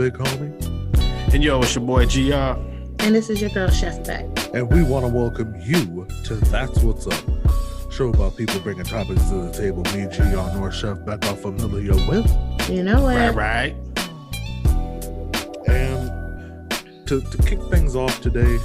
big 0.00 0.14
homie. 0.14 1.34
And 1.34 1.44
yo, 1.44 1.60
it's 1.60 1.74
your 1.74 1.84
boy 1.84 2.06
GR. 2.06 2.32
And 2.32 3.14
this 3.14 3.28
is 3.28 3.42
your 3.42 3.50
girl, 3.50 3.68
Chef 3.68 4.02
Beck. 4.06 4.24
And 4.54 4.72
we 4.72 4.82
want 4.82 5.04
to 5.04 5.12
welcome 5.12 5.54
you 5.60 6.06
to 6.24 6.36
That's 6.36 6.78
What's 6.78 7.06
Up. 7.06 7.92
Show 7.92 8.08
about 8.08 8.34
people 8.34 8.58
bringing 8.60 8.84
topics 8.84 9.28
to 9.28 9.34
the 9.34 9.52
table. 9.52 9.82
Me, 9.92 10.06
GR, 10.06 10.58
North 10.58 10.74
Chef 10.74 11.04
Beck 11.04 11.22
are 11.26 11.36
familiar 11.36 11.92
with. 12.08 12.26
You 12.70 12.82
know 12.82 13.02
what? 13.02 13.34
Right, 13.34 13.34
right. 13.34 13.76
And 15.68 16.70
to, 17.06 17.20
to 17.20 17.42
kick 17.42 17.60
things 17.64 17.94
off 17.94 18.22
today, 18.22 18.58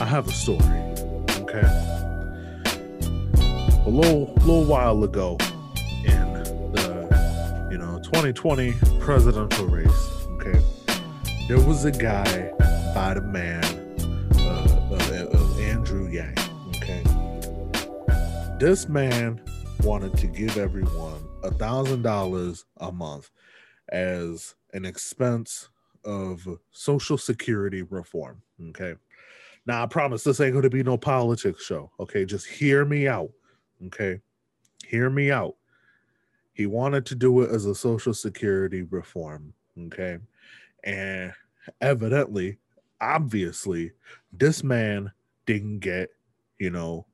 I 0.00 0.04
have 0.04 0.28
a 0.28 0.32
story. 0.32 0.60
Okay. 1.40 1.66
A 3.84 3.88
little 3.88 4.32
little 4.34 4.64
while 4.64 5.02
ago 5.02 5.38
in 6.04 6.32
the 6.72 7.68
you 7.72 7.78
know 7.78 7.98
2020 8.04 8.74
presidential 9.00 9.66
race, 9.66 9.86
okay, 9.86 10.15
there 11.48 11.60
was 11.60 11.84
a 11.84 11.92
guy 11.92 12.50
by 12.92 13.14
the 13.14 13.20
man 13.20 13.62
uh, 14.40 14.88
of, 14.90 15.12
of 15.12 15.60
Andrew 15.60 16.08
Yang. 16.08 16.36
Okay. 16.76 17.04
This 18.58 18.88
man 18.88 19.40
wanted 19.84 20.16
to 20.18 20.26
give 20.26 20.56
everyone 20.56 21.22
a 21.44 21.52
thousand 21.52 22.02
dollars 22.02 22.64
a 22.78 22.90
month 22.90 23.30
as 23.90 24.56
an 24.72 24.84
expense 24.84 25.68
of 26.04 26.46
social 26.72 27.16
security 27.16 27.82
reform. 27.82 28.42
Okay. 28.70 28.96
Now 29.66 29.84
I 29.84 29.86
promise 29.86 30.24
this 30.24 30.40
ain't 30.40 30.54
gonna 30.54 30.68
be 30.68 30.82
no 30.82 30.96
politics 30.96 31.64
show. 31.64 31.92
Okay, 32.00 32.24
just 32.24 32.46
hear 32.46 32.84
me 32.84 33.06
out. 33.06 33.30
Okay. 33.86 34.20
Hear 34.84 35.10
me 35.10 35.30
out. 35.30 35.54
He 36.54 36.66
wanted 36.66 37.06
to 37.06 37.14
do 37.14 37.42
it 37.42 37.50
as 37.50 37.66
a 37.66 37.74
social 37.74 38.14
security 38.14 38.82
reform. 38.82 39.54
Okay. 39.78 40.18
And 40.86 41.32
evidently, 41.80 42.58
obviously, 43.00 43.92
this 44.32 44.62
man 44.62 45.12
didn't 45.44 45.80
get, 45.80 46.10
you 46.58 46.70
know, 46.70 47.06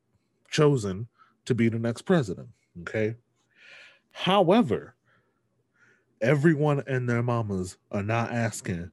chosen 0.51 1.09
to 1.47 1.55
be 1.55 1.69
the 1.69 1.79
next 1.79 2.03
president. 2.03 2.49
Okay. 2.83 3.17
However, 4.13 4.95
everyone 6.21 6.83
and 6.87 7.09
their 7.09 7.23
mamas 7.23 7.79
are 7.91 8.03
not 8.03 8.31
asking 8.31 8.91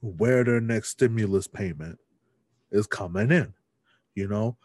where 0.00 0.44
their 0.44 0.60
next 0.60 0.90
stimulus 0.90 1.46
payment 1.46 1.98
is 2.70 2.86
coming 2.86 3.32
in. 3.32 3.52
You 4.14 4.28
know, 4.28 4.56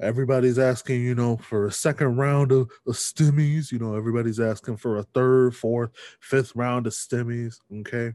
everybody's 0.00 0.58
asking, 0.58 1.02
you 1.02 1.14
know, 1.14 1.36
for 1.36 1.66
a 1.66 1.72
second 1.72 2.16
round 2.16 2.52
of, 2.52 2.70
of 2.86 2.94
stimmies. 2.94 3.70
You 3.70 3.78
know, 3.78 3.94
everybody's 3.94 4.40
asking 4.40 4.78
for 4.78 4.96
a 4.96 5.02
third, 5.02 5.54
fourth, 5.54 5.90
fifth 6.20 6.56
round 6.56 6.86
of 6.86 6.94
stimmies. 6.94 7.60
Okay. 7.80 8.14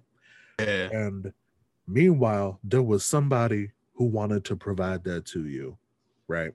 Yeah. 0.60 0.90
And 0.92 1.34
meanwhile, 1.88 2.60
there 2.64 2.84
was 2.84 3.06
somebody 3.06 3.72
who 3.94 4.06
wanted 4.06 4.46
to 4.46 4.56
provide 4.56 5.04
that 5.04 5.26
to 5.26 5.48
you, 5.48 5.78
right? 6.28 6.54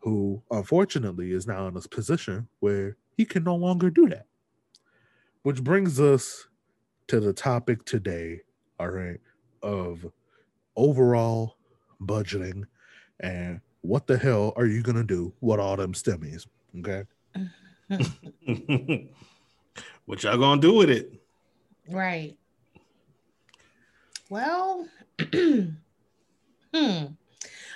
Who 0.00 0.42
unfortunately 0.50 1.32
is 1.32 1.46
now 1.46 1.68
in 1.68 1.74
this 1.74 1.86
position 1.86 2.48
where 2.60 2.96
he 3.16 3.24
can 3.24 3.44
no 3.44 3.54
longer 3.54 3.90
do 3.90 4.08
that. 4.08 4.26
Which 5.42 5.62
brings 5.62 6.00
us 6.00 6.48
to 7.08 7.20
the 7.20 7.32
topic 7.32 7.84
today, 7.84 8.40
all 8.78 8.88
right, 8.88 9.20
of 9.62 10.06
overall 10.76 11.56
budgeting 12.00 12.64
and 13.20 13.60
what 13.82 14.06
the 14.06 14.16
hell 14.16 14.52
are 14.56 14.66
you 14.66 14.82
gonna 14.82 15.04
do 15.04 15.32
with 15.40 15.60
all 15.60 15.76
them 15.76 15.92
stimmies? 15.92 16.46
Okay. 16.78 17.04
what 20.06 20.22
y'all 20.22 20.38
gonna 20.38 20.60
do 20.60 20.74
with 20.74 20.90
it? 20.90 21.12
Right. 21.88 22.36
Well, 24.32 24.88
hmm. 25.34 25.74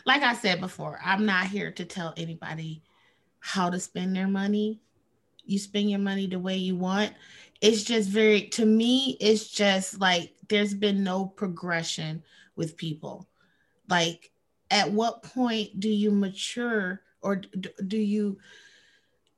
Like 0.06 0.22
I 0.22 0.34
said 0.36 0.58
before, 0.58 0.98
I'm 1.04 1.26
not 1.26 1.48
here 1.48 1.70
to 1.72 1.84
tell 1.84 2.14
anybody 2.16 2.82
how 3.40 3.68
to 3.68 3.78
spend 3.78 4.16
their 4.16 4.26
money. 4.26 4.80
You 5.44 5.58
spend 5.58 5.90
your 5.90 5.98
money 5.98 6.26
the 6.26 6.38
way 6.38 6.56
you 6.56 6.74
want. 6.74 7.12
It's 7.60 7.84
just 7.84 8.08
very, 8.08 8.48
to 8.52 8.64
me, 8.64 9.18
it's 9.20 9.50
just 9.50 10.00
like 10.00 10.32
there's 10.48 10.72
been 10.72 11.04
no 11.04 11.26
progression 11.26 12.22
with 12.56 12.78
people. 12.78 13.28
Like, 13.90 14.30
at 14.70 14.90
what 14.90 15.24
point 15.24 15.78
do 15.78 15.90
you 15.90 16.10
mature 16.10 17.02
or 17.20 17.42
do 17.86 17.98
you 17.98 18.38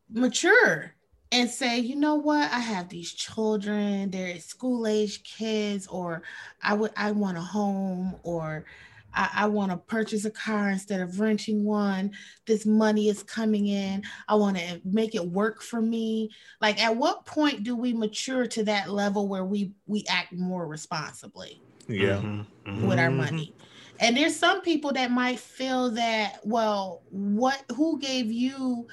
mature 0.09 0.95
and 1.31 1.51
say, 1.51 1.79
you 1.79 1.97
know 1.97 2.15
what, 2.15 2.51
I 2.51 2.59
have 2.59 2.89
these 2.89 3.13
children, 3.13 4.11
they're 4.11 4.39
school 4.41 4.87
age 4.87 5.23
kids, 5.25 5.87
or 5.87 6.23
I 6.63 6.75
would 6.75 6.93
I 6.97 7.11
want 7.13 7.37
a 7.37 7.43
home, 7.43 8.17
or 8.23 8.65
I, 9.13 9.31
I 9.35 9.47
want 9.47 9.71
to 9.71 9.77
purchase 9.77 10.25
a 10.25 10.31
car 10.31 10.71
instead 10.71 11.01
of 11.01 11.21
renting 11.21 11.65
one. 11.65 12.13
This 12.47 12.65
money 12.65 13.09
is 13.09 13.23
coming 13.23 13.67
in. 13.67 14.05
I 14.27 14.37
want 14.37 14.57
to 14.57 14.81
make 14.85 15.15
it 15.15 15.25
work 15.25 15.63
for 15.63 15.83
me. 15.83 16.31
Like, 16.61 16.83
at 16.83 16.97
what 16.97 17.27
point 17.27 17.63
do 17.63 17.77
we 17.77 17.93
mature 17.93 18.47
to 18.47 18.65
that 18.65 18.91
level 18.91 19.29
where 19.29 19.45
we 19.45 19.73
we 19.87 20.05
act 20.09 20.33
more 20.33 20.67
responsibly? 20.67 21.61
Yeah. 21.89 22.17
Mm-hmm. 22.17 22.87
with 22.87 22.99
our 22.99 23.11
money. 23.11 23.55
And 24.01 24.17
there's 24.17 24.37
some 24.37 24.61
people 24.61 24.93
that 24.93 25.11
might 25.11 25.41
feel 25.41 25.91
that, 25.93 26.41
well, 26.45 27.03
what 27.11 27.65
who 27.75 27.99
gave 27.99 28.31
you 28.31 28.87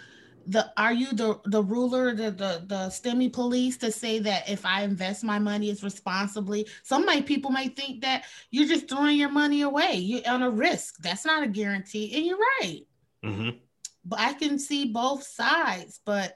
the 0.47 0.71
are 0.77 0.93
you 0.93 1.11
the 1.11 1.39
the 1.45 1.63
ruler, 1.63 2.13
the 2.13 2.31
the 2.31 2.63
the 2.67 2.87
stimmy 2.89 3.31
police 3.31 3.77
to 3.77 3.91
say 3.91 4.19
that 4.19 4.49
if 4.49 4.65
I 4.65 4.83
invest 4.83 5.23
my 5.23 5.39
money 5.39 5.69
is 5.69 5.83
responsibly? 5.83 6.67
Some 6.83 7.05
might 7.05 7.25
people 7.25 7.51
might 7.51 7.75
think 7.75 8.01
that 8.01 8.25
you're 8.51 8.67
just 8.67 8.87
throwing 8.87 9.17
your 9.17 9.29
money 9.29 9.61
away. 9.61 9.95
You're 9.95 10.27
on 10.27 10.43
a 10.43 10.49
risk. 10.49 10.97
That's 10.99 11.25
not 11.25 11.43
a 11.43 11.47
guarantee. 11.47 12.15
And 12.15 12.25
you're 12.25 12.39
right. 12.61 12.85
Mhm. 13.23 13.59
But 14.03 14.19
I 14.19 14.33
can 14.33 14.59
see 14.59 14.85
both 14.85 15.23
sides. 15.23 15.99
But 16.05 16.35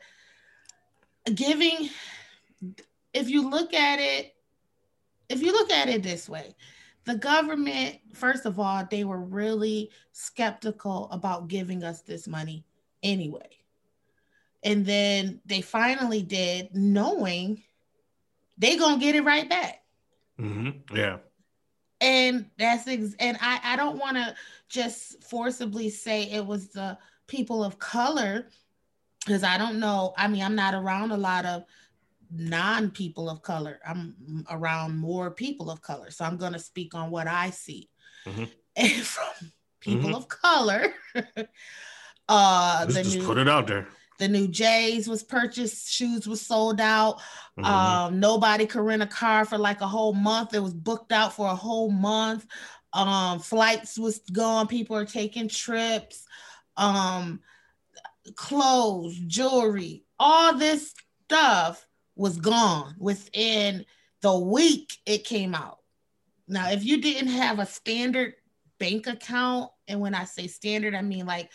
giving 1.33 1.89
if 3.13 3.29
you 3.29 3.49
look 3.49 3.73
at 3.73 3.99
it, 3.99 4.35
if 5.29 5.41
you 5.41 5.51
look 5.51 5.71
at 5.71 5.89
it 5.89 6.03
this 6.03 6.27
way, 6.27 6.55
the 7.05 7.15
government, 7.15 7.99
first 8.13 8.45
of 8.45 8.59
all, 8.59 8.85
they 8.89 9.03
were 9.03 9.21
really 9.21 9.91
skeptical 10.11 11.09
about 11.11 11.47
giving 11.47 11.83
us 11.83 12.01
this 12.01 12.27
money 12.27 12.65
anyway. 13.03 13.58
And 14.63 14.85
then 14.85 15.41
they 15.45 15.61
finally 15.61 16.21
did, 16.21 16.75
knowing 16.75 17.63
they 18.57 18.75
gonna 18.77 18.99
get 18.99 19.15
it 19.15 19.23
right 19.23 19.49
back. 19.49 19.83
Mhm. 20.39 20.81
Yeah. 20.93 21.17
And 22.01 22.49
that's 22.57 22.87
ex- 22.87 23.15
and 23.19 23.37
I, 23.41 23.59
I 23.63 23.75
don't 23.75 23.97
want 23.97 24.15
to 24.17 24.33
just 24.69 25.23
forcibly 25.23 25.89
say 25.89 26.23
it 26.23 26.45
was 26.45 26.69
the 26.69 26.97
people 27.27 27.63
of 27.63 27.77
color 27.79 28.47
because 29.25 29.43
I 29.43 29.57
don't 29.57 29.79
know. 29.79 30.13
I 30.17 30.27
mean, 30.27 30.41
I'm 30.43 30.55
not 30.55 30.73
around 30.73 31.11
a 31.11 31.17
lot 31.17 31.45
of 31.45 31.63
non 32.31 32.91
people 32.91 33.29
of 33.29 33.41
color. 33.41 33.79
I'm 33.85 34.45
around 34.49 34.97
more 34.97 35.31
people 35.31 35.69
of 35.69 35.81
color. 35.81 36.09
So 36.11 36.23
I'm 36.23 36.37
going 36.37 36.53
to 36.53 36.59
speak 36.59 36.95
on 36.95 37.11
what 37.11 37.27
I 37.27 37.49
see. 37.49 37.89
Mhm. 38.25 38.49
And 38.75 38.91
from 39.03 39.51
people 39.81 40.09
Mhm. 40.11 40.15
of 40.15 40.27
color, 40.29 40.93
uh, 42.29 42.85
Just, 42.85 42.97
the 42.97 43.03
just 43.03 43.17
new 43.17 43.25
put 43.25 43.37
it 43.37 43.49
out 43.49 43.67
there. 43.67 43.87
The 44.19 44.27
new 44.27 44.47
J's 44.47 45.07
was 45.07 45.23
purchased, 45.23 45.89
shoes 45.89 46.27
was 46.27 46.41
sold 46.41 46.79
out. 46.79 47.19
Mhm. 47.57 47.65
Um, 47.65 48.19
nobody 48.19 48.65
could 48.65 48.81
rent 48.81 49.01
a 49.01 49.07
car 49.07 49.45
for 49.45 49.57
like 49.57 49.81
a 49.81 49.87
whole 49.87 50.13
month. 50.13 50.53
It 50.53 50.59
was 50.59 50.73
booked 50.73 51.11
out 51.11 51.33
for 51.33 51.47
a 51.47 51.55
whole 51.55 51.89
month. 51.89 52.45
Um, 52.93 53.39
flights 53.39 53.97
was 53.97 54.19
gone. 54.31 54.67
People 54.67 54.95
are 54.95 55.05
taking 55.05 55.47
trips. 55.47 56.25
Um, 56.77 57.41
clothes, 58.35 59.17
jewelry, 59.27 60.03
all 60.19 60.55
this 60.55 60.93
stuff 61.25 61.85
was 62.15 62.37
gone 62.37 62.95
within 62.97 63.85
the 64.21 64.37
week 64.37 64.97
it 65.05 65.23
came 65.23 65.55
out. 65.55 65.79
Now, 66.47 66.71
if 66.71 66.83
you 66.83 67.01
didn't 67.01 67.29
have 67.29 67.59
a 67.59 67.65
standard 67.65 68.33
bank 68.79 69.07
account, 69.07 69.71
and 69.87 69.99
when 70.01 70.13
I 70.13 70.25
say 70.25 70.47
standard, 70.47 70.95
I 70.95 71.01
mean 71.01 71.25
like 71.25 71.49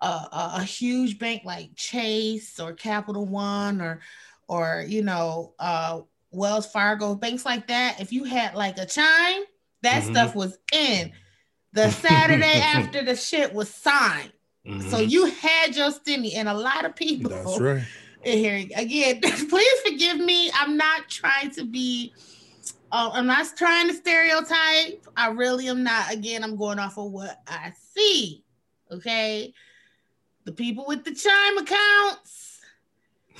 a, 0.00 0.06
a, 0.06 0.52
a 0.56 0.62
huge 0.62 1.18
bank 1.18 1.42
like 1.44 1.74
Chase 1.76 2.58
or 2.60 2.72
Capital 2.72 3.26
One 3.26 3.80
or 3.80 4.00
or 4.48 4.84
you 4.86 5.02
know 5.02 5.54
uh 5.58 6.00
Wells 6.30 6.66
Fargo 6.66 7.14
banks 7.14 7.44
like 7.44 7.66
that. 7.68 8.00
If 8.00 8.12
you 8.12 8.24
had 8.24 8.54
like 8.54 8.78
a 8.78 8.86
Chime 8.86 9.42
that 9.82 10.02
Mhm. 10.02 10.10
stuff 10.10 10.34
was 10.34 10.58
in. 10.72 11.12
The 11.72 11.90
Saturday 11.90 12.60
after 12.60 13.04
the 13.04 13.14
shit 13.14 13.52
was 13.54 13.72
signed. 13.72 14.32
So 14.90 14.98
Mhm. 14.98 15.10
you 15.10 15.26
had 15.26 15.76
your 15.76 15.90
stimmy 15.90 16.34
and 16.34 16.48
a 16.48 16.54
lot 16.54 16.84
of 16.84 16.96
people 16.96 17.30
That's 17.30 17.58
right. 17.60 17.84
here. 18.24 18.66
Again 18.76 19.20
please 19.48 19.80
forgive 19.84 20.18
me. 20.18 20.50
I'm 20.54 20.76
not 20.76 21.08
trying 21.08 21.50
to 21.52 21.64
be 21.64 22.12
uh, 22.90 23.10
I'm 23.12 23.26
not 23.26 23.46
trying 23.56 23.88
to 23.88 23.94
stereotype. 23.94 25.06
I 25.16 25.28
really 25.28 25.68
am 25.68 25.82
not. 25.84 26.12
Again 26.12 26.42
I'm 26.44 26.56
going 26.56 26.78
off 26.78 26.98
of 26.98 27.10
what 27.10 27.40
I 27.46 27.72
see 27.94 28.44
okay 28.90 29.52
the 30.48 30.54
people 30.54 30.86
with 30.88 31.04
the 31.04 31.14
Chime 31.14 31.58
accounts 31.58 32.60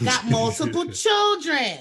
got 0.04 0.26
multiple 0.26 0.84
children. 0.92 1.78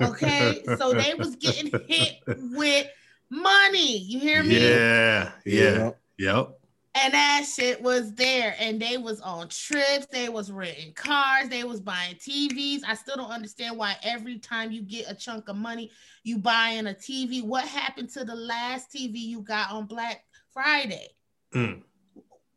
Okay, 0.00 0.64
so 0.76 0.92
they 0.92 1.14
was 1.18 1.36
getting 1.36 1.70
hit 1.86 2.14
with 2.26 2.88
money. 3.30 3.98
You 3.98 4.18
hear 4.18 4.42
me? 4.42 4.58
Yeah, 4.58 5.30
yeah, 5.44 5.62
Yeah. 5.62 5.90
yep. 6.18 6.56
And 6.96 7.14
that 7.14 7.46
shit 7.46 7.80
was 7.80 8.12
there, 8.14 8.56
and 8.58 8.82
they 8.82 8.98
was 8.98 9.20
on 9.20 9.48
trips. 9.50 10.06
They 10.10 10.28
was 10.28 10.50
renting 10.50 10.94
cars. 10.94 11.48
They 11.48 11.62
was 11.62 11.80
buying 11.80 12.16
TVs. 12.16 12.80
I 12.84 12.94
still 12.94 13.14
don't 13.14 13.30
understand 13.30 13.78
why 13.78 13.94
every 14.02 14.40
time 14.40 14.72
you 14.72 14.82
get 14.82 15.08
a 15.08 15.14
chunk 15.14 15.48
of 15.48 15.54
money, 15.54 15.92
you 16.24 16.38
buying 16.38 16.88
a 16.88 16.94
TV. 16.94 17.44
What 17.44 17.64
happened 17.64 18.10
to 18.14 18.24
the 18.24 18.34
last 18.34 18.92
TV 18.92 19.12
you 19.20 19.42
got 19.42 19.70
on 19.70 19.86
Black 19.86 20.24
Friday? 20.52 21.06
Mm, 21.54 21.82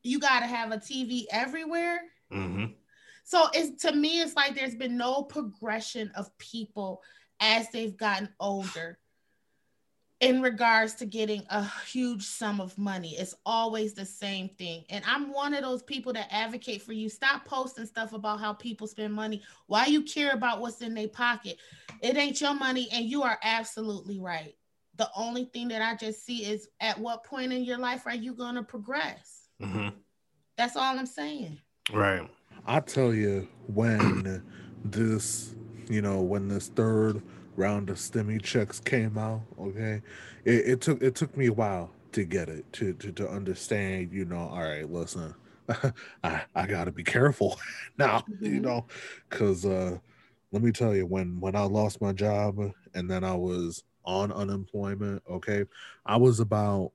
You 0.03 0.19
got 0.19 0.41
to 0.41 0.45
have 0.45 0.71
a 0.71 0.79
TV 0.79 1.27
everywhere. 1.31 1.99
hmm 2.31 2.65
So 3.23 3.47
it's 3.53 3.81
to 3.83 3.93
me, 3.95 4.21
it's 4.21 4.35
like 4.35 4.55
there's 4.55 4.75
been 4.75 4.97
no 4.97 5.23
progression 5.23 6.11
of 6.15 6.35
people 6.37 7.01
as 7.39 7.69
they've 7.71 7.97
gotten 7.97 8.29
older 8.39 8.99
in 10.23 10.41
regards 10.41 10.93
to 10.95 11.05
getting 11.05 11.43
a 11.49 11.69
huge 11.85 12.23
sum 12.23 12.61
of 12.61 12.77
money. 12.77 13.09
It's 13.17 13.35
always 13.45 13.93
the 13.93 14.05
same 14.05 14.47
thing. 14.47 14.85
And 14.89 15.03
I'm 15.05 15.33
one 15.33 15.53
of 15.53 15.63
those 15.63 15.83
people 15.83 16.13
that 16.13 16.29
advocate 16.31 16.81
for 16.81 16.93
you. 16.93 17.09
Stop 17.09 17.43
posting 17.43 17.85
stuff 17.85 18.13
about 18.13 18.39
how 18.39 18.53
people 18.53 18.87
spend 18.87 19.13
money. 19.13 19.41
Why 19.67 19.87
you 19.87 20.01
care 20.01 20.31
about 20.31 20.61
what's 20.61 20.81
in 20.81 20.93
their 20.93 21.09
pocket? 21.09 21.57
It 22.01 22.15
ain't 22.15 22.39
your 22.39 22.53
money, 22.53 22.87
and 22.93 23.03
you 23.05 23.23
are 23.23 23.37
absolutely 23.43 24.19
right. 24.19 24.55
The 24.95 25.09
only 25.13 25.45
thing 25.45 25.67
that 25.69 25.81
I 25.81 25.95
just 25.95 26.25
see 26.25 26.45
is 26.45 26.69
at 26.79 26.97
what 26.99 27.25
point 27.25 27.51
in 27.51 27.65
your 27.65 27.77
life 27.77 28.03
are 28.05 28.15
you 28.15 28.33
going 28.33 28.55
to 28.55 28.63
progress? 28.63 29.42
Hmm 29.63 29.89
That's 30.57 30.75
all 30.75 30.97
I'm 30.99 31.05
saying. 31.05 31.59
Right. 31.91 32.29
I 32.65 32.79
tell 32.79 33.13
you, 33.13 33.47
when 33.67 34.43
this, 34.85 35.55
you 35.89 36.01
know, 36.01 36.21
when 36.21 36.47
this 36.47 36.69
third 36.69 37.21
round 37.55 37.89
of 37.89 37.97
stimmy 37.97 38.41
checks 38.41 38.79
came 38.79 39.17
out, 39.17 39.41
okay, 39.59 40.01
it, 40.45 40.53
it 40.67 40.81
took 40.81 41.01
it 41.01 41.15
took 41.15 41.35
me 41.37 41.47
a 41.47 41.53
while 41.53 41.91
to 42.13 42.23
get 42.23 42.49
it 42.49 42.71
to 42.73 42.93
to, 42.93 43.11
to 43.13 43.29
understand. 43.29 44.13
You 44.13 44.25
know, 44.25 44.49
all 44.49 44.61
right, 44.63 44.89
listen, 44.89 45.33
I 46.23 46.43
I 46.55 46.67
gotta 46.67 46.91
be 46.91 47.03
careful 47.03 47.59
now. 47.97 48.25
You 48.41 48.59
Mhm. 48.59 48.61
know, 48.61 48.87
because 49.29 49.65
uh, 49.65 49.97
let 50.51 50.61
me 50.63 50.71
tell 50.71 50.95
you, 50.95 51.05
when 51.05 51.39
when 51.39 51.55
I 51.55 51.63
lost 51.63 52.01
my 52.01 52.13
job 52.13 52.59
and 52.93 53.09
then 53.09 53.23
I 53.23 53.35
was 53.35 53.83
on 54.05 54.31
unemployment, 54.31 55.23
okay, 55.29 55.65
I 56.05 56.17
was 56.17 56.39
about 56.39 56.91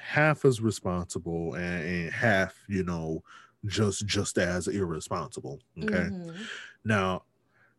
half 0.00 0.44
as 0.44 0.60
responsible 0.60 1.54
and, 1.54 1.84
and 1.84 2.12
half, 2.12 2.56
you 2.68 2.82
know, 2.84 3.22
just 3.66 4.06
just 4.06 4.38
as 4.38 4.68
irresponsible. 4.68 5.60
Okay. 5.82 6.10
Mhm. 6.10 6.50
Now, 6.84 7.24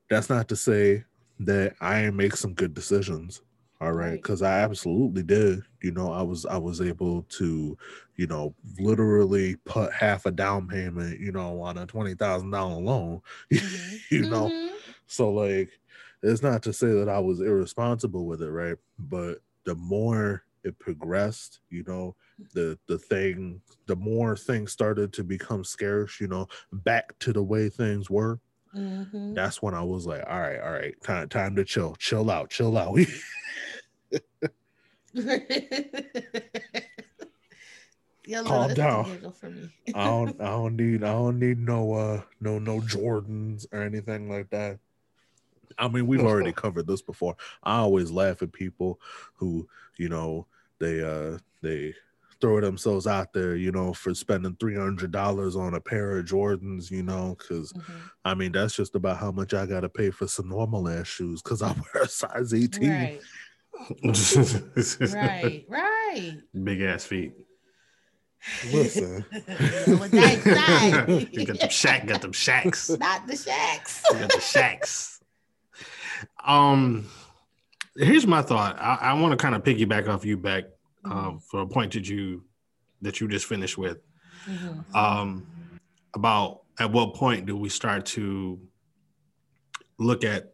that's 0.09 0.29
not 0.29 0.47
to 0.49 0.55
say 0.55 1.05
that 1.39 1.75
I 1.81 2.09
make 2.11 2.35
some 2.35 2.53
good 2.53 2.73
decisions. 2.73 3.41
All 3.81 3.93
right, 3.93 4.11
Right. 4.11 4.21
because 4.21 4.41
I 4.43 4.59
absolutely 4.61 5.23
did. 5.23 5.61
You 5.81 5.91
know, 5.91 6.11
I 6.11 6.21
was 6.21 6.45
I 6.45 6.57
was 6.57 6.81
able 6.81 7.23
to, 7.23 7.77
you 8.15 8.27
know, 8.27 8.55
literally 8.79 9.55
put 9.65 9.91
half 9.93 10.25
a 10.27 10.31
down 10.31 10.67
payment, 10.67 11.19
you 11.19 11.31
know, 11.31 11.61
on 11.61 11.77
a 11.79 11.87
twenty 11.87 12.15
thousand 12.15 12.51
dollar 12.51 12.81
loan. 12.81 13.21
Mhm. 13.51 14.01
you 14.11 14.25
know, 14.27 14.51
Mhm. 14.51 14.79
so 15.07 15.31
like 15.33 15.71
it's 16.23 16.43
not 16.43 16.63
to 16.63 16.73
say 16.73 16.87
that 16.93 17.09
I 17.09 17.19
was 17.19 17.39
irresponsible 17.41 18.25
with 18.27 18.41
it, 18.43 18.51
right? 18.51 18.77
But 18.99 19.39
the 19.65 19.75
more 19.75 20.43
it 20.63 20.77
progressed, 20.79 21.61
you 21.69 21.83
know, 21.87 22.15
the 22.53 22.77
the 22.87 22.97
thing, 22.97 23.61
the 23.87 23.95
more 23.95 24.35
things 24.35 24.71
started 24.71 25.13
to 25.13 25.23
become 25.23 25.63
scarce, 25.63 26.19
you 26.19 26.27
know, 26.27 26.47
back 26.71 27.17
to 27.19 27.33
the 27.33 27.43
way 27.43 27.69
things 27.69 28.09
were. 28.09 28.39
Mhm. 28.75 29.35
That's 29.35 29.61
when 29.61 29.73
I 29.73 29.83
was 29.83 30.05
like, 30.05 30.23
all 30.27 30.39
right, 30.39 30.59
all 30.59 30.71
right, 30.71 30.95
time 31.03 31.29
time 31.29 31.55
to 31.55 31.65
chill, 31.65 31.95
chill 31.95 32.29
out, 32.29 32.49
chill 32.49 32.77
out. 32.77 32.97
Calm 38.43 38.73
down. 38.73 39.05
I 39.95 40.05
don't 40.05 40.41
I 40.41 40.45
don't 40.45 40.75
need 40.75 41.03
I 41.03 41.11
don't 41.11 41.39
need 41.39 41.57
no 41.59 41.93
uh 41.93 42.21
no 42.39 42.59
no 42.59 42.79
Jordans 42.81 43.65
or 43.71 43.81
anything 43.81 44.29
like 44.29 44.49
that. 44.51 44.79
I 45.77 45.87
mean, 45.87 46.07
we've 46.07 46.21
already 46.25 46.51
covered 46.51 46.87
this 46.87 47.01
before. 47.01 47.35
I 47.63 47.77
always 47.77 48.11
laugh 48.11 48.41
at 48.41 48.51
people 48.53 48.99
who, 49.35 49.67
you 49.97 50.09
know, 50.09 50.47
they 50.79 51.01
uh 51.03 51.37
they 51.61 51.93
throw 52.39 52.59
themselves 52.59 53.05
out 53.05 53.33
there, 53.33 53.55
you 53.55 53.71
know, 53.71 53.93
for 53.93 54.15
spending 54.15 54.55
three 54.59 54.75
hundred 54.75 55.11
dollars 55.11 55.55
on 55.55 55.75
a 55.75 55.79
pair 55.81 56.17
of 56.17 56.25
Jordans, 56.25 56.89
you 56.89 57.03
know, 57.03 57.35
because 57.37 57.71
Mhm. 57.73 58.01
I 58.25 58.33
mean 58.33 58.51
that's 58.51 58.75
just 58.75 58.95
about 58.95 59.17
how 59.17 59.31
much 59.31 59.53
I 59.53 59.65
gotta 59.65 59.89
pay 59.89 60.09
for 60.09 60.27
some 60.27 60.49
normal 60.49 60.89
ass 60.89 61.07
shoes 61.07 61.41
because 61.41 61.61
I 61.61 61.67
wear 61.93 62.03
a 62.03 62.07
size 62.07 62.53
18. 62.53 62.89
Right, 62.89 63.21
right, 65.13 65.65
right. 65.69 66.37
Big 66.63 66.81
ass 66.81 67.05
feet. 67.05 67.33
Listen. 68.71 69.23
With 69.87 70.13
you 71.31 71.45
got 71.45 71.59
them 71.59 71.69
shack, 71.69 72.07
got 72.07 72.21
them 72.21 72.31
shacks. 72.31 72.89
Not 72.89 73.27
the 73.27 73.35
shacks. 73.35 74.01
You 74.11 74.17
got 74.19 74.31
the 74.31 74.39
shacks. 74.41 75.20
Um, 76.45 77.05
here's 77.95 78.25
my 78.27 78.41
thought. 78.41 78.77
I, 78.79 78.95
I 79.01 79.13
want 79.13 79.31
to 79.31 79.37
kind 79.37 79.55
of 79.55 79.63
piggyback 79.63 80.07
off 80.07 80.25
you 80.25 80.37
back 80.37 80.65
um, 81.05 81.39
for 81.39 81.61
a 81.61 81.67
point 81.67 81.93
that 81.93 82.07
you 82.07 82.43
that 83.01 83.19
you 83.19 83.27
just 83.27 83.45
finished 83.45 83.77
with. 83.77 83.97
Mhm. 84.47 84.95
Um, 84.95 85.47
about 86.13 86.61
at 86.79 86.91
what 86.91 87.13
point 87.15 87.45
do 87.45 87.55
we 87.55 87.69
start 87.69 88.05
to 88.07 88.59
look 89.97 90.23
at 90.23 90.53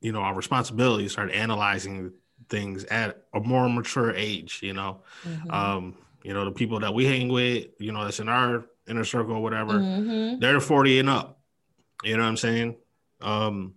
you 0.00 0.12
know 0.12 0.20
our 0.20 0.34
responsibilities, 0.34 1.12
start 1.12 1.30
analyzing 1.32 2.12
things 2.48 2.84
at 2.84 3.22
a 3.34 3.40
more 3.40 3.68
mature 3.68 4.12
age, 4.12 4.60
you 4.62 4.72
know? 4.72 5.02
Mhm. 5.24 5.52
um, 5.52 5.94
you 6.24 6.34
know, 6.34 6.44
the 6.44 6.50
people 6.50 6.80
that 6.80 6.92
we 6.92 7.04
hang 7.06 7.28
with, 7.28 7.68
you 7.78 7.92
know, 7.92 8.02
that's 8.04 8.18
in 8.20 8.28
our 8.28 8.64
inner 8.88 9.04
circle 9.04 9.34
or 9.36 9.42
whatever, 9.42 9.74
Mhm. 9.80 10.40
they're 10.40 10.60
40 10.60 10.98
and 10.98 11.08
up. 11.08 11.38
You 12.02 12.16
know 12.16 12.24
what 12.24 12.28
I'm 12.28 12.36
saying? 12.36 12.76
Um, 13.20 13.74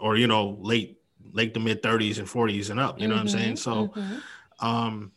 or 0.00 0.16
you 0.16 0.26
know, 0.26 0.56
late 0.60 0.98
late 1.32 1.54
to 1.54 1.60
mid 1.60 1.82
30s 1.82 2.18
and 2.18 2.28
40s 2.28 2.70
and 2.70 2.80
up. 2.80 3.00
You 3.00 3.08
know 3.08 3.14
what 3.14 3.20
I'm 3.20 3.28
saying? 3.28 3.54
Mhm. 3.54 3.58
So 3.58 3.86
Mhm. 3.94 4.22
um 4.60 5.12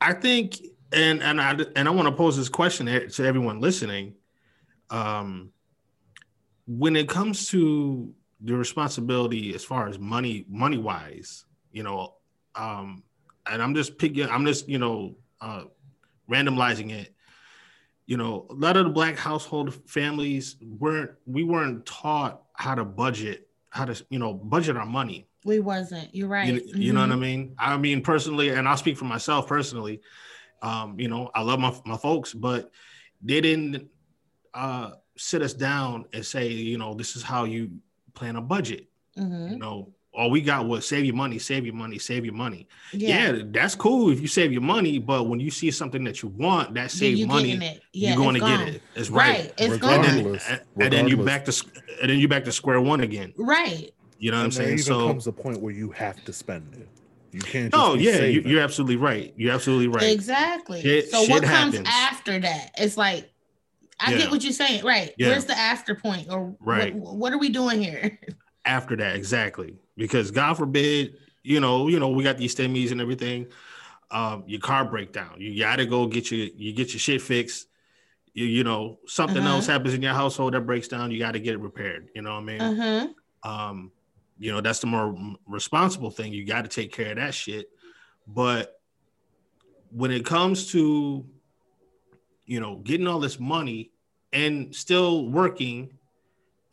I 0.00 0.12
think 0.12 0.56
and 0.92 1.22
and 1.22 1.40
I 1.40 1.56
and 1.74 1.88
I 1.88 1.90
want 1.90 2.08
to 2.08 2.14
pose 2.14 2.36
this 2.36 2.48
question 2.48 2.86
to 2.86 3.24
everyone 3.24 3.60
listening. 3.60 4.14
Um 4.90 5.52
when 6.66 6.96
it 6.96 7.08
comes 7.08 7.48
to 7.48 8.12
the 8.40 8.54
responsibility 8.54 9.54
as 9.54 9.64
far 9.64 9.88
as 9.88 9.98
money 9.98 10.44
money 10.48 10.78
wise, 10.78 11.44
you 11.72 11.82
know, 11.82 12.14
um 12.54 13.02
and 13.46 13.62
I'm 13.62 13.74
just 13.74 13.98
picking 13.98 14.28
I'm 14.28 14.44
just, 14.44 14.68
you 14.68 14.78
know, 14.78 15.16
uh 15.40 15.64
randomizing 16.30 16.90
it. 16.92 17.14
You 18.06 18.16
know, 18.16 18.46
a 18.50 18.54
lot 18.54 18.76
of 18.76 18.84
the 18.84 18.90
black 18.90 19.16
household 19.16 19.74
families 19.88 20.56
weren't 20.62 21.12
we 21.26 21.42
weren't 21.44 21.86
taught 21.86 22.42
how 22.54 22.74
to 22.74 22.84
budget, 22.84 23.45
how 23.76 23.84
to, 23.84 24.06
you 24.10 24.18
know, 24.18 24.32
budget 24.32 24.76
our 24.76 24.86
money. 24.86 25.28
we 25.44 25.60
wasn't. 25.60 26.12
You're 26.12 26.26
right. 26.28 26.48
You, 26.48 26.60
you 26.74 26.92
know 26.92 27.00
what 27.02 27.12
I 27.12 27.14
Mhm. 27.14 27.20
mean? 27.20 27.54
I 27.58 27.76
mean, 27.76 28.00
personally, 28.02 28.48
and 28.48 28.66
I'll 28.66 28.76
speak 28.76 28.96
for 28.96 29.04
myself 29.04 29.46
personally. 29.46 30.00
Um, 30.62 30.98
you 30.98 31.06
know, 31.08 31.30
I 31.34 31.42
love 31.42 31.60
my 31.60 31.72
my 31.84 31.96
folks, 31.96 32.32
but 32.34 32.70
they 33.22 33.40
didn't 33.40 33.88
uh, 34.54 34.92
sit 35.16 35.42
us 35.42 35.52
down 35.54 36.06
and 36.14 36.24
say, 36.24 36.48
you 36.48 36.78
know, 36.78 36.94
this 36.94 37.14
is 37.14 37.22
how 37.22 37.44
you 37.44 37.70
plan 38.14 38.36
a 38.36 38.40
budget. 38.40 38.88
Mhm. 39.16 39.50
You 39.52 39.58
know, 39.58 39.92
all 40.16 40.30
we 40.30 40.40
got 40.40 40.66
was 40.66 40.88
save 40.88 41.04
your 41.04 41.14
money, 41.14 41.38
save 41.38 41.66
your 41.66 41.74
money, 41.74 41.98
save 41.98 42.24
your 42.24 42.32
money. 42.34 42.66
Yeah. 42.92 43.32
Yeah, 43.34 43.42
that's 43.50 43.74
cool 43.74 44.10
if 44.10 44.18
you 44.20 44.26
save 44.26 44.50
your 44.50 44.62
money, 44.62 44.98
but 44.98 45.28
when 45.28 45.38
you 45.40 45.50
see 45.50 45.70
something 45.70 46.02
that 46.04 46.22
you 46.22 46.30
want, 46.30 46.72
that 46.74 46.90
save 46.90 47.18
you 47.18 47.26
money. 47.26 47.52
Yeah, 47.92 48.08
you're 48.14 48.16
going 48.16 48.34
to 48.40 48.46
it's 48.46 48.56
get 48.64 48.68
it. 48.76 48.82
It's 48.94 49.10
Right. 49.10 49.28
right. 49.40 49.52
It's 49.58 49.72
And 49.74 49.80
gone. 49.80 50.02
then, 50.02 50.16
Regardless, 50.16 50.48
and, 50.48 50.60
and 50.80 50.92
then 50.92 51.08
you 51.08 51.16
back 51.18 51.44
to 51.44 51.64
and 52.00 52.10
then 52.10 52.18
you 52.18 52.28
back 52.28 52.44
to 52.44 52.52
square 52.52 52.80
one 52.80 53.00
again. 53.00 53.34
Right. 53.36 53.90
You 54.18 54.30
know 54.30 54.38
what 54.38 54.44
I'm 54.44 54.50
saying? 54.52 54.72
even 54.72 54.84
So 54.84 55.06
comes 55.06 55.26
a 55.26 55.32
point 55.32 55.60
where 55.60 55.74
you 55.74 55.90
have 55.90 56.24
to 56.24 56.32
spend 56.32 56.74
it. 56.74 56.88
You 57.32 57.40
can't. 57.40 57.70
Just 57.70 57.84
no, 57.86 57.94
yeah, 57.94 58.22
you, 58.24 58.40
you're 58.40 58.62
absolutely 58.62 58.96
right. 58.96 59.34
You're 59.36 59.52
absolutely 59.52 59.88
right. 59.88 60.10
Exactly. 60.10 60.80
Shit- 60.80 61.10
so 61.10 61.20
shit 61.24 61.30
what 61.30 61.42
comes 61.42 61.78
after 61.84 62.40
that? 62.40 62.70
It's 62.78 62.96
like 62.96 63.30
I 64.00 64.12
Yeah. 64.12 64.18
get 64.18 64.30
what 64.30 64.42
you're 64.42 64.54
saying. 64.54 64.82
Right. 64.82 65.12
Yeah. 65.18 65.28
Where's 65.28 65.44
the 65.44 65.58
after 65.58 65.94
point? 65.94 66.28
Or 66.30 66.56
Right. 66.60 66.94
what, 66.94 67.16
what 67.16 67.32
are 67.34 67.38
we 67.38 67.50
doing 67.50 67.82
here? 67.82 68.18
after 68.64 68.96
that 68.96 69.14
exactly 69.14 69.76
because 69.96 70.30
god 70.30 70.54
forbid 70.54 71.16
you 71.42 71.60
know 71.60 71.88
you 71.88 71.98
know 71.98 72.08
we 72.10 72.22
got 72.24 72.36
these 72.38 72.54
stimmies 72.54 72.90
and 72.92 73.00
everything 73.00 73.46
um 74.10 74.44
your 74.46 74.60
car 74.60 74.84
breakdown 74.84 75.34
you 75.38 75.58
gotta 75.58 75.84
go 75.86 76.06
get 76.06 76.30
your 76.30 76.46
you 76.56 76.72
get 76.72 76.92
your 76.92 77.00
shit 77.00 77.20
fixed. 77.22 77.66
You, 78.34 78.44
you 78.44 78.64
know 78.64 78.98
something 79.06 79.38
Uh-huh. 79.38 79.48
else 79.56 79.66
happens 79.66 79.94
in 79.94 80.02
your 80.02 80.12
household 80.12 80.52
that 80.54 80.60
breaks 80.60 80.88
down 80.88 81.10
you 81.10 81.18
got 81.18 81.32
to 81.32 81.40
get 81.40 81.54
it 81.54 81.58
repaired. 81.60 82.10
You 82.14 82.20
know 82.22 82.32
what 82.34 82.40
i 82.40 82.42
mean? 82.42 82.60
Uh-huh. 82.60 83.08
um 83.50 83.90
you 84.38 84.52
know 84.52 84.60
that's 84.60 84.80
the 84.80 84.86
more 84.86 85.16
responsible 85.46 86.10
thing. 86.10 86.32
You 86.34 86.44
got 86.44 86.62
to 86.62 86.68
take 86.68 86.92
care 86.92 87.12
of 87.12 87.16
that 87.16 87.32
shit. 87.32 87.70
But 88.26 88.78
when 89.90 90.10
it 90.10 90.26
comes 90.26 90.70
to 90.72 91.24
you 92.44 92.60
know 92.60 92.76
getting 92.76 93.06
all 93.06 93.18
this 93.20 93.40
money 93.40 93.90
and 94.32 94.74
still 94.74 95.30
working 95.30 95.95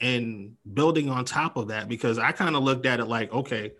and 0.02 0.56
building 0.74 1.10
on 1.10 1.26
top 1.26 1.58
of 1.58 1.68
that 1.70 1.88
because 1.88 2.18
I 2.20 2.32
kind 2.32 2.56
of 2.56 2.64
looked 2.64 2.86
at 2.86 3.00
it 3.00 3.06
like, 3.06 3.32
okay, 3.32 3.74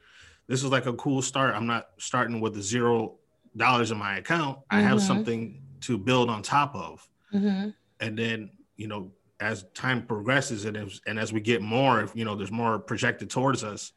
this 0.48 0.64
is 0.64 0.72
like 0.72 0.86
a 0.86 0.94
cool 0.94 1.22
start. 1.22 1.56
I'm 1.56 1.68
not 1.68 1.90
starting 1.98 2.40
with 2.40 2.54
the 2.54 2.62
zero 2.62 3.16
dollars 3.58 3.92
in 3.92 3.98
my 3.98 4.18
account. 4.18 4.60
I 4.70 4.82
have 4.82 4.98
Mhm. 5.00 5.08
something 5.08 5.62
to 5.82 5.98
build 5.98 6.30
on 6.30 6.42
top 6.42 6.76
of. 6.76 7.08
Mm-hmm. 7.34 7.70
And 8.00 8.18
then, 8.18 8.52
you 8.78 8.88
know, 8.88 9.12
as 9.40 9.66
time 9.74 10.06
progresses 10.06 10.66
and 10.66 10.78
as, 10.78 11.02
and 11.08 11.20
as 11.20 11.34
we 11.34 11.42
get 11.42 11.62
more, 11.62 12.02
if 12.02 12.16
you 12.16 12.24
know, 12.26 12.36
there's 12.36 12.52
more 12.52 12.80
projected 12.80 13.30
towards 13.30 13.64
us, 13.64 13.92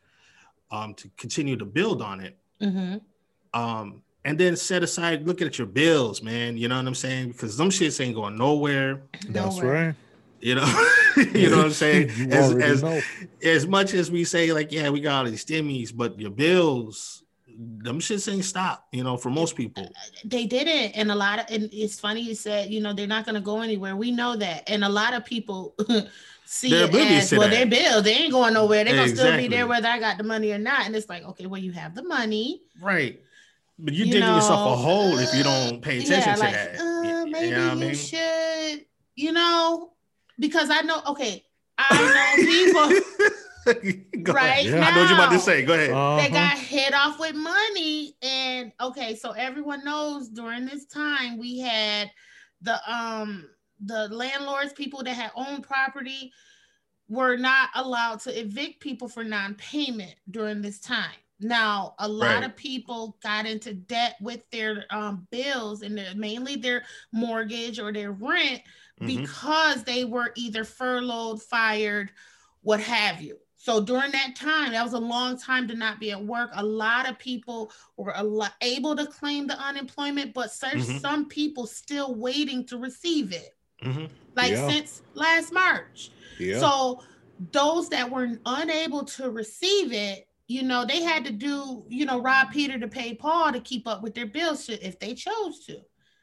um, 0.72 0.94
to 0.94 1.08
continue 1.16 1.56
to 1.56 1.64
build 1.64 2.02
on 2.02 2.20
it. 2.20 2.36
Mm-hmm. 2.60 2.96
Um, 3.60 4.02
and 4.24 4.36
then 4.38 4.56
set 4.56 4.82
aside, 4.82 5.24
look 5.26 5.40
at 5.40 5.56
your 5.58 5.68
bills, 5.68 6.20
man. 6.22 6.56
You 6.56 6.66
know 6.68 6.76
what 6.76 6.86
I'm 6.86 6.94
saying? 6.96 7.28
Because 7.28 7.56
them 7.56 7.70
shits 7.70 8.04
ain't 8.04 8.16
going 8.16 8.36
nowhere. 8.36 9.02
That's 9.28 9.56
Nowhere. 9.58 9.86
right. 9.86 9.94
You 10.40 10.56
know, 10.56 10.88
you 11.16 11.50
know 11.50 11.58
what 11.58 11.66
I'm 11.66 11.72
saying? 11.72 12.10
as, 12.32 12.54
as, 12.54 12.82
know. 12.82 13.00
as 13.42 13.66
much 13.66 13.94
as 13.94 14.10
we 14.10 14.24
say, 14.24 14.52
like, 14.52 14.70
yeah, 14.72 14.90
we 14.90 15.00
got 15.00 15.24
all 15.24 15.30
these 15.30 15.44
stimmies, 15.44 15.94
but 15.94 16.18
your 16.20 16.30
bills, 16.30 17.22
them 17.58 18.00
shits 18.00 18.32
ain't 18.32 18.44
stop, 18.44 18.86
you 18.92 19.02
know, 19.02 19.16
for 19.16 19.30
most 19.30 19.56
people. 19.56 19.90
They 20.24 20.46
didn't, 20.46 20.92
and 20.92 21.10
a 21.10 21.14
lot 21.14 21.38
of 21.38 21.46
and 21.48 21.70
it's 21.72 21.98
funny 21.98 22.20
you 22.20 22.34
said 22.34 22.70
you 22.70 22.80
know 22.80 22.92
they're 22.92 23.06
not 23.06 23.24
going 23.24 23.34
to 23.34 23.40
go 23.40 23.60
anywhere. 23.62 23.96
We 23.96 24.10
know 24.10 24.36
that, 24.36 24.68
and 24.68 24.84
a 24.84 24.88
lot 24.88 25.14
of 25.14 25.24
people 25.24 25.74
see 26.44 26.70
They're 26.70 26.84
it 26.84 26.88
oblivious 26.90 27.24
as 27.24 27.30
to 27.30 27.38
well. 27.38 27.48
that. 27.48 27.54
Their 27.54 27.66
bill, 27.66 28.02
they 28.02 28.12
ain't 28.12 28.32
going 28.32 28.54
nowhere. 28.54 28.84
They're 28.84 28.94
gonna 28.96 29.08
still 29.08 29.36
be 29.36 29.48
there 29.48 29.66
whether 29.66 29.88
I 29.88 29.98
got 29.98 30.18
the 30.18 30.24
money 30.24 30.52
or 30.52 30.58
not. 30.58 30.86
And 30.86 30.94
it's 30.94 31.08
like, 31.08 31.24
okay, 31.24 31.46
well 31.46 31.60
you 31.60 31.72
have 31.72 31.94
the 31.94 32.02
money. 32.02 32.62
Right. 32.80 33.20
But 33.78 33.94
you're 33.94 34.06
You 34.06 34.12
digging 34.14 34.28
yourself 34.28 34.72
a 34.72 34.76
hole 34.76 35.18
if 35.18 35.34
you 35.34 35.42
don't 35.42 35.82
pay 35.82 35.98
attention 35.98 36.20
yeah, 36.20 36.34
to 36.34 36.40
like, 36.40 36.54
that. 36.54 36.80
Uh, 36.80 37.26
maybe 37.26 37.48
you 37.48 37.54
know 37.54 37.68
what 37.68 37.70
I 37.70 37.74
you 37.74 37.80
mean? 37.80 37.94
should, 37.94 38.86
you 39.16 39.32
know, 39.32 39.92
because 40.38 40.70
I 40.70 40.82
know. 40.82 41.00
Okay, 41.08 41.44
I 41.78 42.36
know 42.36 42.44
people. 42.44 43.00
Go 44.22 44.32
Right 44.32 44.64
ahead. 44.64 44.80
I 44.80 44.94
know 44.94 45.00
what 45.00 45.10
you're 45.10 45.18
about 45.18 45.32
to 45.32 45.40
say. 45.40 45.64
Go 45.64 45.74
ahead. 45.74 45.88
they 45.90 45.92
Uh-huh. 45.92 46.28
got 46.28 46.56
hit 46.58 46.94
off 46.94 47.18
with 47.18 47.34
money 47.34 48.14
and 48.22 48.70
okay 48.80 49.16
so 49.16 49.32
everyone 49.32 49.84
knows 49.84 50.28
during 50.28 50.66
this 50.66 50.86
time 50.86 51.36
we 51.36 51.58
had 51.58 52.08
the 52.62 52.78
um 52.92 53.48
the 53.84 54.06
landlords 54.08 54.72
people 54.72 55.02
that 55.02 55.14
had 55.14 55.32
owned 55.34 55.64
property 55.64 56.32
were 57.08 57.36
not 57.36 57.70
allowed 57.74 58.20
to 58.20 58.40
evict 58.40 58.78
people 58.80 59.08
for 59.08 59.24
non-payment 59.24 60.14
during 60.30 60.62
this 60.62 60.78
time 60.78 61.10
now 61.40 61.94
a 61.98 62.08
lot 62.08 62.36
Right. 62.36 62.44
of 62.44 62.56
people 62.56 63.16
got 63.22 63.46
into 63.46 63.74
debt 63.74 64.16
with 64.20 64.48
their 64.50 64.86
um, 64.90 65.26
bills 65.30 65.82
and 65.82 65.96
their, 65.98 66.14
mainly 66.14 66.56
their 66.56 66.84
mortgage 67.12 67.78
or 67.78 67.92
their 67.92 68.12
rent 68.12 68.62
Mhm. 69.00 69.06
because 69.06 69.84
they 69.84 70.04
were 70.04 70.32
either 70.36 70.64
furloughed, 70.64 71.42
fired, 71.42 72.10
what 72.62 72.80
have 72.80 73.20
you. 73.20 73.38
So 73.58 73.80
during 73.80 74.12
that 74.12 74.36
time, 74.36 74.72
that 74.72 74.84
was 74.84 74.92
a 74.92 74.98
long 74.98 75.38
time 75.38 75.66
to 75.68 75.74
not 75.74 75.98
be 75.98 76.12
at 76.12 76.24
work. 76.24 76.50
A 76.54 76.64
lot 76.64 77.08
of 77.08 77.18
people 77.18 77.72
were 77.96 78.12
a 78.14 78.22
lot, 78.22 78.54
able 78.60 78.94
to 78.96 79.06
claim 79.06 79.46
the 79.46 79.58
unemployment, 79.58 80.32
but 80.34 80.52
some, 80.52 80.70
Mhm. 80.78 81.00
some 81.00 81.28
people 81.28 81.66
still 81.66 82.14
waiting 82.14 82.64
to 82.66 82.78
receive 82.78 83.32
it, 83.32 83.56
Mhm. 83.82 84.08
like 84.36 84.52
Yeah. 84.52 84.68
since 84.68 85.02
last 85.14 85.52
March. 85.52 86.10
Yeah. 86.38 86.60
So 86.60 87.02
those 87.50 87.88
that 87.90 88.08
were 88.10 88.38
unable 88.46 89.04
to 89.04 89.30
receive 89.30 89.92
it, 89.92 90.28
you 90.46 90.62
know, 90.62 90.84
they 90.84 91.02
had 91.02 91.24
to 91.24 91.32
do, 91.32 91.84
you 91.88 92.06
know, 92.06 92.20
rob 92.20 92.50
Peter 92.52 92.78
to 92.78 92.88
pay 92.88 93.14
Paul 93.14 93.52
to 93.52 93.60
keep 93.60 93.86
up 93.86 94.02
with 94.02 94.14
their 94.14 94.26
bills 94.26 94.68
if 94.68 94.98
they 94.98 95.14
chose 95.14 95.64
to. 95.66 95.80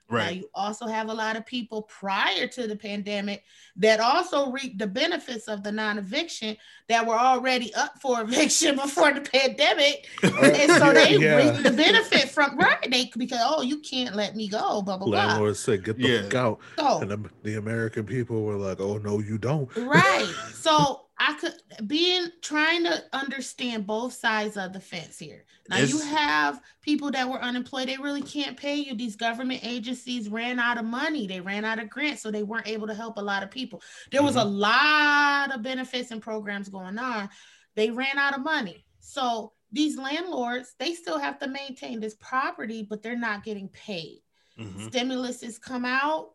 Right. 0.09 0.25
Now, 0.25 0.29
you 0.31 0.49
also 0.53 0.85
have 0.85 1.09
a 1.09 1.13
lot 1.13 1.37
of 1.37 1.45
people 1.45 1.83
prior 1.83 2.45
to 2.47 2.67
the 2.67 2.75
pandemic 2.75 3.43
that 3.77 3.99
also 3.99 4.51
reaped 4.51 4.77
the 4.77 4.85
benefits 4.85 5.47
of 5.47 5.63
the 5.63 5.71
non-eviction 5.71 6.57
that 6.89 7.07
were 7.07 7.17
already 7.17 7.73
up 7.73 7.99
for 8.01 8.21
eviction 8.27 8.75
before 8.75 9.13
the 9.13 9.21
pandemic, 9.21 10.07
and 10.23 10.71
so 10.71 10.93
they 10.93 11.17
Yeah. 11.17 11.37
reaped 11.37 11.63
the 11.63 11.71
benefit 11.71 12.29
from 12.29 12.57
right 12.57 12.77
they 12.91 13.11
because 13.17 13.39
oh 13.41 13.61
you 13.61 13.79
can't 13.79 14.15
let 14.15 14.35
me 14.35 14.47
go 14.49 14.81
blah 14.81 14.97
blah 14.97 15.07
blah. 15.07 15.25
Landlord 15.25 15.57
said, 15.57 15.83
"Get 15.83 15.97
the 15.97 16.07
Yeah. 16.07 16.21
fuck 16.23 16.35
out," 16.35 16.59
So 16.77 16.99
and 17.01 17.11
the, 17.11 17.29
the 17.43 17.55
American 17.55 18.05
people 18.05 18.43
were 18.43 18.57
like, 18.57 18.81
"Oh 18.81 18.97
no, 18.97 19.19
you 19.19 19.37
don't." 19.37 19.69
right, 19.77 20.33
so 20.53 21.02
I 21.17 21.33
could 21.35 21.53
being 21.87 22.27
trying 22.41 22.83
to 22.83 23.03
understand 23.13 23.85
both 23.85 24.13
sides 24.13 24.57
of 24.57 24.73
the 24.73 24.79
fence 24.79 25.19
here. 25.19 25.45
Now 25.69 25.77
you 25.77 25.99
have 25.99 26.61
people 26.81 27.11
that 27.11 27.29
were 27.29 27.41
unemployed; 27.41 27.87
they 27.87 27.97
really 27.97 28.21
can't 28.21 28.57
pay 28.57 28.75
you. 28.75 28.95
These 28.95 29.15
government 29.15 29.61
agencies 29.63 30.27
ran 30.29 30.59
out 30.59 30.77
of 30.77 30.85
money; 30.85 31.27
they 31.27 31.39
ran 31.39 31.65
out 31.65 31.79
of 31.79 31.89
grants, 31.89 32.21
so 32.21 32.31
they 32.31 32.43
weren't 32.43 32.67
able 32.67 32.87
to 32.87 32.93
help 32.93 33.17
a 33.17 33.21
lot 33.21 33.43
of 33.43 33.51
people. 33.51 33.81
There 34.11 34.23
was 34.23 34.35
a 34.35 34.43
lot 34.43 35.53
of 35.53 35.61
benefits 35.61 36.11
and 36.11 36.21
programs 36.21 36.69
going 36.69 36.97
on. 36.97 37.29
They 37.75 37.91
ran 37.91 38.17
out 38.17 38.35
of 38.35 38.43
money, 38.43 38.85
so 38.99 39.53
these 39.71 39.97
landlords 39.97 40.75
they 40.79 40.93
still 40.93 41.19
have 41.19 41.39
to 41.39 41.47
maintain 41.47 41.99
this 41.99 42.15
property, 42.15 42.85
but 42.89 43.01
they're 43.01 43.15
not 43.15 43.43
getting 43.43 43.69
paid. 43.69 44.21
Mhm. 44.59 44.87
Stimulus 44.87 45.41
has 45.41 45.57
come 45.57 45.85
out. 45.85 46.31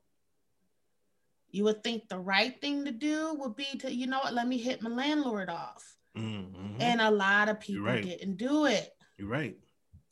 You 1.51 1.65
would 1.65 1.83
think 1.83 2.09
the 2.09 2.19
right 2.19 2.61
thing 2.61 2.85
to 2.85 2.91
do 2.91 3.35
would 3.39 3.57
be 3.57 3.67
to, 3.79 3.93
you 3.93 4.07
know 4.07 4.19
what, 4.19 4.35
let 4.35 4.47
me 4.47 4.59
hit 4.59 4.83
my 4.83 4.91
landlord 4.91 5.49
off. 5.49 5.97
Mhm. 6.17 6.77
And 6.81 7.01
a 7.01 7.11
lot 7.11 7.49
of 7.49 7.61
people 7.61 7.85
right. 7.87 8.03
didn't 8.03 8.37
do 8.37 8.67
it. 8.67 8.95
You're 9.17 9.29
right. 9.29 9.57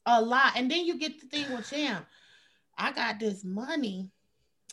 A 0.06 0.20
lot. 0.22 0.52
And 0.56 0.70
then 0.70 0.84
you 0.86 0.98
get 0.98 1.20
the 1.20 1.26
thing 1.26 1.52
with 1.52 1.68
Jam. 1.70 2.06
I 2.78 2.92
got 2.92 3.18
this 3.18 3.44
money. 3.44 4.10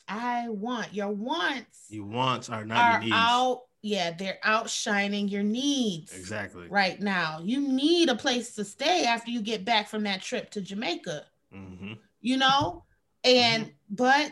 I 0.08 0.50
want 0.50 0.94
your 0.94 1.10
wants 1.12 1.86
Your 1.90 2.06
wants 2.06 2.50
are 2.50 2.66
not 2.66 2.78
are 2.78 2.92
your 2.92 3.00
needs. 3.02 3.14
out. 3.16 3.62
Yeah, 3.82 4.12
they're 4.12 4.40
outshining 4.44 5.28
your 5.28 5.44
needs 5.44 6.14
Exactly. 6.18 6.68
right 6.70 7.00
now. 7.02 7.40
You 7.44 7.60
need 7.60 8.08
a 8.10 8.16
place 8.16 8.56
to 8.56 8.64
stay 8.64 9.06
after 9.06 9.30
you 9.30 9.42
get 9.42 9.66
back 9.66 9.90
from 9.90 10.04
that 10.04 10.22
trip 10.22 10.50
to 10.52 10.62
Jamaica. 10.62 11.26
hmm 11.52 11.94
you 12.22 12.38
know 12.38 12.86
and 13.26 13.70
but 13.90 14.32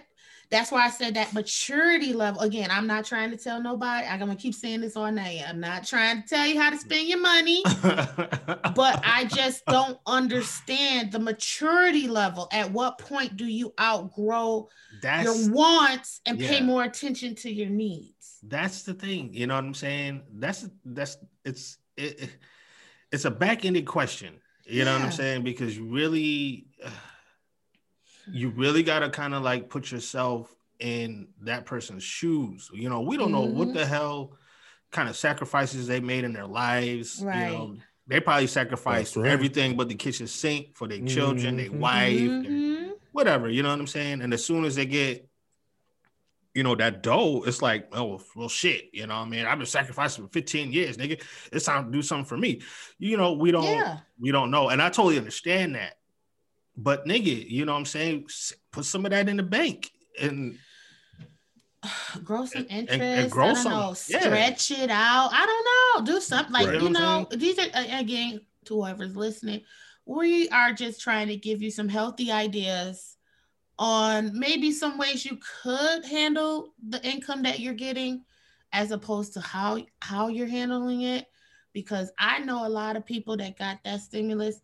that's 0.51 0.71
why 0.71 0.85
i 0.85 0.89
said 0.89 1.13
that 1.15 1.33
maturity 1.33 2.13
level 2.13 2.41
again 2.41 2.69
i'm 2.71 2.85
not 2.85 3.05
trying 3.05 3.31
to 3.31 3.37
tell 3.37 3.61
nobody 3.61 4.05
i'm 4.07 4.19
gonna 4.19 4.35
keep 4.35 4.53
saying 4.53 4.81
this 4.81 4.95
all 4.95 5.11
night 5.11 5.41
i'm 5.47 5.59
not 5.59 5.85
trying 5.85 6.21
to 6.21 6.27
tell 6.27 6.45
you 6.45 6.59
how 6.59 6.69
to 6.69 6.77
spend 6.77 7.07
your 7.07 7.19
money 7.19 7.63
but 7.83 9.01
i 9.03 9.27
just 9.29 9.65
don't 9.65 9.97
understand 10.05 11.11
the 11.11 11.19
maturity 11.19 12.07
level 12.07 12.47
at 12.51 12.71
what 12.71 12.97
point 12.99 13.35
do 13.37 13.45
you 13.45 13.73
outgrow 13.79 14.67
that's 15.01 15.47
your 15.47 15.55
wants 15.55 16.21
and 16.25 16.37
pay 16.39 16.61
more 16.61 16.83
attention 16.83 17.33
to 17.33 17.51
your 17.51 17.69
needs 17.69 18.39
that's 18.43 18.81
the 18.81 18.95
thing. 18.95 19.31
You 19.33 19.45
know 19.45 19.53
what 19.53 19.63
I'm 19.65 19.75
saying? 19.75 20.23
That's 20.33 20.67
that's 20.83 21.17
it's 21.45 21.77
it, 21.95 22.21
it- 22.23 22.37
it's 23.11 23.25
a 23.25 23.29
back-ended 23.29 23.85
question. 23.85 24.39
You 24.65 24.83
know 24.83 24.93
what 24.93 25.01
I'm 25.01 25.11
saying? 25.11 25.43
Because 25.43 25.77
you 25.77 25.85
really 25.85 26.65
uh, 26.83 26.89
you 28.29 28.49
really 28.49 28.83
got 28.83 28.99
to 28.99 29.09
kind 29.09 29.33
of 29.33 29.43
like 29.43 29.69
put 29.69 29.91
yourself 29.91 30.53
in 30.79 31.27
that 31.41 31.65
person's 31.65 32.03
shoes. 32.03 32.69
You 32.73 32.89
know, 32.89 33.01
we 33.01 33.17
don't 33.17 33.31
know 33.31 33.45
what 33.45 33.69
Mhm. 33.69 33.73
the 33.73 33.85
hell 33.85 34.37
kind 34.91 35.07
of 35.07 35.15
sacrifices 35.15 35.87
they 35.87 35.99
made 35.99 36.23
in 36.23 36.33
their 36.33 36.47
lives. 36.47 37.21
Right. 37.23 37.45
You 37.49 37.53
know, 37.53 37.77
they 38.07 38.19
probably 38.19 38.47
sacrificed 38.47 39.15
right. 39.15 39.29
everything 39.29 39.77
but 39.77 39.87
the 39.89 39.95
kitchen 39.95 40.27
sink 40.27 40.75
for 40.75 40.87
their 40.87 41.01
children, 41.05 41.57
their 41.57 41.69
Mhm. 41.69 41.79
wife, 41.79 42.17
their 42.43 42.51
Mhm. 42.51 42.91
whatever, 43.11 43.49
you 43.49 43.63
know 43.63 43.69
what 43.69 43.79
I'm 43.79 43.87
saying? 43.87 44.21
And 44.21 44.33
as 44.33 44.45
soon 44.45 44.65
as 44.65 44.75
they 44.75 44.85
get, 44.85 45.27
you 46.53 46.63
know, 46.63 46.75
that 46.75 47.01
dough, 47.01 47.43
it's 47.45 47.61
like, 47.61 47.87
oh, 47.93 48.21
well, 48.35 48.49
shit, 48.49 48.89
you 48.91 49.07
know 49.07 49.15
what 49.19 49.27
I 49.27 49.29
mean? 49.29 49.45
I've 49.45 49.57
been 49.57 49.65
sacrificing 49.65 50.25
for 50.25 50.31
15 50.33 50.73
years, 50.73 50.97
nigga. 50.97 51.21
It's 51.53 51.65
time 51.65 51.85
to 51.85 51.91
do 51.91 52.01
something 52.01 52.25
for 52.25 52.37
me. 52.37 52.61
You 52.99 53.15
know, 53.15 53.33
we 53.33 53.51
don't, 53.51 53.63
yeah 53.63 53.99
we 54.19 54.31
don't 54.31 54.51
know. 54.51 54.69
And 54.69 54.81
I 54.81 54.89
totally 54.89 55.17
understand 55.17 55.75
that. 55.75 55.97
But 56.83 57.05
nigga, 57.05 57.49
you 57.49 57.65
know 57.65 57.73
what 57.73 57.79
I'm 57.79 57.85
saying? 57.85 58.27
Put 58.71 58.85
some 58.85 59.05
of 59.05 59.11
that 59.11 59.29
in 59.29 59.37
the 59.37 59.43
bank 59.43 59.91
and 60.19 60.57
grow 62.23 62.45
some 62.45 62.65
interest. 62.69 62.93
and- 62.93 63.01
and 63.23 63.31
grow 63.31 63.45
I 63.49 63.53
don't 63.53 63.63
some- 63.63 63.71
know, 63.71 63.95
yeah. 64.07 64.19
stretch 64.21 64.71
it 64.71 64.89
out. 64.89 65.29
I 65.33 65.45
don't 65.45 66.05
know. 66.07 66.13
Do 66.13 66.21
something 66.21 66.53
like 66.53 66.67
Right. 66.67 66.75
you 66.81 66.87
You 66.87 66.93
know 66.93 67.21
know. 67.23 67.27
These 67.37 67.59
are 67.59 67.67
again 67.73 68.41
to 68.65 68.75
whoever's 68.75 69.15
listening. 69.15 69.61
We 70.05 70.49
are 70.49 70.73
just 70.73 71.01
trying 71.01 71.27
to 71.27 71.37
give 71.37 71.61
you 71.61 71.71
some 71.71 71.87
healthy 71.89 72.31
ideas 72.31 73.17
on 73.79 74.37
maybe 74.37 74.71
some 74.71 74.97
ways 74.97 75.25
you 75.25 75.39
could 75.63 76.05
handle 76.05 76.73
the 76.87 77.03
income 77.07 77.43
that 77.43 77.59
you're 77.59 77.73
getting, 77.73 78.23
as 78.73 78.91
opposed 78.91 79.33
to 79.33 79.41
how 79.41 79.79
how 80.01 80.27
you're 80.27 80.47
handling 80.47 81.01
it. 81.01 81.27
Because 81.73 82.11
I 82.19 82.39
know 82.39 82.65
a 82.65 82.69
lot 82.69 82.95
of 82.97 83.05
people 83.05 83.37
that 83.37 83.57
got 83.57 83.79
that 83.85 84.01
stimulus, 84.01 84.59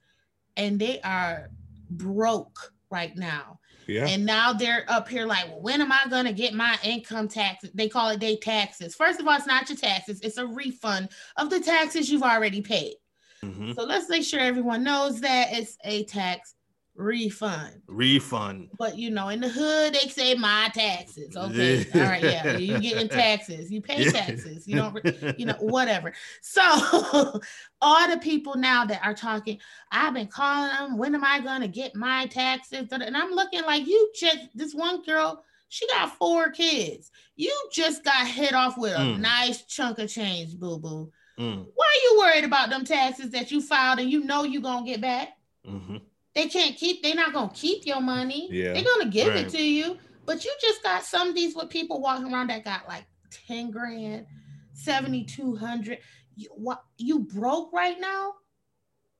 and 0.57 0.77
they 0.79 0.99
are 1.01 1.49
broke 1.89 2.73
right 2.89 3.15
now. 3.15 3.59
Yeah. 3.87 4.07
And 4.07 4.25
now 4.25 4.53
they're 4.53 4.85
up 4.89 5.07
here 5.07 5.25
like, 5.25 5.47
well, 5.47 5.61
when 5.61 5.81
am 5.81 5.91
I 5.91 6.01
gonna 6.09 6.33
get 6.33 6.53
my 6.53 6.77
income 6.83 7.27
tax? 7.27 7.65
They 7.73 7.87
call 7.87 8.09
it 8.09 8.19
day 8.19 8.37
taxes. 8.37 8.95
First 8.95 9.19
of 9.19 9.27
all, 9.27 9.35
it's 9.35 9.47
not 9.47 9.69
your 9.69 9.77
taxes, 9.77 10.19
it's 10.21 10.37
a 10.37 10.45
refund 10.45 11.09
of 11.37 11.49
the 11.49 11.59
taxes 11.59 12.09
you've 12.11 12.23
already 12.23 12.61
paid. 12.61 12.95
Mhm. 13.43 13.75
So 13.75 13.83
let's 13.83 14.09
make 14.09 14.23
sure 14.23 14.39
everyone 14.39 14.83
knows 14.83 15.21
that 15.21 15.49
it's 15.51 15.77
a 15.83 16.03
tax 16.05 16.55
refund. 16.97 17.81
Refund. 17.87 18.69
But 18.77 18.97
you 18.97 19.11
know, 19.11 19.29
in 19.29 19.39
the 19.39 19.47
hood, 19.49 19.93
they 19.93 20.09
say 20.09 20.33
my 20.35 20.69
taxes. 20.73 21.37
Okay, 21.37 21.85
all 21.95 22.01
right, 22.01 22.23
yeah, 22.23 22.57
you 22.57 22.79
getting 22.79 23.07
taxes, 23.07 23.71
you 23.71 23.81
pay 23.81 24.03
taxes, 24.09 24.67
you 24.67 24.75
don't, 24.75 24.99
you 25.39 25.45
know, 25.45 25.55
whatever. 25.59 26.13
So, 26.41 26.61
all 27.81 28.09
the 28.09 28.17
people 28.21 28.55
now 28.55 28.85
that 28.85 29.05
are 29.05 29.13
talking, 29.13 29.59
I've 29.91 30.13
been 30.13 30.27
calling 30.27 30.71
them. 30.71 30.97
When 30.97 31.15
am 31.15 31.23
I 31.23 31.39
gonna 31.39 31.67
get 31.67 31.95
my 31.95 32.25
taxes? 32.27 32.87
And 32.91 33.15
I'm 33.15 33.31
looking 33.31 33.61
like 33.63 33.87
you 33.87 34.11
just 34.19 34.39
this 34.55 34.73
one 34.73 35.03
girl. 35.03 35.43
She 35.69 35.85
got 35.87 36.15
four 36.17 36.49
kids. 36.49 37.11
You 37.35 37.53
just 37.73 38.03
got 38.03 38.25
hit 38.25 38.53
off 38.53 38.77
with 38.77 38.93
a 38.93 38.99
Mm. 38.99 39.19
nice 39.19 39.63
chunk 39.63 39.99
of 39.99 40.09
change, 40.09 40.57
boo 40.57 40.79
boo. 40.79 41.11
Mm, 41.37 41.67
Why 41.75 41.85
are 41.85 42.03
you 42.03 42.19
worried 42.19 42.45
about 42.45 42.69
them 42.69 42.83
taxes 42.85 43.31
that 43.31 43.51
you 43.51 43.61
filed 43.61 43.99
and 43.99 44.09
you 44.09 44.23
know 44.23 44.43
you're 44.43 44.61
gonna 44.61 44.85
get 44.85 45.01
back? 45.01 45.37
mhm. 45.67 46.01
They 46.37 46.47
can't 46.47 46.75
keep, 46.75 47.01
they're 47.01 47.15
not 47.15 47.33
gonna 47.33 47.51
keep 47.51 47.87
your 47.87 47.99
money. 47.99 48.47
Yeah. 48.51 48.73
They're 48.73 48.83
gonna 48.83 49.09
give 49.09 49.29
Right. 49.29 49.47
it 49.47 49.49
to 49.49 49.61
you. 49.61 49.97
But 50.27 50.45
you 50.45 50.53
just 50.61 50.83
got 50.83 51.03
some 51.03 51.29
of 51.29 51.33
these 51.35 51.55
with 51.55 51.69
people 51.69 51.99
walking 51.99 52.31
around 52.31 52.51
that 52.51 52.63
got 52.63 52.87
like 52.87 53.05
10 53.47 53.71
grand, 53.71 54.27
7,200. 54.73 55.97
You, 56.35 56.49
what 56.53 56.83
you 56.99 57.21
broke 57.21 57.73
right 57.73 57.99
now? 57.99 58.33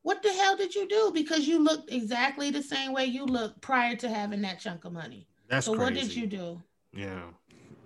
What 0.03 0.21
the 0.21 0.31
hell 0.31 0.55
did 0.55 0.75
you 0.75 0.87
do? 0.87 1.09
Because 1.11 1.47
you 1.47 1.57
looked 1.57 1.91
exactly 1.91 2.51
the 2.51 2.61
same 2.61 2.93
way 2.93 3.05
you 3.05 3.25
looked 3.25 3.61
prior 3.61 3.95
to 3.95 4.09
having 4.09 4.41
that 4.43 4.59
chunk 4.59 4.85
of 4.85 4.93
money. 4.93 5.27
That's 5.49 5.65
so 5.65 5.73
crazy. 5.73 5.83
what 5.83 5.93
did 5.95 6.15
you 6.15 6.27
do? 6.27 6.61
Yeah. 6.93 7.23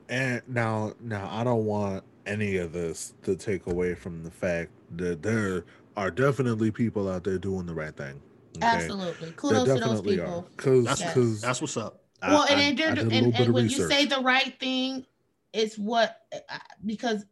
And 0.09 0.41
now, 0.45 0.91
now 0.99 1.29
I 1.31 1.45
don't 1.45 1.63
want 1.63 2.03
any 2.25 2.57
of 2.57 2.73
this 2.73 3.13
to 3.23 3.37
take 3.37 3.65
away 3.67 3.95
from 3.95 4.23
the 4.25 4.31
fact 4.31 4.71
that 4.97 5.23
there 5.23 5.63
are 5.95 6.11
definitely 6.11 6.69
people 6.69 7.09
out 7.09 7.23
there 7.23 7.37
doing 7.37 7.65
the 7.65 7.73
right 7.73 7.95
thing. 7.95 8.21
Okay? 8.57 8.65
Absolutely. 8.67 9.25
There 9.27 9.31
Kudos 9.33 9.67
to 9.67 9.79
those 9.79 10.01
people. 10.01 10.47
Because, 10.55 10.85
That's 10.85 11.01
Yes. 11.01 11.41
that's 11.41 11.61
what's 11.61 11.77
up. 11.77 12.01
well, 12.21 12.43
and, 12.43 12.59
and, 12.61 12.61
I, 12.61 12.85
they're- 12.85 12.95
did 12.95 13.11
a 13.11 13.15
and, 13.15 13.35
and 13.35 13.53
when 13.53 13.63
research. 13.65 13.79
you 13.79 13.87
say 13.89 14.05
the 14.05 14.19
right 14.21 14.57
thing, 14.59 15.05
it's 15.53 15.77
what 15.77 16.21
uh, 16.33 16.57
because 16.85 17.25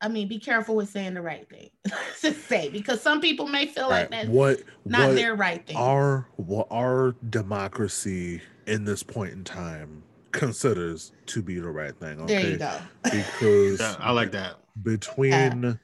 I 0.00 0.08
mean, 0.08 0.28
be 0.28 0.38
careful 0.38 0.76
with 0.76 0.90
saying 0.90 1.14
the 1.14 1.22
right 1.22 1.48
thing. 1.48 1.70
to 2.20 2.32
say 2.34 2.68
because 2.68 3.00
some 3.00 3.20
people 3.22 3.46
may 3.46 3.66
feel 3.66 3.88
like 3.88 4.10
that's 4.10 4.28
what 4.28 4.60
not 4.84 5.08
what 5.08 5.14
their 5.16 5.34
right 5.34 5.66
thing. 5.66 5.76
our 5.76 6.28
what 6.36 6.66
our 6.70 7.14
democracy 7.30 8.42
in 8.66 8.84
this 8.84 9.02
point 9.02 9.32
in 9.32 9.44
time 9.44 10.02
considers 10.32 11.12
to 11.26 11.40
be 11.42 11.58
the 11.58 11.70
right 11.70 11.94
thing. 11.98 12.20
Okay, 12.22 12.34
There 12.42 12.50
you 12.50 12.56
go. 12.58 12.76
because 13.04 13.80
Yeah, 13.80 13.94
I 13.98 14.10
like 14.12 14.32
that. 14.32 14.56
between 14.82 15.78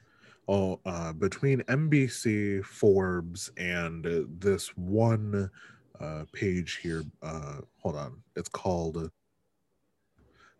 oh 0.51 0.81
uh 0.85 1.13
between 1.13 1.61
NBC, 1.69 2.61
Forbes, 2.63 3.51
and 3.57 4.05
uh, 4.07 4.23
this 4.29 4.69
one 4.77 5.51
uh 5.99 6.25
page 6.33 6.77
here. 6.83 7.03
Uh 7.23 7.61
hold 7.81 7.97
on, 7.97 8.23
it's 8.35 8.49
called 8.49 9.11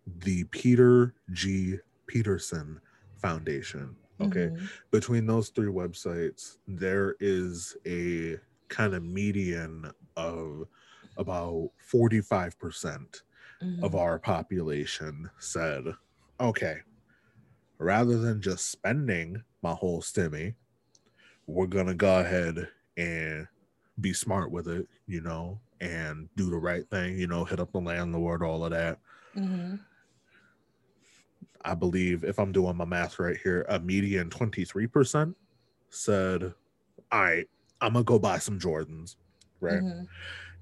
the 0.06 0.44
Peter 0.46 1.14
G. 1.32 1.78
Peterson 2.08 2.82
Foundation. 3.18 3.96
Okay 4.20 4.52
Mhm. 4.52 4.70
between 4.92 5.26
those 5.26 5.50
three 5.50 5.72
websites, 5.72 6.58
there 6.68 7.16
is 7.20 7.76
a 7.88 8.38
kind 8.68 8.94
of 8.94 9.04
median 9.04 9.92
of 10.16 10.66
about 11.18 11.72
45% 11.80 13.24
of 13.82 13.96
Mhm. 13.96 13.96
our 13.96 14.20
population 14.20 15.30
said, 15.40 15.86
okay, 16.40 16.82
rather 17.80 18.18
than 18.20 18.42
just 18.42 18.70
spending 18.72 19.44
my 19.62 19.72
whole 19.72 20.02
stimmy, 20.02 20.56
we're 21.48 21.68
going 21.68 21.88
to 21.88 21.94
go 21.94 22.20
ahead 22.20 22.68
and 22.98 23.48
be 24.00 24.14
smart 24.14 24.52
with 24.52 24.68
it, 24.68 24.88
you 25.08 25.22
know, 25.22 25.60
and 25.80 26.30
do 26.36 26.50
the 26.50 26.58
right 26.58 26.88
thing, 26.90 27.18
you 27.18 27.28
know, 27.28 27.44
hit 27.46 27.60
up 27.60 27.72
the 27.72 27.80
landlord, 27.80 28.44
all 28.44 28.64
of 28.66 28.72
that. 28.72 29.00
Mhm. 29.36 29.80
I 31.64 31.76
believe 31.76 32.24
if 32.24 32.40
I'm 32.40 32.52
doing 32.52 32.76
my 32.76 32.86
math 32.86 33.20
right 33.20 33.38
here, 33.38 33.66
a 33.70 33.80
median 33.80 34.30
23% 34.30 35.36
said, 35.90 36.54
All 37.12 37.22
right, 37.22 37.48
I'm 37.82 37.94
gonna 37.94 38.04
go 38.04 38.18
buy 38.18 38.40
some 38.40 38.60
Jordans. 38.60 39.16
Right. 39.60 39.82
Mhm. 39.82 40.08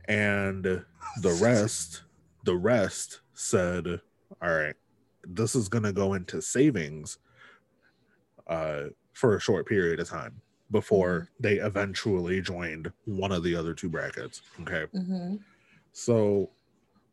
And 0.06 0.64
the 1.22 1.34
rest, 1.42 2.04
the 2.44 2.56
rest 2.58 3.22
said, 3.34 4.02
All 4.42 4.50
right, 4.50 4.76
this 5.24 5.56
is 5.56 5.70
gonna 5.70 5.94
go 5.94 6.16
into 6.16 6.42
savings 6.42 7.18
uh 8.50 8.86
for 9.14 9.36
a 9.36 9.40
short 9.40 9.66
period 9.68 10.00
of 10.00 10.08
time 10.10 10.42
before 10.72 11.30
they 11.40 11.56
eventually 11.56 12.42
joined 12.42 12.92
one 13.06 13.32
of 13.32 13.44
the 13.44 13.56
other 13.56 13.74
two 13.74 13.90
brackets. 13.90 14.42
Okay. 14.62 14.86
Mhm. 14.96 15.40
So 15.94 16.52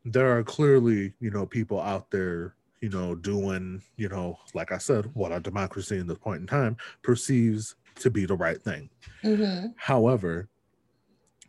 there 0.04 0.36
are 0.36 0.42
clearly, 0.44 1.14
you 1.20 1.30
know, 1.30 1.46
people 1.46 1.80
out 1.80 2.10
there, 2.10 2.54
you 2.80 2.90
know, 2.90 3.14
doing, 3.14 3.82
you 3.96 4.08
know, 4.08 4.38
like 4.54 4.70
I 4.72 4.78
said, 4.78 5.06
what 5.14 5.32
our 5.32 5.40
democracy 5.40 5.98
in 5.98 6.06
this 6.06 6.18
point 6.18 6.42
in 6.42 6.46
time 6.46 6.76
perceives 7.02 7.74
to 7.96 8.10
be 8.10 8.24
the 8.26 8.36
right 8.36 8.62
thing. 8.62 8.90
Mhm. 9.24 9.72
However, 9.76 10.48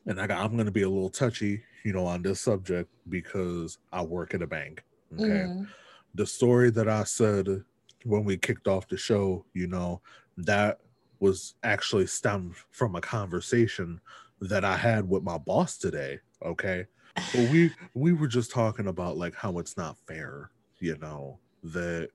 and 0.05 0.19
I 0.19 0.27
got, 0.27 0.39
I'm 0.43 0.53
going 0.53 0.65
to 0.65 0.71
be 0.71 0.83
a 0.83 0.89
little 0.89 1.09
touchy, 1.09 1.61
you 1.83 1.91
know, 1.93 2.05
on 2.05 2.21
this 2.21 2.39
subject 2.39 2.89
because 3.09 3.77
I 3.91 4.01
work 4.01 4.33
at 4.33 4.41
a 4.41 4.47
bank. 4.47 4.83
Okay. 5.19 5.47
Mhm. 5.49 5.67
The 6.15 6.25
story 6.25 6.71
that 6.71 6.87
I 6.87 7.03
said 7.03 7.63
when 8.03 8.23
we 8.23 8.37
kicked 8.37 8.67
off 8.67 8.87
the 8.87 8.97
show, 8.97 9.45
you 9.53 9.67
know, 9.67 10.01
that 10.37 10.79
was 11.19 11.55
actually 11.63 12.07
stemmed 12.07 12.55
from 12.71 12.95
a 12.95 13.01
conversation 13.01 13.99
that 14.41 14.63
I 14.63 14.77
had 14.77 15.09
with 15.09 15.23
my 15.23 15.37
boss 15.37 15.77
today. 15.77 16.19
Okay. 16.45 16.85
We 17.33 17.71
we 17.93 18.13
were 18.13 18.27
just 18.27 18.51
talking 18.51 18.87
about 18.87 19.17
like 19.17 19.35
how 19.35 19.57
it's 19.59 19.77
not 19.77 19.97
fair, 20.07 20.51
you 20.79 20.97
know, 20.97 21.39
that 21.63 22.09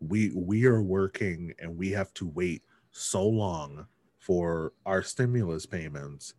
we 0.00 0.32
we 0.34 0.64
are 0.64 0.82
working 0.82 1.52
and 1.58 1.76
we 1.76 1.90
have 1.90 2.12
to 2.14 2.26
wait 2.26 2.62
so 2.90 3.26
long 3.26 3.86
for 4.18 4.72
our 4.86 5.02
stimulus 5.02 5.66
payments 5.66 6.34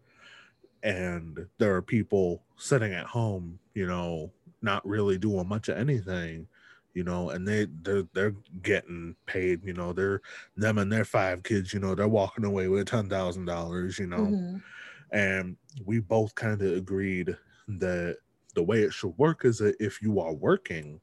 and 0.83 1.47
there 1.57 1.75
are 1.75 1.81
people 1.81 2.43
sitting 2.57 2.93
at 2.93 3.05
home, 3.05 3.59
you 3.73 3.85
know, 3.85 4.31
not 4.61 4.85
really 4.85 5.17
doing 5.17 5.47
much 5.47 5.69
of 5.69 5.77
anything, 5.77 6.47
you 6.93 7.03
know, 7.03 7.29
and 7.29 7.47
they 7.47 7.65
they're 7.83 8.03
they're 8.13 8.35
getting 8.61 9.15
paid, 9.25 9.63
you 9.65 9.73
know, 9.73 9.93
they're 9.93 10.21
them 10.55 10.77
and 10.77 10.91
their 10.91 11.05
five 11.05 11.43
kids, 11.43 11.73
you 11.73 11.79
know, 11.79 11.95
they're 11.95 12.07
walking 12.07 12.45
away 12.45 12.67
with 12.67 12.87
ten 12.87 13.09
thousand 13.09 13.45
dollars, 13.45 13.99
you 13.99 14.07
know 14.07 14.35
Mhm. 14.35 14.63
and 15.11 15.57
we 15.85 15.99
both 15.99 16.35
kind 16.35 16.61
of 16.61 16.73
agreed 16.73 17.35
that 17.67 18.17
the 18.55 18.63
way 18.63 18.81
it 18.81 18.93
should 18.93 19.17
work 19.17 19.45
is 19.45 19.57
that 19.59 19.75
if 19.79 20.01
you 20.01 20.19
are 20.19 20.33
working 20.33 21.01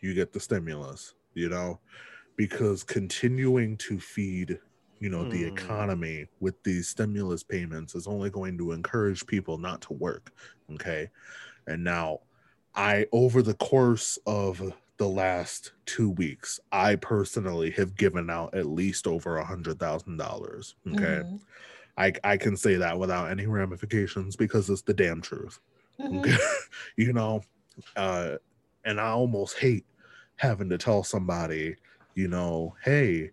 you 0.00 0.14
get 0.14 0.32
the 0.32 0.40
stimulus 0.40 1.14
you 1.34 1.48
know 1.48 1.80
because 2.36 2.84
continuing 2.84 3.76
to 3.76 4.00
feed 4.00 4.60
you 5.00 5.08
know 5.10 5.24
the 5.26 5.44
Hmm. 5.44 5.44
economy 5.44 6.26
with 6.40 6.62
these 6.64 6.88
stimulus 6.88 7.44
payments 7.44 7.94
is 7.94 8.06
only 8.06 8.30
going 8.30 8.58
to 8.58 8.72
encourage 8.72 9.26
people 9.26 9.58
not 9.58 9.82
to 9.82 9.92
work 9.94 10.32
okay 10.72 11.08
and 11.66 11.84
now 11.84 12.20
i 12.74 13.06
over 13.12 13.42
the 13.42 13.54
course 13.54 14.18
of 14.26 14.62
the 14.98 15.08
last 15.08 15.72
two 15.84 16.10
weeks 16.10 16.58
i 16.72 16.96
personally 16.96 17.70
have 17.70 17.96
given 17.96 18.30
out 18.30 18.54
at 18.54 18.66
least 18.66 19.06
over 19.06 19.36
a 19.36 19.44
hundred 19.44 19.78
thousand 19.78 20.16
dollars 20.16 20.74
okay 20.88 21.22
Mhm. 21.24 21.40
I 21.98 22.12
I 22.24 22.36
can 22.36 22.56
say 22.58 22.76
that 22.76 22.98
without 22.98 23.30
any 23.30 23.46
ramifications 23.46 24.36
because 24.36 24.68
it's 24.68 24.82
the 24.82 24.92
damn 24.92 25.22
truth. 25.22 25.60
Mhm. 25.98 26.18
Okay? 26.18 26.36
you 26.98 27.12
know, 27.14 27.40
uh, 27.96 28.36
and 28.84 29.00
I 29.00 29.08
almost 29.08 29.56
hate 29.58 29.86
having 30.36 30.68
to 30.68 30.76
tell 30.78 31.02
somebody, 31.04 31.76
you 32.14 32.28
know, 32.28 32.76
hey, 32.84 33.30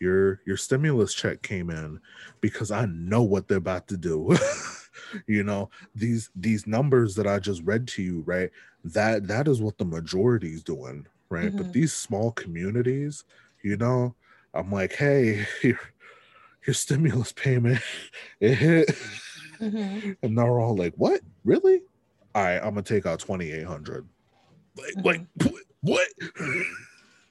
your 0.00 0.40
your 0.46 0.56
stimulus 0.56 1.12
check 1.12 1.42
came 1.42 1.68
in 1.68 2.00
because 2.40 2.70
I 2.70 2.86
know 2.86 3.22
what 3.22 3.48
they're 3.48 3.58
about 3.58 3.86
to 3.88 3.98
do. 3.98 4.34
you 5.26 5.42
know, 5.42 5.70
these 5.94 6.30
these 6.34 6.66
numbers 6.66 7.14
that 7.16 7.26
I 7.26 7.38
just 7.38 7.62
read 7.62 7.86
to 7.88 8.02
you, 8.02 8.22
right? 8.26 8.50
That 8.84 9.26
that 9.28 9.48
is 9.48 9.60
what 9.60 9.78
the 9.78 9.84
majority 9.84 10.52
is 10.52 10.62
doing, 10.62 11.06
right? 11.30 11.54
But 11.56 11.66
Mhm. 11.68 11.72
these 11.72 11.92
small 11.92 12.32
communities, 12.32 13.24
you 13.62 13.76
know, 13.76 14.14
I'm 14.54 14.70
like, 14.70 14.92
hey, 14.94 15.46
your, 15.62 15.78
your 16.66 16.74
stimulus 16.74 17.32
payment, 17.32 17.80
it 18.40 18.54
hit. 18.54 18.90
Mhm. 19.60 20.16
And 20.22 20.36
they're 20.38 20.60
all 20.60 20.76
like, 20.76 20.94
"What? 20.96 21.20
Really? 21.44 21.80
All 22.34 22.42
right, 22.44 22.58
I'm 22.58 22.70
gonna 22.70 22.82
take 22.82 23.06
out 23.06 23.20
twenty 23.20 23.50
eight 23.50 23.66
hundred. 23.66 24.08
Like, 24.76 25.04
like 25.04 25.52
what? 25.80 26.08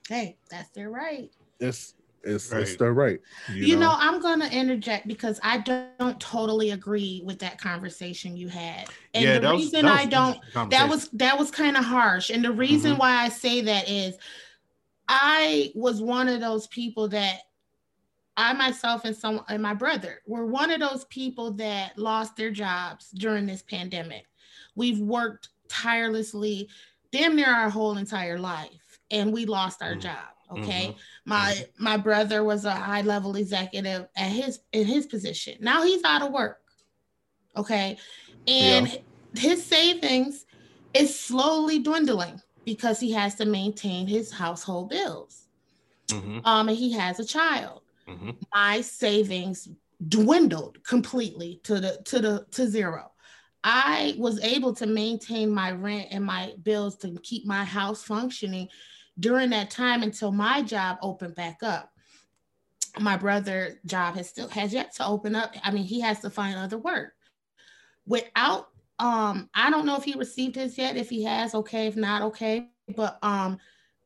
Hey, 0.09 0.37
that's 0.49 0.69
their 0.71 0.89
right. 0.89 1.29
It's 1.59 1.93
it's 2.25 2.51
it's 2.51 2.71
Right. 2.71 2.79
their 2.79 2.93
right. 2.93 3.19
You, 3.53 3.77
know? 3.77 3.95
I'm 3.97 4.19
going 4.19 4.39
to 4.39 4.51
interject 4.51 5.07
because 5.07 5.39
I 5.43 5.59
don't, 5.59 5.97
don't 5.97 6.19
totally 6.19 6.71
agree 6.71 7.21
with 7.25 7.39
that 7.39 7.59
conversation 7.59 8.35
you 8.35 8.47
had. 8.47 8.89
And 9.13 9.23
yeah, 9.23 9.33
the 9.35 9.39
that 9.41 9.53
was, 9.53 9.63
reason 9.63 9.85
that 9.85 9.91
was 9.91 9.99
I 10.01 10.05
don't, 10.05 10.69
that 10.71 10.89
was 10.89 11.09
that 11.09 11.37
was 11.37 11.51
kind 11.51 11.77
of 11.77 11.85
harsh. 11.85 12.29
And 12.29 12.43
the 12.43 12.51
reason 12.51 12.95
Mhm. 12.95 12.99
why 12.99 13.23
I 13.23 13.29
say 13.29 13.61
that 13.61 13.89
is 13.89 14.17
I 15.07 15.71
was 15.75 16.01
one 16.01 16.27
of 16.27 16.39
those 16.41 16.67
people 16.67 17.07
that 17.09 17.41
I 18.37 18.53
myself 18.53 19.05
and 19.05 19.15
some 19.15 19.43
and 19.47 19.61
my 19.61 19.73
brother 19.73 20.21
were 20.27 20.45
one 20.45 20.71
of 20.71 20.79
those 20.79 21.05
people 21.05 21.51
that 21.53 21.97
lost 21.97 22.35
their 22.35 22.51
jobs 22.51 23.11
during 23.11 23.45
this 23.45 23.61
pandemic. 23.61 24.25
We've 24.75 24.99
worked 24.99 25.49
tirelessly, 25.69 26.69
damn 27.11 27.35
near 27.35 27.53
our 27.53 27.69
whole 27.69 27.97
entire 27.97 28.37
life, 28.37 28.99
and 29.09 29.31
we 29.31 29.45
lost 29.45 29.81
our 29.81 29.91
mm-hmm. 29.91 30.01
job. 30.01 30.34
Okay. 30.57 30.87
Mm-hmm. 30.87 30.99
My 31.29 31.51
mm-hmm. 31.51 31.83
my 31.83 31.97
brother 31.97 32.43
was 32.43 32.65
a 32.65 32.71
high 32.71 33.01
level 33.01 33.35
executive 33.35 34.07
at 34.15 34.31
his 34.31 34.59
in 34.71 34.85
his 34.85 35.05
position. 35.05 35.57
Now 35.59 35.83
he's 35.83 36.03
out 36.03 36.21
of 36.21 36.31
work. 36.31 36.61
Okay. 37.57 37.97
And 38.47 38.87
yeah. 38.87 38.99
his 39.35 39.65
savings 39.65 40.45
is 40.93 41.17
slowly 41.17 41.79
dwindling 41.79 42.41
because 42.63 42.99
he 42.99 43.11
has 43.11 43.35
to 43.35 43.45
maintain 43.45 44.07
his 44.07 44.31
household 44.31 44.89
bills. 44.89 45.47
Mm-hmm. 46.07 46.39
Um, 46.45 46.69
and 46.69 46.77
he 46.77 46.91
has 46.93 47.19
a 47.19 47.25
child. 47.25 47.81
Mm-hmm. 48.07 48.31
My 48.53 48.81
savings 48.81 49.67
dwindled 50.07 50.83
completely 50.83 51.61
to 51.63 51.79
the 51.79 52.01
to 52.05 52.19
the 52.19 52.45
to 52.51 52.67
zero. 52.67 53.11
I 53.63 54.13
was 54.19 54.39
able 54.41 54.73
to 54.75 54.85
maintain 54.85 55.49
my 55.49 55.71
rent 55.71 56.09
and 56.11 56.23
my 56.23 56.53
bills 56.61 56.97
to 56.97 57.17
keep 57.23 57.47
my 57.47 57.63
house 57.65 58.03
functioning 58.03 58.67
during 59.19 59.49
that 59.51 59.71
time 59.71 60.03
until 60.03 60.31
my 60.31 60.61
job 60.61 60.97
opened 61.01 61.35
back 61.35 61.63
up. 61.63 61.91
My 62.99 63.17
brother 63.17 63.79
job 63.85 64.15
has 64.15 64.29
still 64.29 64.47
has 64.49 64.73
yet 64.73 64.95
to 64.95 65.05
open 65.05 65.35
up. 65.35 65.53
I 65.63 65.71
mean 65.71 65.83
he 65.83 65.99
has 66.01 66.19
to 66.21 66.29
find 66.29 66.57
other 66.57 66.77
work. 66.77 67.13
Without 68.05 68.69
um 68.99 69.49
i 69.53 69.69
don't 69.69 69.85
know 69.85 69.97
if 69.97 70.03
he 70.03 70.13
received 70.13 70.55
his 70.55 70.77
yet. 70.77 70.95
If 70.95 71.09
he 71.09 71.23
has 71.23 71.53
okay. 71.55 71.87
If 71.87 71.95
not 71.95 72.21
okay. 72.23 72.69
But 72.95 73.17
um 73.21 73.57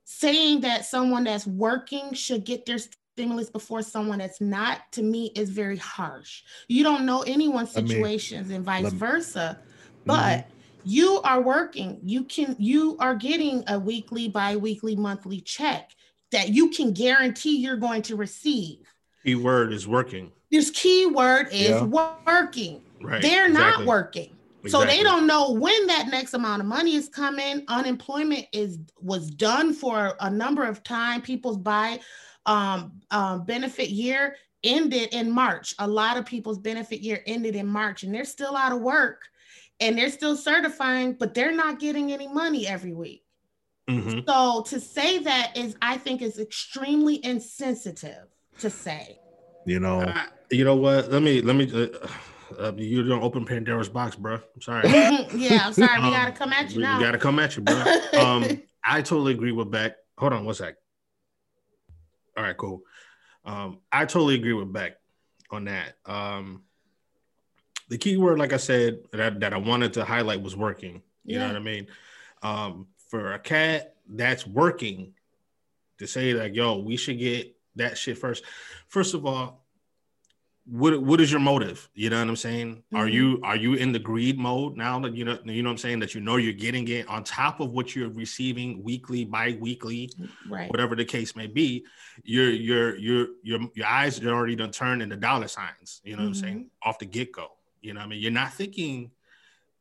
saying 0.05 0.61
that 0.61 0.85
someone 0.85 1.23
that's 1.23 1.45
working 1.45 2.13
should 2.13 2.43
get 2.43 2.65
their 2.65 2.79
stimulus 2.79 3.51
before 3.51 3.83
someone 3.83 4.17
that's 4.17 4.41
not 4.41 4.91
to 4.93 5.03
me 5.03 5.31
is 5.35 5.51
very 5.51 5.77
harsh. 5.77 6.41
You 6.67 6.83
don't 6.83 7.05
know 7.05 7.21
anyone's 7.21 7.71
situations 7.71 8.49
and 8.49 8.65
vice 8.65 8.91
versa 8.91 9.59
but 10.05 10.39
mm-hmm 10.39 10.55
you 10.89 11.21
are 11.23 11.41
working. 11.41 11.99
You 12.03 12.23
can 12.23 12.55
you 12.57 12.97
are 12.99 13.15
getting 13.15 13.63
a 13.67 13.79
weekly 13.79 14.27
bi-weekly 14.27 14.95
monthly 14.95 15.41
check 15.41 15.91
that 16.31 16.49
you 16.49 16.69
can 16.69 16.93
guarantee 16.93 17.57
you're 17.57 17.77
going 17.77 18.01
to 18.03 18.15
receive. 18.15 18.79
Keyword 19.23 19.71
is 19.71 19.87
working. 19.87 20.31
This 20.51 20.71
keyword 20.71 21.49
is 21.51 21.69
yeah. 21.69 21.83
working. 21.83 22.81
Right 23.01 23.21
they're 23.21 23.47
exactly. 23.47 23.85
not 23.85 23.87
working. 23.87 24.35
Exactly. 24.63 24.71
so 24.71 24.85
they 24.85 25.03
don't 25.03 25.25
know 25.27 25.51
when 25.51 25.87
that 25.87 26.07
next 26.09 26.33
amount 26.33 26.61
of 26.61 26.67
money 26.67 26.95
is 26.95 27.07
coming. 27.07 27.63
Unemployment 27.67 28.47
is 28.51 28.79
was 28.99 29.29
done 29.29 29.73
for 29.73 30.15
a 30.19 30.29
number 30.29 30.63
of 30.63 30.83
time. 30.83 31.21
People's 31.21 31.57
buy 31.57 31.99
um, 32.45 32.93
um, 33.11 33.45
benefit 33.45 33.89
year 33.89 34.35
ended 34.63 35.09
in 35.13 35.29
march. 35.31 35.75
A 35.79 35.87
lot 35.87 36.17
of 36.17 36.25
people's 36.25 36.57
benefit 36.57 36.99
year 37.01 37.21
ended 37.27 37.55
in 37.55 37.67
march 37.67 38.03
and 38.03 38.13
they're 38.13 38.25
still 38.25 38.57
out 38.57 38.71
of 38.71 38.81
work 38.81 39.21
and 39.79 39.97
they're 39.97 40.09
still 40.09 40.35
certifying, 40.35 41.13
but 41.13 41.33
they're 41.33 41.55
not 41.55 41.79
getting 41.79 42.11
any 42.11 42.27
money 42.27 42.67
every 42.67 42.93
week. 42.93 43.23
Mm-hmm. 43.89 44.19
So 44.27 44.63
to 44.67 44.79
say 44.79 45.19
that 45.19 45.57
is, 45.57 45.75
I 45.81 45.97
think, 45.97 46.21
is 46.21 46.37
extremely 46.37 47.23
insensitive 47.25 48.27
to 48.59 48.69
say. 48.69 49.19
You 49.65 49.79
know, 49.79 50.01
uh, 50.01 50.23
you 50.51 50.63
know 50.63 50.75
what? 50.75 51.11
Let 51.11 51.21
me 51.21 51.41
let 51.41 51.55
me. 51.55 51.71
Uh, 51.71 52.07
uh, 52.57 52.73
you 52.75 53.03
don't 53.03 53.23
open 53.23 53.45
Pandora's 53.45 53.89
box, 53.89 54.15
bro. 54.15 54.35
I'm 54.35 54.61
sorry. 54.61 54.89
yeah, 54.89 55.61
I'm 55.65 55.73
sorry. 55.73 56.01
We 56.01 56.09
gotta 56.09 56.31
come 56.31 56.51
at 56.53 56.71
you 56.71 56.81
now. 56.81 56.97
We 56.97 57.03
gotta 57.03 57.17
come 57.17 57.39
at 57.39 57.55
you, 57.55 57.63
bro. 57.63 57.75
um, 58.19 58.61
I 58.83 59.01
totally 59.01 59.33
agree 59.33 59.51
with 59.51 59.69
Beck. 59.69 59.95
Hold 60.17 60.33
on 60.33 60.45
one 60.45 60.55
sec. 60.55 60.75
All 62.37 62.43
right, 62.43 62.57
cool. 62.57 62.81
Um, 63.45 63.79
I 63.91 64.05
totally 64.05 64.35
agree 64.35 64.53
with 64.53 64.71
Beck 64.71 64.93
on 65.51 65.65
that. 65.65 65.93
Um, 66.05 66.63
the 67.89 67.97
key 67.97 68.17
word, 68.17 68.39
like 68.39 68.53
I 68.53 68.57
said, 68.57 68.99
that, 69.11 69.39
that 69.39 69.53
I 69.53 69.57
wanted 69.57 69.93
to 69.93 70.05
highlight 70.05 70.41
was 70.41 70.55
working. 70.55 71.01
You 71.25 71.35
yeah. 71.35 71.39
know 71.39 71.47
what 71.47 71.55
I 71.57 71.59
mean? 71.59 71.87
Um, 72.41 72.87
for 73.09 73.33
a 73.33 73.39
cat 73.39 73.95
that's 74.07 74.47
working 74.47 75.13
to 75.97 76.07
say 76.07 76.33
like, 76.33 76.55
yo, 76.55 76.77
we 76.77 76.95
should 76.95 77.19
get 77.19 77.55
that 77.75 77.97
shit 77.97 78.17
first. 78.17 78.43
First 78.87 79.13
of 79.13 79.25
all, 79.25 79.65
what 80.65 81.01
what 81.01 81.19
is 81.19 81.31
your 81.31 81.39
motive? 81.39 81.89
You 81.95 82.11
know 82.11 82.19
what 82.19 82.27
I'm 82.27 82.35
saying? 82.35 82.75
Mm-hmm. 82.75 82.97
Are 82.97 83.07
you 83.07 83.39
are 83.43 83.55
you 83.55 83.73
in 83.73 83.91
the 83.91 83.99
greed 83.99 84.37
mode 84.37 84.77
now 84.77 84.99
that 84.99 85.15
you 85.15 85.25
know 85.25 85.39
you 85.43 85.63
know 85.63 85.69
what 85.69 85.73
I'm 85.73 85.77
saying 85.79 85.99
that 85.99 86.13
you 86.13 86.21
know 86.21 86.35
you're 86.35 86.53
getting 86.53 86.87
it 86.87 87.07
on 87.07 87.23
top 87.23 87.59
of 87.59 87.71
what 87.71 87.95
you're 87.95 88.09
receiving 88.09 88.83
weekly, 88.83 89.25
bi-weekly, 89.25 90.11
right. 90.47 90.69
whatever 90.69 90.95
the 90.95 91.05
case 91.05 91.35
may 91.35 91.47
be, 91.47 91.85
your 92.23 92.51
your 92.51 92.95
your 92.97 93.27
your 93.41 93.59
your 93.73 93.87
eyes 93.87 94.21
are 94.23 94.29
already 94.29 94.55
done 94.55 94.71
turned 94.71 95.01
into 95.01 95.15
dollar 95.15 95.47
signs, 95.47 96.01
you 96.03 96.11
know 96.11 96.17
mm-hmm. 96.17 96.25
what 96.25 96.27
I'm 96.27 96.33
saying, 96.35 96.57
mm-hmm. 96.57 96.89
off 96.89 96.99
the 96.99 97.05
get-go. 97.05 97.47
You 97.81 97.93
know, 97.93 98.01
I 98.01 98.07
mean, 98.07 98.19
you're 98.19 98.31
not 98.31 98.53
thinking 98.53 99.11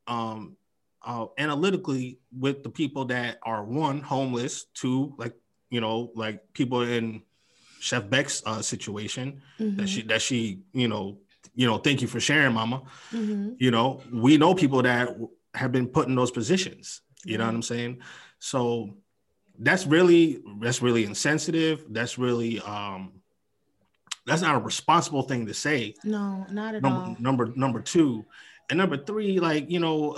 um, 0.07 0.57
uh, 1.03 1.27
analytically 1.37 2.19
with 2.37 2.63
the 2.63 2.71
people 2.71 3.07
that 3.07 3.39
are 3.43 3.65
one 3.65 4.01
homeless, 4.01 4.65
two 4.75 5.15
like 5.19 5.35
you 5.71 5.81
know, 5.81 6.11
like 6.15 6.53
people 6.55 6.83
in 6.83 7.23
Chef 7.81 8.09
Beck's 8.09 8.43
uh, 8.47 8.63
situation 8.63 9.43
mm-hmm. 9.59 9.77
that 9.77 9.89
she 9.89 10.03
that 10.03 10.23
she 10.23 10.61
you 10.73 10.89
know 10.89 11.19
you 11.55 11.67
know 11.67 11.79
thank 11.79 12.03
you 12.03 12.09
for 12.09 12.21
sharing, 12.21 12.55
Mama. 12.55 12.83
Mm-hmm. 13.13 13.55
You 13.59 13.71
know, 13.71 14.03
we 14.13 14.37
know 14.37 14.55
people 14.55 14.83
that 14.83 15.17
have 15.55 15.73
been 15.73 15.89
put 15.89 16.09
in 16.09 16.15
those 16.15 16.31
positions. 16.31 17.03
You 17.25 17.37
know 17.39 17.47
what 17.47 17.55
I'm 17.55 17.63
saying? 17.63 18.01
So 18.39 18.97
that's 19.59 19.87
really 19.87 20.41
that's 20.61 20.83
really 20.83 21.05
insensitive. 21.05 21.85
That's 21.91 22.19
really 22.19 22.61
um 22.61 23.18
that's 24.29 24.43
not 24.43 24.55
a 24.55 24.59
responsible 24.59 25.23
thing 25.23 25.47
to 25.47 25.55
say. 25.55 25.95
No, 26.05 26.47
not 26.51 26.75
at 26.75 26.83
number, 26.83 27.01
all. 27.01 27.17
Number 27.19 27.53
number 27.57 27.81
two, 27.81 28.25
and 28.71 28.79
number 28.79 28.97
three, 28.97 29.41
like 29.41 29.71
you 29.71 29.81
know, 29.81 30.17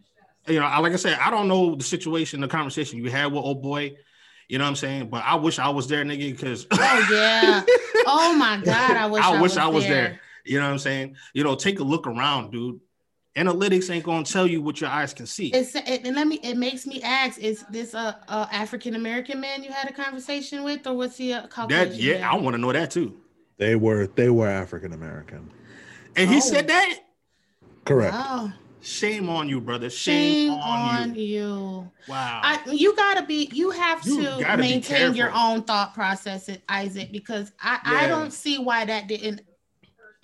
you 0.46 0.60
know, 0.60 0.80
like 0.80 0.92
I 0.92 0.96
said, 0.96 1.18
I 1.18 1.30
don't 1.30 1.48
know 1.48 1.74
the 1.74 1.84
situation, 1.84 2.40
the 2.40 2.48
conversation 2.48 2.98
you 2.98 3.10
had 3.10 3.26
with 3.26 3.44
old 3.44 3.62
boy. 3.62 3.96
You 4.48 4.58
know 4.58 4.64
what 4.64 4.70
I'm 4.70 4.76
saying? 4.76 5.08
But 5.08 5.24
I 5.24 5.36
wish 5.36 5.58
I 5.58 5.70
was 5.70 5.88
there, 5.88 6.04
nigga, 6.04 6.30
because 6.32 6.66
oh 6.70 7.08
yeah, 7.10 7.62
oh 8.06 8.36
my 8.36 8.60
god, 8.62 8.96
I 8.96 9.06
wish 9.06 9.24
I, 9.24 9.28
I 9.28 9.40
wish 9.40 9.52
was 9.52 9.56
I 9.56 9.66
was 9.66 9.84
there. 9.84 9.92
there. 9.94 10.20
You 10.44 10.58
know 10.58 10.66
what 10.66 10.72
I'm 10.72 10.78
saying? 10.78 11.16
You 11.32 11.44
know, 11.44 11.54
take 11.54 11.78
a 11.78 11.84
look 11.84 12.06
around, 12.06 12.50
dude. 12.50 12.80
Analytics 13.36 13.88
ain't 13.88 14.04
gonna 14.04 14.24
tell 14.24 14.46
you 14.46 14.60
what 14.60 14.78
your 14.78 14.90
eyes 14.90 15.14
can 15.14 15.24
see. 15.24 15.46
It's, 15.54 15.74
it, 15.74 16.04
and 16.04 16.14
let 16.14 16.26
me. 16.26 16.38
It 16.42 16.58
makes 16.58 16.86
me 16.86 17.00
ask: 17.02 17.40
Is 17.40 17.64
this 17.70 17.94
a, 17.94 18.18
a 18.28 18.48
African 18.52 18.94
American 18.94 19.40
man 19.40 19.62
you 19.62 19.72
had 19.72 19.88
a 19.88 19.92
conversation 19.94 20.64
with, 20.64 20.86
or 20.86 20.94
was 20.94 21.16
he 21.16 21.32
a 21.32 21.48
Caucasian? 21.48 21.88
That 21.90 21.96
yeah, 21.96 22.14
man? 22.14 22.24
I 22.24 22.36
want 22.36 22.54
to 22.54 22.58
know 22.58 22.72
that 22.72 22.90
too. 22.90 23.21
They 23.62 23.76
were 23.76 24.08
they 24.08 24.28
were 24.28 24.48
African 24.48 24.92
American. 24.92 25.48
And 26.16 26.28
he 26.28 26.38
oh. 26.38 26.40
said 26.40 26.66
that? 26.66 26.98
Correct. 27.84 28.12
Wow. 28.12 28.52
Shame 28.80 29.28
on 29.28 29.48
you, 29.48 29.60
brother. 29.60 29.88
Shame, 29.88 30.50
Shame 30.50 30.52
on, 30.54 31.02
on 31.02 31.14
you. 31.14 31.22
you. 31.22 31.90
Wow. 32.08 32.40
I, 32.42 32.60
you 32.72 32.96
gotta 32.96 33.24
be. 33.24 33.48
You 33.52 33.70
have 33.70 34.04
you 34.04 34.24
to 34.24 34.56
maintain 34.56 35.14
your 35.14 35.30
own 35.32 35.62
thought 35.62 35.94
process, 35.94 36.50
Isaac, 36.68 37.12
because 37.12 37.52
I, 37.60 37.78
yeah. 37.84 37.98
I 37.98 38.08
don't 38.08 38.32
see 38.32 38.58
why 38.58 38.84
that 38.84 39.06
didn't 39.06 39.42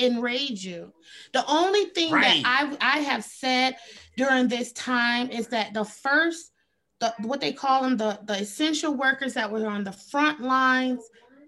enrage 0.00 0.64
you. 0.64 0.92
The 1.32 1.46
only 1.46 1.84
thing 1.84 2.12
right. 2.12 2.42
that 2.42 2.76
I 2.82 2.96
I 2.96 2.98
have 3.02 3.22
said 3.22 3.76
during 4.16 4.48
this 4.48 4.72
time 4.72 5.30
is 5.30 5.46
that 5.48 5.74
the 5.74 5.84
first 5.84 6.50
the 6.98 7.14
what 7.20 7.40
they 7.40 7.52
call 7.52 7.82
them 7.82 7.96
the 7.96 8.18
the 8.24 8.40
essential 8.40 8.94
workers 8.94 9.34
that 9.34 9.52
were 9.52 9.64
on 9.68 9.84
the 9.84 9.92
front 9.92 10.40
lines 10.40 10.98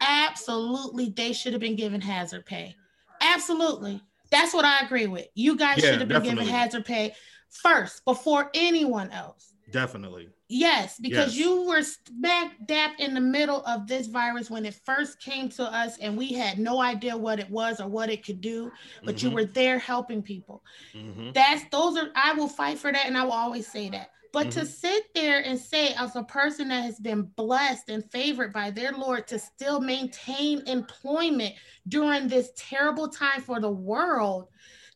absolutely 0.00 1.10
they 1.10 1.32
should 1.32 1.52
have 1.52 1.60
been 1.60 1.76
given 1.76 2.00
hazard 2.00 2.46
pay. 2.46 2.74
Absolutely. 3.20 4.00
That's 4.30 4.54
what 4.54 4.64
I 4.64 4.80
agree 4.84 5.06
with. 5.06 5.26
You 5.34 5.56
guys 5.56 5.78
yeah, 5.78 5.90
should 5.90 6.00
have 6.00 6.08
been 6.08 6.22
definitely. 6.22 6.44
given 6.44 6.54
hazard 6.54 6.84
pay 6.84 7.14
first 7.50 8.04
before 8.04 8.50
anyone 8.54 9.10
else. 9.10 9.52
Definitely. 9.70 10.28
Yes, 10.48 10.98
because 10.98 11.36
yes. 11.36 11.46
you 11.46 11.68
were 11.68 11.82
smack 11.82 12.54
dap 12.66 12.94
in 12.98 13.14
the 13.14 13.20
middle 13.20 13.62
of 13.66 13.86
this 13.86 14.08
virus 14.08 14.50
when 14.50 14.66
it 14.66 14.74
first 14.84 15.20
came 15.20 15.48
to 15.50 15.62
us, 15.62 15.96
and 15.98 16.18
we 16.18 16.32
had 16.32 16.58
no 16.58 16.80
idea 16.80 17.16
what 17.16 17.38
it 17.38 17.48
was 17.48 17.80
or 17.80 17.86
what 17.86 18.10
it 18.10 18.24
could 18.24 18.40
do. 18.40 18.72
But 19.04 19.14
mm-hmm. 19.14 19.28
you 19.28 19.34
were 19.34 19.44
there 19.44 19.78
helping 19.78 20.22
people. 20.22 20.64
Mm-hmm. 20.92 21.30
That's 21.32 21.62
those 21.70 21.96
are. 21.96 22.08
I 22.16 22.34
will 22.34 22.48
fight 22.48 22.78
for 22.78 22.90
that, 22.90 23.06
and 23.06 23.16
I 23.16 23.22
will 23.22 23.32
always 23.32 23.68
say 23.68 23.90
that. 23.90 24.10
But 24.32 24.48
mm-hmm. 24.48 24.60
to 24.60 24.66
sit 24.66 25.12
there 25.14 25.40
and 25.40 25.58
say, 25.58 25.92
as 25.94 26.14
a 26.14 26.22
person 26.22 26.68
that 26.68 26.84
has 26.84 27.00
been 27.00 27.22
blessed 27.22 27.88
and 27.88 28.08
favored 28.10 28.52
by 28.52 28.70
their 28.70 28.92
Lord, 28.92 29.26
to 29.28 29.38
still 29.38 29.80
maintain 29.80 30.62
employment 30.68 31.54
during 31.88 32.28
this 32.28 32.50
terrible 32.56 33.08
time 33.08 33.40
for 33.40 33.60
the 33.60 33.70
world, 33.70 34.48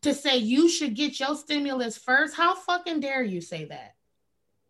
to 0.02 0.14
say 0.14 0.36
you 0.36 0.68
should 0.68 0.94
get 0.94 1.18
your 1.18 1.34
stimulus 1.34 1.98
first, 1.98 2.36
how 2.36 2.54
fucking 2.54 3.00
dare 3.00 3.22
you 3.22 3.40
say 3.40 3.64
that? 3.64 3.94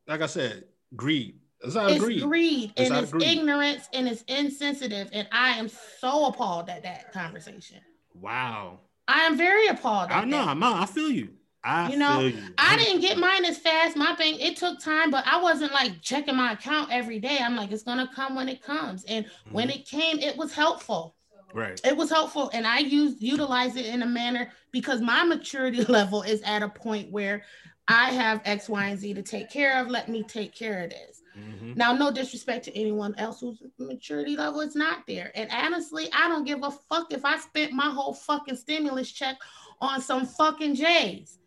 Like 0.07 0.23
I 0.23 0.27
said, 0.27 0.65
greed. 0.97 1.41
It's, 1.61 1.77
it's 1.77 2.05
greed, 2.05 2.23
greed 2.23 2.73
it's 2.77 2.91
and 2.91 3.01
it's 3.01 3.13
greed. 3.13 3.27
ignorance 3.27 3.89
and 3.93 4.07
it's 4.07 4.23
insensitive. 4.29 5.09
And 5.13 5.27
I 5.33 5.59
am 5.59 5.69
so 5.69 6.27
appalled 6.27 6.69
at 6.69 6.83
that 6.83 7.13
conversation. 7.13 7.81
Wow. 8.15 8.81
I 9.09 9.21
am 9.21 9.37
very 9.37 9.67
appalled. 9.69 10.11
I 10.11 10.25
know, 10.25 10.41
I'm 10.41 10.63
I 10.63 10.87
feel 10.87 11.11
you. 11.11 11.31
I 11.65 11.91
you 11.91 11.97
know, 11.97 12.21
you. 12.21 12.39
I 12.59 12.77
didn't 12.77 13.01
get 13.01 13.17
mine 13.17 13.45
as 13.45 13.59
fast. 13.59 13.97
My 13.97 14.15
bank, 14.15 14.41
it 14.41 14.57
took 14.57 14.81
time, 14.81 15.11
but 15.11 15.27
I 15.27 15.41
wasn't 15.41 15.73
like 15.73 16.03
checking 16.03 16.37
my 16.37 16.53
account 16.53 16.91
every 16.93 17.19
day. 17.19 17.39
I'm 17.41 17.57
like, 17.57 17.73
it's 17.73 17.83
gonna 17.83 18.09
come 18.15 18.35
when 18.35 18.49
it 18.49 18.63
comes. 18.63 19.05
And 19.05 19.25
mm-hmm. 19.25 19.55
when 19.55 19.71
it 19.71 19.87
came, 19.87 20.19
it 20.19 20.37
was 20.37 20.53
helpful. 20.53 21.17
Right. 21.55 21.81
It 21.85 21.97
was 21.97 22.11
helpful, 22.11 22.51
and 22.53 22.67
I 22.67 22.81
used 22.81 23.23
utilize 23.23 23.77
it 23.77 23.87
in 23.87 24.03
a 24.03 24.07
manner 24.07 24.51
because 24.73 25.01
my 25.01 25.25
maturity 25.25 25.85
level 25.89 26.23
is 26.23 26.43
at 26.43 26.63
a 26.63 26.69
point 26.69 27.11
where 27.11 27.45
I 27.89 28.11
have 28.11 28.41
X, 28.45 28.69
Y, 28.69 28.87
and 28.87 28.99
Z 28.99 29.15
to 29.15 29.23
take 29.23 29.51
care 29.51 29.81
of. 29.81 29.89
Let 29.89 30.09
me 30.09 30.23
take 30.23 30.55
care 30.55 30.85
of 30.85 30.91
this. 30.91 31.23
Mhm. 31.37 31.77
Now, 31.77 31.93
no 31.93 32.11
disrespect 32.11 32.65
to 32.67 32.79
anyone 32.79 33.15
else 33.19 33.41
whose 33.41 33.63
maturity 33.79 34.37
level 34.37 34.61
is 34.61 34.75
not 34.77 35.07
there. 35.07 35.33
And 35.35 35.51
honestly, 35.51 36.09
I 36.13 36.29
don't 36.29 36.45
give 36.45 36.63
a 36.63 36.71
fuck 36.71 37.13
if 37.13 37.25
I 37.25 37.39
spent 37.39 37.73
my 37.73 37.91
whole 37.91 38.15
fucking 38.15 38.57
stimulus 38.57 39.11
check 39.11 39.37
on 39.81 40.01
some 40.01 40.27
fucking 40.27 40.75
J's. 40.75 41.39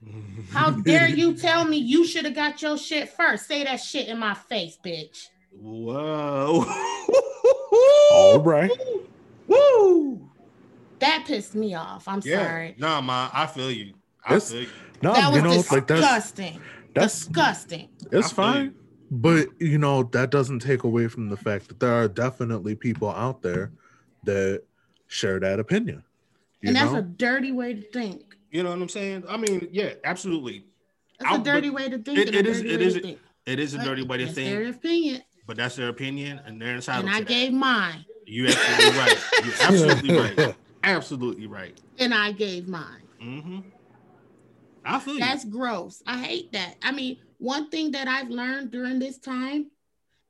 How 0.52 0.72
dare 0.72 1.08
you 1.10 1.34
tell 1.36 1.66
me 1.66 1.78
you 1.78 2.06
should 2.06 2.26
have 2.26 2.36
got 2.36 2.62
your 2.62 2.78
shit 2.78 3.10
first? 3.10 3.48
Say 3.48 3.64
that 3.64 3.78
shit 3.78 4.08
in 4.08 4.20
my 4.20 4.34
face, 4.34 4.78
bitch. 4.84 5.28
Whoa. 5.52 6.66
All 8.12 8.40
right. 8.40 8.72
Woo. 9.48 10.30
That 11.00 11.26
pissed 11.28 11.56
me 11.56 11.76
off. 11.76 12.08
I'm 12.08 12.22
Yeah. 12.24 12.46
sorry. 12.46 12.76
Nah, 12.78 13.02
ma, 13.02 13.30
I 13.34 13.46
feel 13.48 13.72
you. 13.72 13.94
I 14.26 14.36
It's- 14.36 14.52
feel 14.52 14.62
you. 14.62 14.68
No, 15.04 15.14
that 15.14 15.28
you 15.36 15.44
was 15.44 15.44
know, 15.44 15.76
like 15.76 15.88
that's 15.88 16.02
disgusting. 16.02 16.62
that's 16.96 17.26
disgusting. 17.28 17.90
it's 18.12 18.32
I 18.32 18.34
fine. 18.36 18.76
But 19.12 19.50
you 19.60 19.78
know, 19.78 20.04
that 20.12 20.32
doesn't 20.32 20.60
take 20.60 20.84
away 20.84 21.08
from 21.08 21.30
the 21.30 21.38
fact 21.38 21.68
that 21.68 21.80
there 21.80 21.94
are 21.94 22.08
definitely 22.08 22.76
people 22.76 23.10
out 23.12 23.42
there 23.44 23.72
that 24.24 24.64
share 25.08 25.40
that 25.40 25.60
opinion. 25.60 26.04
You 26.62 26.70
And 26.70 26.76
that's 26.76 26.92
know? 26.92 27.00
a 27.00 27.02
dirty 27.04 27.52
way 27.52 27.74
to 27.76 27.82
think. 27.92 28.36
You 28.52 28.64
know 28.64 28.70
what 28.72 28.82
I'm 28.82 28.90
saying? 28.90 29.24
I 29.30 29.38
mean, 29.38 29.68
yeah, 29.72 29.94
absolutely. 30.04 30.66
That's 31.20 31.32
I'll- 31.34 31.42
a 31.42 31.44
dirty 31.44 31.70
way 31.70 31.90
to 31.90 31.98
think. 32.00 32.18
it- 32.18 32.34
a 32.34 32.40
it 32.40 32.48
is- 32.48 32.58
dirty 32.62 32.74
it 32.74 32.82
is- 32.82 32.94
to 32.96 33.00
think. 33.02 33.20
It 33.46 33.60
is 33.60 33.74
a 33.74 33.78
dirty 33.84 34.04
way 34.04 34.18
to 34.18 34.26
That's 34.26 34.36
think, 34.36 34.50
Their 34.50 34.68
opinion, 34.70 35.22
but 35.46 35.56
that's 35.56 35.76
their 35.78 35.88
opinion, 35.88 36.42
and 36.46 36.62
they're 36.62 36.76
entitled 36.76 37.06
and 37.06 37.16
I 37.16 37.20
that. 37.20 37.28
gave 37.30 37.54
mine, 37.54 38.04
You 38.26 38.48
absolutely 38.48 39.00
right. 39.00 39.24
You're 39.46 39.54
absolutely 39.62 40.18
right. 40.46 40.56
Absolutely 40.84 41.48
right. 41.48 41.82
and 41.98 42.14
I 42.14 42.34
gave 42.34 42.68
mine. 42.68 43.04
Mm-hmm. 43.24 43.60
I 44.84 45.00
feel 45.00 45.18
That's 45.20 45.46
gross. 45.46 46.02
I 46.06 46.18
hate 46.22 46.52
that. 46.54 46.76
I 46.82 46.92
mean, 46.92 47.18
one 47.38 47.70
thing 47.70 47.92
that 47.92 48.08
I've 48.10 48.30
learned 48.30 48.72
during 48.72 49.00
this 49.00 49.18
time, 49.18 49.72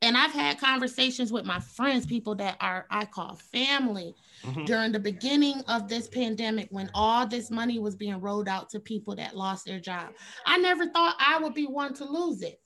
and 0.00 0.16
I've 0.16 0.32
had 0.32 0.60
conversations 0.60 1.32
with 1.32 1.44
my 1.44 1.60
friends, 1.60 2.06
people 2.06 2.34
that 2.36 2.56
are 2.60 2.86
I 2.90 3.04
call 3.04 3.34
family. 3.36 4.14
Mhm. 4.44 4.66
during 4.66 4.92
the 4.92 5.00
beginning 5.00 5.60
of 5.62 5.88
this 5.88 6.06
pandemic 6.06 6.68
when 6.70 6.88
all 6.94 7.26
this 7.26 7.50
money 7.50 7.80
was 7.80 7.96
being 7.96 8.20
rolled 8.20 8.46
out 8.48 8.70
to 8.70 8.78
people 8.78 9.16
that 9.16 9.36
lost 9.36 9.64
their 9.64 9.80
job. 9.80 10.12
I 10.46 10.58
never 10.58 10.86
thought 10.86 11.16
I 11.18 11.38
would 11.40 11.54
be 11.54 11.66
one 11.66 11.92
to 11.94 12.04
lose 12.04 12.42
it, 12.42 12.60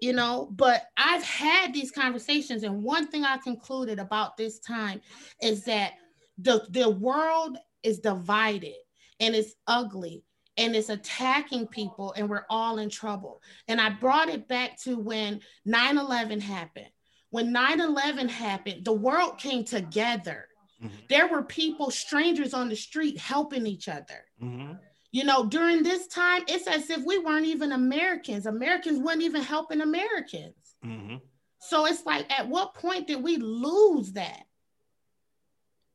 you 0.00 0.14
know, 0.14 0.48
but 0.52 0.86
I've 0.96 1.22
had 1.22 1.74
these 1.74 1.90
conversations. 1.90 2.62
And 2.62 2.82
one 2.82 3.08
thing 3.08 3.24
I 3.24 3.36
concluded 3.36 3.98
about 3.98 4.38
this 4.38 4.58
time 4.60 5.02
is 5.42 5.64
that 5.64 5.92
the, 6.38 6.66
the 6.70 6.88
world 6.88 7.58
is 7.82 7.98
divided 7.98 8.76
and 9.20 9.34
it's 9.34 9.54
ugly 9.66 10.24
and 10.56 10.76
it's 10.76 10.88
attacking 10.90 11.66
people 11.66 12.12
and 12.16 12.28
we're 12.28 12.44
all 12.50 12.78
in 12.78 12.90
trouble. 12.90 13.42
And 13.68 13.80
I 13.80 13.90
brought 13.90 14.28
it 14.28 14.48
back 14.48 14.78
to 14.82 14.98
when 14.98 15.40
9 15.64 15.98
11 15.98 16.40
happened. 16.40 16.90
When 17.30 17.52
9 17.52 17.80
11 17.80 18.28
happened, 18.28 18.84
the 18.84 18.92
world 18.92 19.38
came 19.38 19.64
together 19.64 20.48
Mhm. 20.82 21.08
there 21.08 21.28
were 21.28 21.44
people, 21.44 21.92
strangers 21.92 22.52
on 22.52 22.68
the 22.68 22.74
street 22.74 23.16
helping 23.16 23.68
each 23.68 23.88
other. 23.88 24.26
Mhm. 24.42 24.80
You 25.12 25.22
know, 25.24 25.46
during 25.46 25.84
this 25.84 26.08
time, 26.08 26.42
it's 26.48 26.66
as 26.66 26.90
if 26.90 27.04
we 27.04 27.18
weren't 27.18 27.46
even 27.46 27.70
Americans. 27.70 28.46
Americans 28.46 28.98
weren't 28.98 29.22
even 29.22 29.42
helping 29.42 29.80
Americans. 29.80 30.74
Mhm. 30.84 31.20
So 31.60 31.86
it's 31.86 32.04
like, 32.04 32.28
at 32.36 32.48
what 32.48 32.74
point 32.74 33.06
did 33.06 33.22
we 33.22 33.36
lose 33.36 34.12
that? 34.14 34.48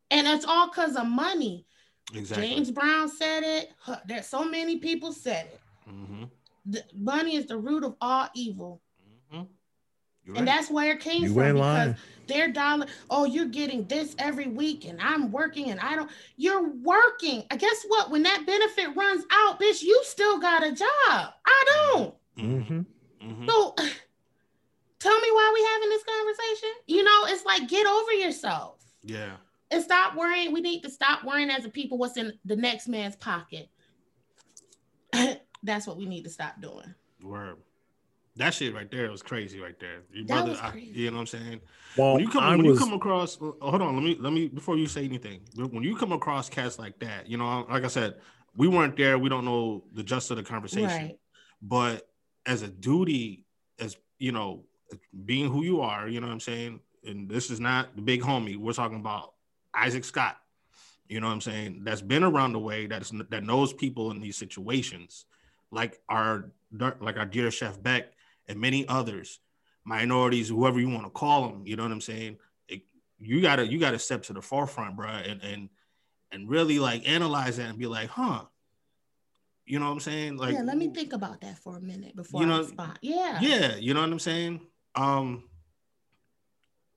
And 0.09 0.25
it's 0.25 0.45
all 0.45 0.69
because 0.69 0.95
of 0.95 1.05
money. 1.05 1.66
Exactly. 2.13 2.47
James 2.47 2.71
Brown 2.71 3.09
said 3.09 3.43
it. 3.43 3.71
Huh, 3.79 3.97
There's 4.05 4.27
so 4.27 4.43
many 4.45 4.77
people 4.77 5.11
said 5.11 5.47
it. 5.47 5.61
Mhm. 5.89 6.29
The 6.65 6.83
money 6.93 7.35
is 7.35 7.45
the 7.47 7.57
root 7.57 7.83
of 7.83 7.95
all 8.01 8.29
evil. 8.33 8.81
Mhm. 9.31 9.47
You're 10.25 10.37
And 10.37 10.47
that's 10.47 10.69
where 10.69 10.91
it 10.93 10.99
came 10.99 11.23
You 11.23 11.33
from 11.33 11.43
ain't 11.43 11.53
because 11.55 11.75
lying. 11.87 11.95
their 12.27 12.47
dollar, 12.51 12.87
oh, 13.09 13.23
you're 13.25 13.45
getting 13.45 13.85
this 13.87 14.13
every 14.19 14.47
week 14.47 14.83
and 14.85 14.99
I'm 15.01 15.31
working 15.31 15.71
and 15.71 15.79
I 15.79 15.95
don't, 15.95 16.11
you're 16.35 16.67
working. 16.69 17.45
I 17.49 17.55
guess 17.55 17.85
what? 17.87 18.09
When 18.09 18.23
that 18.23 18.45
benefit 18.45 18.93
runs 18.95 19.23
out, 19.31 19.59
bitch, 19.59 19.81
you 19.83 20.01
still 20.03 20.37
got 20.39 20.65
a 20.65 20.71
job. 20.73 21.33
I 21.45 21.65
don't. 21.93 22.15
Mhm. 22.37 22.85
Mhm. 23.21 23.49
So 23.49 23.73
tell 24.99 25.19
me 25.19 25.31
why 25.31 25.51
we 25.53 25.63
having 25.63 25.89
this 25.89 26.03
conversation. 26.03 26.69
You 26.87 27.03
know, 27.03 27.25
it's 27.27 27.45
like 27.45 27.67
get 27.69 27.85
over 27.87 28.13
yourself 28.13 28.83
Yeah. 29.03 29.37
And 29.71 29.83
stop 29.83 30.15
worrying. 30.15 30.51
We 30.53 30.61
need 30.61 30.81
to 30.83 30.89
stop 30.89 31.23
worrying 31.23 31.49
as 31.49 31.65
a 31.65 31.69
people 31.69 31.97
what's 31.97 32.17
in 32.17 32.33
the 32.45 32.55
next 32.55 32.87
man's 32.87 33.15
pocket. 33.15 33.69
That's 35.63 35.87
what 35.87 35.97
we 35.97 36.05
need 36.05 36.23
to 36.23 36.29
stop 36.29 36.61
doing. 36.61 36.93
Word. 37.23 37.57
That 38.35 38.53
shit 38.53 38.75
right 38.75 38.89
there 38.91 39.09
was 39.09 39.23
crazy 39.23 39.59
right 39.59 39.79
there. 39.79 40.03
Your 40.13 40.25
That 40.25 40.33
brother, 40.35 40.49
was 40.51 40.59
I- 40.59 40.69
crazy. 40.71 40.91
you 40.91 41.09
know 41.09 41.17
what 41.17 41.21
I'm 41.21 41.27
saying? 41.27 41.61
Well, 41.97 42.13
when 42.13 42.21
you 42.23 42.29
come 42.29 42.43
I 42.43 42.55
when 42.55 42.65
was 42.67 42.79
you 42.79 42.85
come 42.85 42.93
across 42.93 43.37
oh, 43.41 43.57
hold 43.61 43.81
on 43.81 43.95
let 43.95 44.03
me 44.03 44.15
let 44.19 44.31
me 44.31 44.47
before 44.47 44.77
you 44.77 44.85
say 44.87 45.03
anything 45.03 45.41
when 45.55 45.81
you 45.81 45.95
come 45.95 46.11
across 46.11 46.47
cats 46.47 46.77
like 46.77 46.99
that 46.99 47.27
you 47.27 47.35
know 47.37 47.65
like 47.71 47.83
i 47.83 47.87
said 47.87 48.17
we 48.55 48.67
weren't 48.67 48.95
there 48.95 49.17
we 49.17 49.29
don't 49.29 49.45
know 49.45 49.83
the 49.93 50.03
gist 50.03 50.29
of 50.29 50.37
the 50.37 50.43
conversation 50.43 50.85
Right. 50.85 51.19
but 51.59 52.07
as 52.45 52.61
a 52.61 52.67
duty 52.67 53.45
as 53.79 53.97
you 54.19 54.31
know 54.31 54.63
being 55.25 55.49
who 55.49 55.63
you 55.63 55.81
are 55.81 56.07
you 56.07 56.19
know 56.21 56.27
what 56.27 56.33
i'm 56.33 56.39
saying 56.39 56.79
and 57.03 57.27
this 57.27 57.49
is 57.49 57.59
not 57.59 57.95
the 57.95 58.01
big 58.03 58.21
homie 58.21 58.57
we're 58.57 58.73
talking 58.73 58.99
about 58.99 59.33
isaac 59.77 60.03
scott 60.03 60.37
you 61.07 61.19
know 61.19 61.27
what 61.27 61.33
i'm 61.33 61.41
saying 61.41 61.81
that's 61.83 62.01
been 62.01 62.23
around 62.23 62.53
the 62.53 62.59
way 62.59 62.87
that's 62.87 63.11
that 63.29 63.43
knows 63.43 63.73
people 63.73 64.11
in 64.11 64.19
these 64.19 64.37
situations 64.37 65.25
like 65.71 65.99
our 66.09 66.51
like 66.99 67.17
our 67.17 67.25
dear 67.25 67.51
chef 67.51 67.81
beck 67.81 68.13
and 68.47 68.59
many 68.59 68.87
others 68.87 69.39
minorities, 69.87 70.49
whoever 70.49 70.79
you 70.79 70.89
want 70.89 71.05
to 71.05 71.09
call 71.09 71.47
them. 71.47 71.63
You 71.65 71.77
know 71.77 71.83
what 71.83 71.91
I'm 71.91 72.01
saying? 72.01 72.37
It, 72.67 72.81
you 73.17 73.41
gotta 73.41 73.65
you 73.65 73.79
gotta 73.79 73.97
step 73.97 74.23
to 74.23 74.33
the 74.33 74.41
forefront, 74.41 74.97
bro, 74.97 75.07
and 75.07 75.41
and 75.41 75.69
and 76.31 76.49
really 76.49 76.77
like 76.77 77.07
analyze 77.07 77.57
that 77.57 77.69
and 77.69 77.79
be 77.79 77.87
like, 77.87 78.09
huh? 78.09 78.43
You 79.65 79.79
know 79.79 79.85
what 79.85 79.93
I'm 79.93 79.99
saying? 80.01 80.37
Like, 80.37 80.53
yeah, 80.53 80.61
let 80.61 80.77
me 80.77 80.89
think 80.89 81.13
about 81.13 81.41
that 81.41 81.57
for 81.57 81.77
a 81.77 81.81
minute 81.81 82.15
before 82.15 82.41
You 82.41 82.47
know, 82.47 82.55
I 82.55 82.59
respond. 82.59 82.99
Yeah. 83.01 83.39
yeah, 83.41 83.75
you 83.75 83.93
know 83.93 84.01
what 84.01 84.11
I'm 84.11 84.19
saying? 84.19 84.61
Um, 84.95 85.43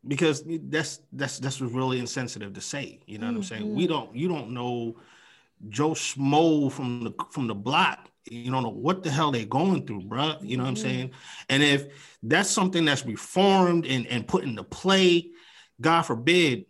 because 0.06 0.42
that's 0.46 1.00
that's 1.12 1.38
that's 1.38 1.60
what's 1.60 1.72
really 1.72 1.98
insensitive 1.98 2.52
to 2.54 2.60
say. 2.60 3.00
You 3.06 3.18
know 3.18 3.26
what 3.26 3.36
I'm 3.36 3.42
saying? 3.42 3.74
We 3.74 3.84
Mhm. 3.84 3.88
don't 3.88 4.16
you 4.16 4.28
don't 4.28 4.50
know 4.50 4.96
Joe 5.68 5.90
Schmo 5.90 6.72
from 6.72 7.04
the 7.04 7.12
from 7.30 7.46
the 7.46 7.54
block. 7.54 8.08
You 8.30 8.50
don't 8.50 8.62
know 8.62 8.68
what 8.70 9.02
the 9.02 9.10
hell 9.10 9.30
they're 9.30 9.44
going 9.44 9.86
through, 9.86 10.02
bro. 10.02 10.36
You 10.42 10.56
know 10.56 10.64
what 10.64 10.70
I'm 10.70 10.74
Mhm. 10.76 10.78
saying? 10.78 11.10
And 11.48 11.62
if 11.62 11.86
that's 12.22 12.50
something 12.50 12.84
that's 12.84 13.04
reformed 13.04 13.86
and 13.86 14.06
and 14.06 14.26
put 14.26 14.44
into 14.44 14.64
play, 14.64 15.30
God 15.80 16.02
forbid, 16.02 16.66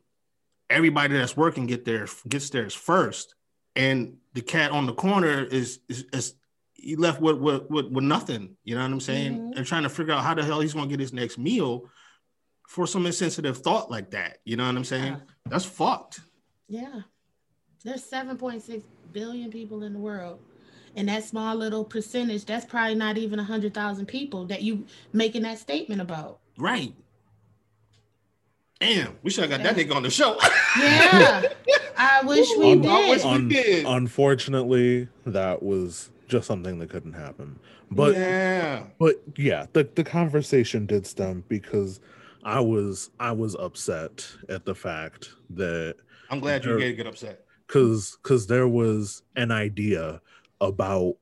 everybody 0.68 1.14
that's 1.14 1.36
working 1.36 1.66
get 1.66 1.84
there 1.84 2.08
gets 2.28 2.50
theirs 2.50 2.74
first, 2.74 3.34
and 3.76 4.16
the 4.34 4.42
cat 4.42 4.70
on 4.72 4.86
the 4.86 4.94
corner 4.94 5.44
is 5.44 5.80
is, 5.88 6.04
is 6.12 6.34
he 6.74 6.96
left 6.96 7.20
with, 7.20 7.36
with 7.38 7.68
with 7.70 7.86
with 7.86 8.04
nothing. 8.04 8.56
You 8.64 8.74
know 8.74 8.82
what 8.82 8.90
I'm 8.92 9.00
saying? 9.00 9.38
Mhm. 9.38 9.56
And 9.56 9.66
trying 9.66 9.82
to 9.84 9.88
figure 9.88 10.14
out 10.14 10.24
how 10.24 10.34
the 10.34 10.44
hell 10.44 10.60
he's 10.60 10.74
gonna 10.74 10.88
get 10.88 10.98
his 11.00 11.12
next 11.12 11.38
meal 11.38 11.88
for 12.70 12.86
some 12.86 13.04
insensitive 13.04 13.58
thought 13.58 13.90
like 13.90 14.12
that. 14.12 14.38
You 14.44 14.56
know 14.56 14.64
what 14.64 14.76
I'm 14.76 14.84
saying? 14.84 15.14
Yeah. 15.14 15.18
That's 15.46 15.64
fucked. 15.64 16.20
Yeah. 16.68 17.00
There's 17.84 18.08
7.6 18.08 18.84
billion 19.12 19.50
people 19.50 19.82
in 19.82 19.92
the 19.92 19.98
world. 19.98 20.38
And 20.94 21.08
that 21.08 21.24
small 21.24 21.56
little 21.56 21.84
percentage, 21.84 22.44
that's 22.44 22.64
probably 22.64 22.94
not 22.94 23.18
even 23.18 23.38
100,000 23.38 24.06
people 24.06 24.44
that 24.46 24.62
you 24.62 24.86
making 25.12 25.42
that 25.42 25.58
statement 25.58 26.00
about. 26.00 26.38
Right. 26.58 26.94
Damn, 28.78 29.18
we 29.24 29.32
should 29.32 29.50
have 29.50 29.60
got 29.60 29.64
that 29.64 29.74
nigga 29.74 29.96
on 29.96 30.04
the 30.04 30.10
show. 30.10 30.38
Yeah. 30.78 31.42
I 31.98 32.22
wish 32.22 32.48
we 32.56 32.70
Un- 32.70 32.86
I 32.86 33.08
wish 33.10 33.22
did. 33.22 33.28
we 33.28 33.34
Un- 33.34 33.48
did. 33.48 33.86
unfortunately, 33.86 35.08
that 35.26 35.60
was 35.60 36.10
just 36.28 36.46
something 36.46 36.78
that 36.78 36.88
couldn't 36.88 37.14
happen. 37.14 37.58
But 37.90 38.14
yeah. 38.14 38.84
but 39.00 39.16
yeah, 39.36 39.66
the, 39.72 39.88
the 39.92 40.04
conversation 40.04 40.86
did 40.86 41.04
stem 41.04 41.42
because 41.48 41.98
I 42.44 42.60
was 42.60 43.10
I 43.20 43.32
was 43.32 43.54
upset 43.56 44.26
at 44.48 44.64
the 44.64 44.74
fact 44.74 45.30
that 45.50 45.96
I'm 46.30 46.40
glad 46.40 46.64
you 46.64 46.70
Sure. 46.72 46.78
get 46.78 46.96
get 46.96 47.06
upset. 47.06 47.44
because 47.66 48.18
because 48.22 48.46
there 48.46 48.68
was 48.68 49.22
an 49.36 49.50
idea 49.50 50.20
about 50.60 51.16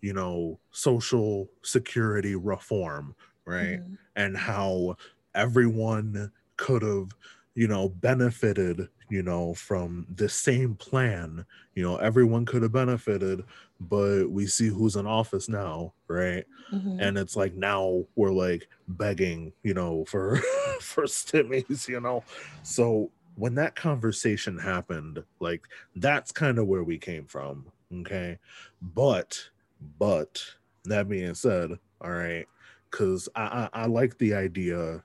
you 0.00 0.12
know 0.12 0.58
social 0.70 1.48
security 1.62 2.34
reform 2.36 3.14
right 3.44 3.80
Mhm. 3.80 3.98
and 4.16 4.36
how 4.36 4.96
everyone 5.34 6.30
could 6.56 6.82
have 6.82 7.08
you 7.54 7.66
know 7.68 7.88
benefited 7.88 8.88
you 9.08 9.22
know 9.22 9.54
from 9.54 10.06
the 10.14 10.28
same 10.28 10.74
plan 10.76 11.44
you 11.74 11.82
know 11.82 11.96
everyone 11.96 12.44
could 12.46 12.62
have 12.62 12.72
benefited 12.72 13.42
but 13.80 14.28
we 14.28 14.46
see 14.46 14.68
who's 14.68 14.96
in 14.96 15.06
office 15.06 15.48
now 15.48 15.92
right 16.08 16.44
Mhm. 16.72 16.96
and 17.00 17.18
it's 17.18 17.34
like 17.34 17.54
now 17.54 18.04
we're 18.14 18.30
like 18.32 18.68
begging 18.86 19.52
you 19.64 19.74
know 19.74 20.04
for 20.04 20.36
for 20.80 21.04
stimmies 21.04 21.88
you 21.88 22.00
know 22.00 22.24
so 22.62 23.10
when 23.36 23.54
that 23.54 23.74
conversation 23.74 24.58
happened, 24.58 25.24
like 25.38 25.66
that's 25.96 26.30
kind 26.30 26.58
of 26.58 26.66
where 26.66 26.84
we 26.84 26.98
came 26.98 27.24
from. 27.24 27.72
Okay. 28.00 28.38
But, 28.82 29.50
but 29.98 30.42
that 30.84 31.08
being 31.08 31.32
said, 31.34 31.70
all 32.02 32.10
right, 32.10 32.46
because 32.90 33.30
I, 33.34 33.68
I, 33.72 33.84
I 33.84 33.86
like 33.86 34.18
the 34.18 34.34
idea 34.34 35.02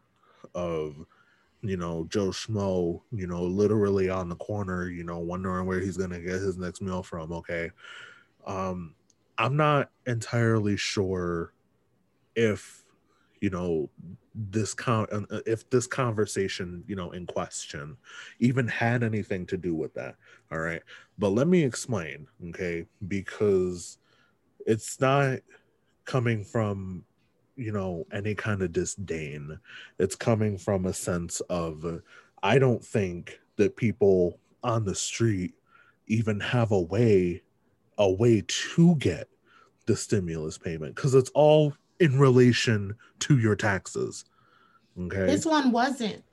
of 0.53 1.05
you 1.67 1.77
know 1.77 2.05
Joe 2.09 2.29
Schmo, 2.29 3.01
you 3.11 3.27
know, 3.27 3.43
literally 3.43 4.09
on 4.09 4.29
the 4.29 4.35
corner, 4.35 4.89
you 4.89 5.03
know, 5.03 5.19
wondering 5.19 5.65
where 5.65 5.79
he's 5.79 5.97
gonna 5.97 6.19
get 6.19 6.41
his 6.41 6.57
next 6.57 6.81
meal 6.81 7.03
from. 7.03 7.31
Okay, 7.31 7.71
um, 8.45 8.95
I'm 9.37 9.57
not 9.57 9.89
entirely 10.05 10.77
sure 10.77 11.53
if 12.35 12.85
you 13.41 13.49
know 13.49 13.89
this 14.33 14.73
con 14.73 15.07
uh, 15.11 15.39
if 15.45 15.69
this 15.69 15.87
conversation 15.87 16.83
you 16.87 16.95
know 16.95 17.11
in 17.11 17.25
question 17.25 17.95
even 18.39 18.67
had 18.67 19.03
anything 19.03 19.45
to 19.45 19.57
do 19.57 19.75
with 19.75 19.93
that 19.93 20.15
all 20.51 20.59
right 20.59 20.81
but 21.17 21.29
let 21.29 21.47
me 21.47 21.63
explain 21.63 22.27
okay 22.49 22.85
because 23.07 23.97
it's 24.65 24.99
not 24.99 25.39
coming 26.05 26.43
from 26.43 27.03
you 27.55 27.71
know 27.71 28.05
any 28.11 28.35
kind 28.35 28.61
of 28.61 28.71
disdain 28.71 29.57
it's 29.99 30.15
coming 30.15 30.57
from 30.57 30.85
a 30.85 30.93
sense 30.93 31.39
of 31.49 32.01
i 32.43 32.59
don't 32.59 32.83
think 32.83 33.39
that 33.55 33.75
people 33.77 34.39
on 34.63 34.83
the 34.83 34.95
street 34.95 35.53
even 36.07 36.39
have 36.39 36.71
a 36.71 36.81
way 36.81 37.41
a 37.97 38.11
way 38.11 38.43
to 38.47 38.95
get 38.97 39.29
the 39.85 39.95
stimulus 39.95 40.57
payment 40.57 40.95
because 40.95 41.15
it's 41.15 41.31
all 41.33 41.73
in 41.99 42.19
relation 42.19 42.93
to 43.19 43.39
your 43.39 43.55
taxes 43.55 44.25
okay 44.99 45.25
This 45.25 45.45
one 45.45 45.71
wasn't. 45.71 46.23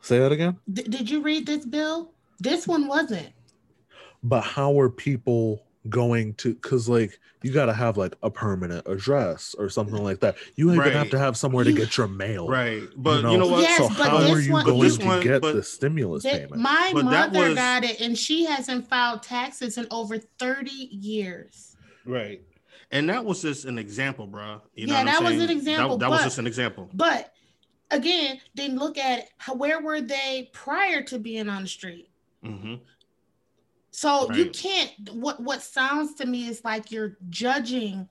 say 0.00 0.18
that 0.18 0.32
again 0.32 0.56
D- 0.72 0.82
did 0.82 1.08
you 1.08 1.22
read 1.22 1.46
this 1.46 1.64
bill? 1.64 2.12
This 2.40 2.66
one 2.66 2.88
wasn't. 2.88 3.30
but 4.24 4.40
how 4.42 4.78
are 4.80 4.90
people 4.90 5.64
going 5.88 6.32
to 6.34 6.54
because 6.54 6.88
like 6.88 7.18
you 7.42 7.52
got 7.52 7.66
to 7.66 7.72
have 7.72 7.96
like 7.96 8.14
a 8.22 8.30
permanent 8.30 8.86
address 8.86 9.54
or 9.58 9.68
something 9.68 10.02
like 10.02 10.20
that 10.20 10.36
you 10.54 10.72
even 10.72 10.92
have 10.92 11.10
to 11.10 11.18
have 11.18 11.36
somewhere 11.36 11.64
to 11.64 11.72
get 11.72 11.96
your 11.96 12.06
mail 12.06 12.46
Right. 12.48 12.84
But 12.96 13.24
you 13.24 13.36
know, 13.36 13.48
what? 13.48 13.62
Yes, 13.62 13.78
so 13.78 13.88
but 13.88 13.96
how 14.08 14.16
are 14.18 14.22
this 14.36 14.46
you 14.46 14.52
one- 14.52 14.64
going 14.64 14.80
this 14.80 14.98
to 14.98 15.06
one- 15.06 15.22
get 15.22 15.42
but- 15.42 15.56
the 15.56 15.62
stimulus 15.62 16.22
That- 16.22 16.32
payment 16.42 16.56
my 16.62 16.90
But 16.94 17.10
that 17.10 17.32
mother 17.32 17.48
was- 17.48 17.56
got 17.56 17.82
it, 17.84 18.00
and 18.00 18.16
she 18.16 18.44
hasn't 18.44 18.88
filed 18.88 19.22
taxes 19.24 19.76
in 19.76 19.86
over 19.90 20.18
thirty 20.18 20.70
years. 20.70 21.76
Right. 22.06 22.42
And 22.92 23.08
that 23.08 23.24
was 23.24 23.42
just 23.42 23.64
an 23.64 23.78
example, 23.78 24.26
bro. 24.26 24.60
You 24.74 24.86
know 24.86 24.92
Yeah, 24.94 25.00
I'm 25.00 25.06
that 25.06 25.22
was 25.22 25.30
saying? 25.30 25.42
an 25.42 25.50
example, 25.50 25.96
That, 25.98 26.04
that 26.06 26.10
was 26.10 26.22
just 26.22 26.38
an 26.38 26.46
example. 26.46 26.90
But 26.94 27.32
again, 27.90 28.38
then 28.54 28.76
look 28.78 28.98
at. 28.98 29.28
How, 29.38 29.54
where 29.54 29.80
were 29.80 30.00
they 30.00 30.50
prior 30.52 31.02
to 31.04 31.18
being 31.18 31.48
on 31.48 31.62
the 31.62 31.68
street? 31.68 32.08
hmm 32.44 32.74
So 33.92 34.32
you 34.32 34.50
can't. 34.50 34.90
What 35.12 35.40
what 35.40 35.62
sounds 35.62 36.14
to 36.14 36.26
me 36.26 36.48
is 36.48 36.62
like 36.64 36.90
you're 36.90 37.18
judging 37.28 38.08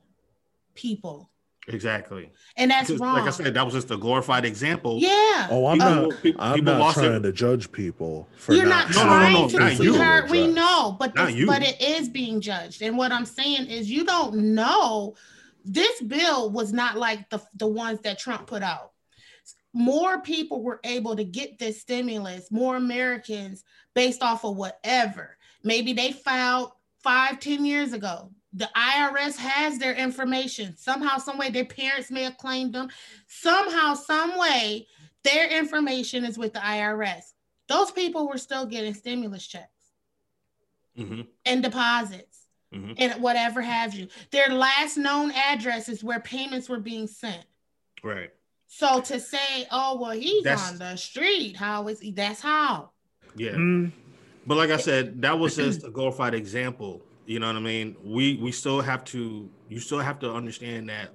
people, 0.75 1.29
Exactly. 1.67 2.31
and 2.55 2.69
that's 2.71 2.89
wrong. 2.91 3.15
Like 3.15 3.27
I 3.27 3.31
said, 3.31 3.53
that 3.55 3.65
was 3.65 3.73
just 3.73 3.89
a 3.91 3.97
glorified 3.97 4.45
example. 4.45 4.99
Yeah. 4.99 5.47
oh 5.49 5.65
i'm 5.65 5.77
People- 5.79 6.11
not 6.11 6.21
people- 6.21 6.41
i'm 6.41 6.55
people 6.55 6.73
not 6.73 6.79
lost 6.79 6.97
trying 6.97 7.11
their- 7.21 7.31
to 7.31 7.31
judge 7.31 7.71
people 7.71 8.27
for 8.37 8.53
You're 8.53 8.67
not, 8.67 8.89
No, 8.93 9.03
no, 9.03 9.03
no, 9.03 9.09
trying 9.09 9.33
no, 9.33 9.49
to, 9.49 9.59
not 9.59 9.71
you. 9.71 9.77
sweetheart. 9.77 10.29
We 10.29 10.47
know, 10.47 10.95
but 10.99 11.15
this, 11.15 11.45
but 11.45 11.63
it 11.63 11.81
is 11.81 12.09
being 12.09 12.41
judged. 12.41 12.81
And 12.83 12.97
what 12.97 13.11
I'm 13.11 13.25
saying 13.25 13.67
is, 13.67 13.89
you 13.89 14.05
don't 14.05 14.35
know. 14.55 15.15
This 15.65 16.01
bill 16.01 16.49
was 16.51 16.71
not 16.73 16.97
like 16.97 17.29
the 17.29 17.39
the 17.55 17.67
ones 17.67 17.99
that 18.01 18.19
Trump 18.19 18.45
put 18.47 18.61
out. 18.63 18.91
More 19.73 20.21
people 20.21 20.61
were 20.63 20.79
able 20.83 21.15
to 21.15 21.23
get 21.23 21.57
this 21.57 21.81
stimulus. 21.81 22.51
More 22.51 22.75
Americans, 22.75 23.63
based 23.95 24.21
off 24.21 24.43
of 24.45 24.57
whatever. 24.57 25.37
Maybe 25.63 25.93
they 25.93 26.11
filed 26.11 26.71
five, 27.03 27.39
ten 27.39 27.65
years 27.65 27.93
ago. 27.93 28.31
The 28.53 28.69
IRS 28.75 29.37
has 29.37 29.77
their 29.77 29.93
information. 29.93 30.75
Somehow, 30.77 31.17
some 31.17 31.37
way, 31.37 31.49
their 31.49 31.65
parents 31.65 32.11
may 32.11 32.23
have 32.23 32.37
claimed 32.37 32.73
them. 32.73 32.89
Somehow, 33.27 33.93
some 33.93 34.37
way, 34.37 34.87
their 35.23 35.47
information 35.57 36.25
is 36.25 36.37
with 36.37 36.53
the 36.53 36.59
IRS. 36.59 37.33
Those 37.67 37.91
people 37.91 38.27
were 38.27 38.37
still 38.37 38.65
getting 38.65 38.93
stimulus 38.93 39.45
checks 39.47 39.67
hmm 40.97 41.21
and 41.45 41.63
deposits 41.63 42.39
Mhm. 42.73 42.95
and 42.97 43.21
whatever 43.23 43.61
have 43.61 43.93
you. 43.93 44.09
Their 44.31 44.49
last 44.49 44.97
known 44.97 45.31
address 45.31 45.87
is 45.87 46.03
where 46.03 46.19
payments 46.19 46.67
were 46.67 46.79
being 46.81 47.07
sent. 47.07 47.45
Right. 48.03 48.31
So 48.67 48.99
to 48.99 49.19
say, 49.19 49.67
oh 49.71 49.97
well, 50.01 50.11
he's 50.11 50.43
That's- 50.43 50.71
on 50.71 50.77
the 50.79 50.97
street, 50.97 51.55
how 51.55 51.87
is 51.87 52.01
he? 52.01 52.11
That's 52.11 52.41
how. 52.41 52.91
Yeah. 53.37 53.51
Mm, 53.51 53.91
But 54.45 54.57
like 54.57 54.71
I 54.71 54.77
said, 54.77 55.21
that 55.21 55.37
was 55.37 55.55
just 55.55 55.83
a 55.83 55.91
glorified 55.91 56.33
example. 56.33 57.01
You 57.25 57.39
know 57.39 57.47
what 57.47 57.55
I 57.55 57.59
mean? 57.59 57.95
We 58.03 58.37
we 58.37 58.51
still 58.51 58.81
have 58.81 59.03
to 59.05 59.49
you 59.67 59.79
still 59.79 59.99
have 59.99 60.19
to 60.19 60.33
understand 60.33 60.89
that 60.89 61.13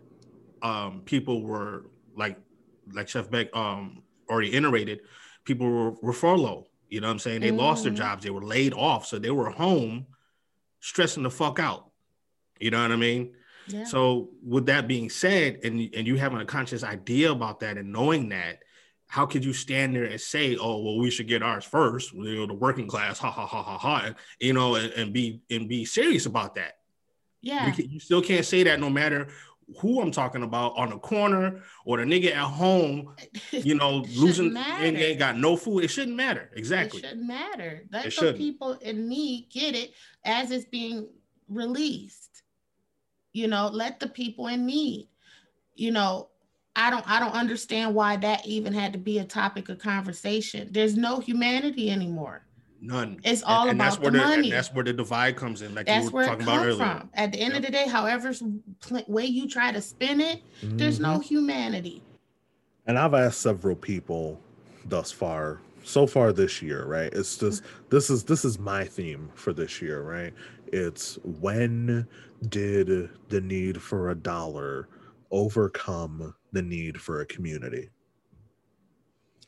um 0.62 1.02
people 1.04 1.42
were 1.42 1.86
like 2.16 2.38
like 2.92 3.08
Chef 3.08 3.30
Beck 3.30 3.54
um 3.54 4.02
already 4.30 4.54
iterated, 4.54 5.00
people 5.44 5.68
were, 5.68 5.90
were 6.02 6.12
furloughed. 6.12 6.66
You 6.88 7.00
know 7.00 7.08
what 7.08 7.14
I'm 7.14 7.18
saying? 7.18 7.40
They 7.40 7.50
lost 7.50 7.82
their 7.82 7.92
Mhm. 7.92 7.96
jobs, 7.96 8.24
they 8.24 8.30
were 8.30 8.44
laid 8.44 8.72
off, 8.74 9.06
so 9.06 9.18
they 9.18 9.30
were 9.30 9.50
home 9.50 10.06
stressing 10.80 11.24
the 11.24 11.30
fuck 11.30 11.58
out. 11.58 11.90
You 12.60 12.70
know 12.70 12.80
what 12.80 12.92
I 12.92 12.96
mean? 12.96 13.34
Yeah. 13.66 13.84
So 13.84 14.30
with 14.44 14.66
that 14.66 14.86
being 14.86 15.10
said, 15.10 15.60
and 15.64 15.80
and 15.94 16.06
you 16.06 16.16
having 16.16 16.38
a 16.40 16.44
conscious 16.44 16.84
idea 16.84 17.32
about 17.32 17.60
that 17.60 17.76
and 17.76 17.92
knowing 17.92 18.28
that, 18.30 18.60
how 19.08 19.26
could 19.26 19.44
you 19.44 19.52
stand 19.52 19.94
there 19.94 20.04
and 20.04 20.20
say, 20.20 20.56
"Oh, 20.56 20.82
well, 20.82 20.98
we 20.98 21.10
should 21.10 21.28
get 21.28 21.42
ours 21.42 21.64
first, 21.64 22.12
you 22.12 22.36
know, 22.36 22.46
the 22.46 22.54
working 22.54 22.88
class, 22.88 23.18
ha 23.18 23.30
ha 23.30 23.46
ha 23.46 23.62
ha 23.62 23.78
ha," 23.78 24.14
you 24.40 24.52
know, 24.52 24.74
and, 24.74 24.92
and 24.92 25.12
be 25.12 25.40
and 25.50 25.68
be 25.68 25.84
serious 25.84 26.26
about 26.26 26.56
that? 26.56 26.74
yeah. 27.46 27.66
You, 27.66 27.72
can, 27.72 27.90
you 27.90 28.00
still 28.00 28.22
can't 28.22 28.44
say 28.44 28.64
that 28.64 28.80
no 28.80 28.90
matter 28.90 29.28
who 29.80 30.00
I'm 30.00 30.10
talking 30.10 30.42
about 30.42 30.76
on 30.76 30.90
the 30.90 30.98
corner 30.98 31.62
or 31.84 31.98
the 31.98 32.04
nigga 32.04 32.32
at 32.32 32.44
home, 32.44 33.14
you 33.50 33.74
know, 33.74 34.04
losing 34.14 34.52
matter. 34.52 34.84
and 34.84 34.96
ain't 34.96 35.18
got 35.18 35.36
no 35.36 35.56
food. 35.56 35.84
It 35.84 35.88
shouldn't 35.88 36.16
matter. 36.16 36.50
Exactly. 36.54 37.00
It 37.00 37.06
shouldn't 37.06 37.26
matter. 37.26 37.84
Let 37.92 38.04
the 38.04 38.10
shouldn't. 38.10 38.38
people 38.38 38.72
in 38.74 39.08
need 39.08 39.48
get 39.50 39.74
it 39.74 39.92
as 40.24 40.50
it's 40.50 40.64
being 40.66 41.08
released. 41.48 42.42
You 43.32 43.48
know, 43.48 43.68
let 43.72 44.00
the 44.00 44.08
people 44.08 44.48
in 44.48 44.66
need. 44.66 45.08
You 45.74 45.92
know, 45.92 46.30
I 46.76 46.90
don't 46.90 47.08
I 47.08 47.18
don't 47.20 47.32
understand 47.34 47.94
why 47.94 48.16
that 48.18 48.46
even 48.46 48.72
had 48.72 48.92
to 48.92 48.98
be 48.98 49.18
a 49.18 49.24
topic 49.24 49.68
of 49.70 49.78
conversation. 49.78 50.68
There's 50.70 50.96
no 50.96 51.20
humanity 51.20 51.90
anymore. 51.90 52.42
None. 52.80 53.18
It's 53.24 53.42
all 53.42 53.62
and, 53.62 53.72
and 53.72 53.80
that's 53.80 53.96
about 53.96 54.12
where 54.12 54.12
the 54.12 54.20
and 54.22 54.30
money. 54.36 54.50
that's 54.50 54.72
where 54.72 54.84
the 54.84 54.92
divide 54.92 55.36
comes 55.36 55.62
in, 55.62 55.74
like 55.74 55.86
That's 55.86 56.04
you 56.04 56.10
were 56.10 56.16
where 56.16 56.24
it 56.26 56.28
talking 56.28 56.42
about 56.42 56.56
comes 56.58 56.66
earlier. 56.66 56.84
from. 57.00 57.10
At 57.14 57.32
the 57.32 57.40
end 57.40 57.56
of 57.56 57.62
the 57.62 57.72
day, 57.72 57.88
however 57.88 58.32
pl- 58.80 59.04
way 59.08 59.24
you 59.24 59.48
try 59.48 59.72
to 59.72 59.80
spin 59.80 60.20
it, 60.20 60.42
there's 60.62 60.98
mhm. 60.98 61.02
no 61.02 61.18
humanity. 61.18 62.02
and 62.86 62.98
i've 62.98 63.14
asked 63.14 63.40
several 63.40 63.74
people 63.74 64.38
thus 64.84 65.10
far 65.10 65.60
so 65.84 66.06
far 66.06 66.32
this 66.32 66.62
year 66.62 66.84
right 66.86 67.12
it's 67.14 67.36
just 67.38 67.62
this 67.90 68.10
is 68.10 68.24
this 68.24 68.44
is 68.44 68.58
my 68.58 68.84
theme 68.84 69.28
for 69.34 69.52
this 69.52 69.82
year 69.82 70.02
right 70.02 70.34
it's 70.68 71.18
when 71.24 72.06
did 72.48 73.10
the 73.28 73.40
need 73.40 73.82
for 73.82 74.10
a 74.10 74.14
dollar 74.14 74.88
overcome 75.32 76.34
the 76.56 76.62
need 76.62 77.00
for 77.00 77.20
a 77.20 77.26
community 77.26 77.90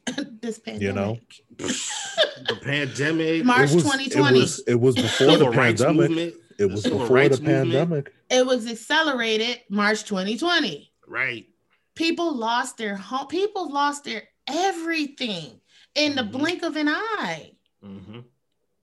this 0.43 0.59
pandemic. 0.59 0.83
You 0.83 0.93
know? 0.93 1.19
The 1.59 2.57
pandemic, 2.63 3.45
March 3.45 3.71
it 3.71 3.75
was, 3.75 3.83
2020. 3.85 4.39
it 4.39 4.41
was, 4.41 4.59
it 4.69 4.75
was 4.81 4.95
before 4.97 5.37
the 5.37 5.51
pandemic 5.51 5.97
movement, 6.11 6.35
it 6.59 6.67
was 6.67 6.83
civil 6.85 6.99
before 6.99 7.17
the 7.17 7.23
rights 7.23 7.41
movement. 7.41 7.71
pandemic 7.73 8.13
It 8.31 8.47
was 8.47 8.67
accelerated 8.71 9.61
March 9.71 10.05
2020. 10.05 10.93
right? 11.07 11.47
People 11.95 12.35
lost 12.37 12.77
their 12.79 12.95
home. 12.97 13.27
People 13.27 13.73
lost 13.73 14.05
their 14.05 14.23
everything 14.47 15.61
in 15.95 16.15
the 16.15 16.23
Mhm. 16.23 16.33
blink 16.33 16.63
of 16.63 16.77
an 16.77 16.89
eye. 16.89 17.53
hmm 17.83 18.21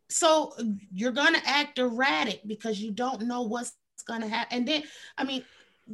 So 0.09 0.53
you're 0.91 1.11
gonna 1.11 1.41
act 1.45 1.79
erratic 1.79 2.41
because 2.45 2.79
you 2.79 2.91
don't 2.91 3.21
know 3.23 3.43
what's 3.43 3.73
gonna 4.05 4.27
happen. 4.27 4.57
And 4.57 4.67
then, 4.67 4.83
I 5.17 5.23
mean, 5.23 5.43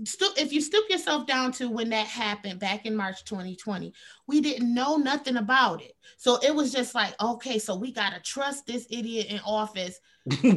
still, 0.06 0.32
if 0.38 0.54
you 0.54 0.62
stoop 0.62 0.90
yourself 0.90 1.28
down 1.28 1.52
to 1.54 1.70
when 1.70 1.90
that 1.90 2.08
happened 2.08 2.60
back 2.60 2.86
in 2.86 2.96
March 2.96 3.24
2020, 3.26 3.94
we 4.28 4.42
didn't 4.42 4.74
know 4.74 4.98
nothing 4.98 5.38
about 5.38 5.82
it. 5.82 5.94
So 6.18 6.38
it 6.42 6.54
was 6.54 6.72
just 6.72 6.96
like, 6.96 7.14
okay, 7.22 7.60
so 7.60 7.76
we 7.76 7.92
gotta 7.92 8.20
trust 8.22 8.66
this 8.66 8.88
idiot 8.90 9.28
in 9.30 9.40
office 9.46 10.00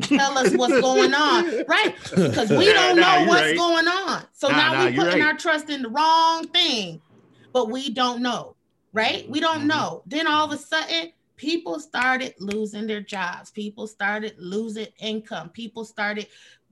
tell 0.03 0.37
us 0.39 0.53
what's 0.57 0.81
going 0.81 1.15
on, 1.15 1.65
right? 1.69 1.95
Because 2.11 2.51
we 2.51 2.73
don't 2.73 2.97
nah, 2.97 3.03
know 3.03 3.19
you're 3.21 3.29
what's 3.29 3.43
right. 3.43 3.57
going 3.57 3.89
on. 3.89 4.25
So 4.33 4.49
Nah, 4.49 4.57
now 4.57 4.73
nah, 4.73 4.85
we 4.87 4.93
you're 4.93 5.05
putting 5.05 5.21
right. 5.21 5.29
our 5.29 5.37
trust 5.39 5.71
in 5.71 5.83
the 5.83 5.89
wrong 5.89 6.47
thing, 6.49 7.01
but 7.53 7.71
we 7.71 7.91
don't 7.91 8.23
know, 8.23 8.57
right? 8.93 9.29
We 9.29 9.41
don't 9.41 9.63
Mhm. 9.63 9.69
know. 9.69 10.03
Then 10.07 10.27
all 10.27 10.45
of 10.47 10.53
a 10.53 10.59
sudden, 10.59 11.13
people 11.37 11.81
started 11.81 12.35
losing 12.39 12.87
their 12.87 13.01
jobs. 13.01 13.51
People 13.51 13.87
started 13.87 14.35
losing 14.39 14.87
income. 14.99 15.49
People 15.51 15.85
started 15.85 16.27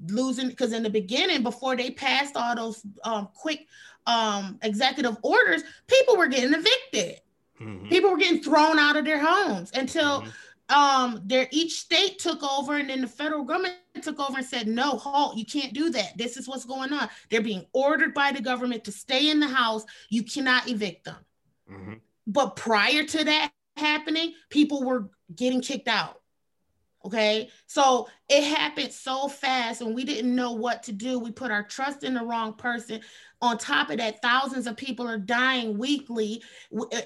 losing 0.07 0.49
because 0.49 0.73
in 0.73 0.83
the 0.83 0.91
beginning, 0.91 1.43
before 1.43 1.77
they 1.77 1.91
passed 1.91 2.37
all 2.37 2.55
those 2.55 2.83
um, 3.05 3.29
quick 3.35 3.67
um, 4.07 4.59
executive 4.63 5.17
orders, 5.23 5.63
people 5.87 6.17
were 6.17 6.29
getting 6.29 6.55
evicted. 6.55 7.21
Mm-hmm. 7.61 7.89
People 7.89 8.11
were 8.11 8.19
getting 8.19 8.43
thrown 8.43 8.79
out 8.79 8.97
of 8.97 9.05
their 9.05 9.21
homes 9.25 9.71
until 9.75 10.23
mm-hmm. 10.23 10.75
um 10.75 11.23
their 11.27 11.49
each 11.53 11.81
state 11.81 12.19
took 12.19 12.43
over 12.43 12.77
and 12.77 12.91
then 12.91 13.01
the 13.01 13.07
federal 13.07 13.45
government 13.45 13.77
took 14.03 14.19
over 14.19 14.39
and 14.39 14.47
said, 14.47 14.67
no, 14.67 14.97
halt, 14.97 15.37
you 15.37 15.45
can't 15.45 15.73
do 15.73 15.91
that. 15.91 16.17
This 16.17 16.37
is 16.37 16.49
what's 16.49 16.65
going 16.65 16.93
on. 16.93 17.09
They're 17.31 17.43
being 17.43 17.67
ordered 17.73 18.15
by 18.15 18.33
the 18.33 18.41
government 18.41 18.85
to 18.85 18.93
stay 18.93 19.31
in 19.31 19.39
the 19.39 19.49
house. 19.49 19.85
You 20.09 20.25
cannot 20.25 20.69
evict 20.69 21.05
them. 21.05 21.25
Mm-hmm. 21.71 21.95
But 22.27 22.57
prior 22.57 23.05
to 23.05 23.25
that 23.25 23.53
happening, 23.77 24.35
people 24.51 24.83
were 24.83 25.11
getting 25.35 25.61
kicked 25.61 25.89
out. 25.89 26.21
Okay. 27.05 27.51
So 27.67 28.09
it 28.29 28.45
happened 28.45 28.93
so 28.93 29.27
fast 29.27 29.81
and 29.81 29.95
we 29.95 30.05
didn't 30.05 30.35
know 30.35 30.53
what 30.53 30.85
to 30.85 30.93
do. 30.93 31.19
We 31.19 31.33
put 31.33 31.51
our 31.51 31.65
trust 31.65 32.05
in 32.05 32.15
the 32.15 32.25
wrong 32.25 32.55
person. 32.55 33.01
On 33.41 33.59
top 33.59 33.91
of 33.91 33.97
that, 33.99 34.23
thousands 34.23 34.69
of 34.69 34.77
people 34.77 35.09
are 35.09 35.19
dying 35.19 35.79
weekly. 35.79 36.43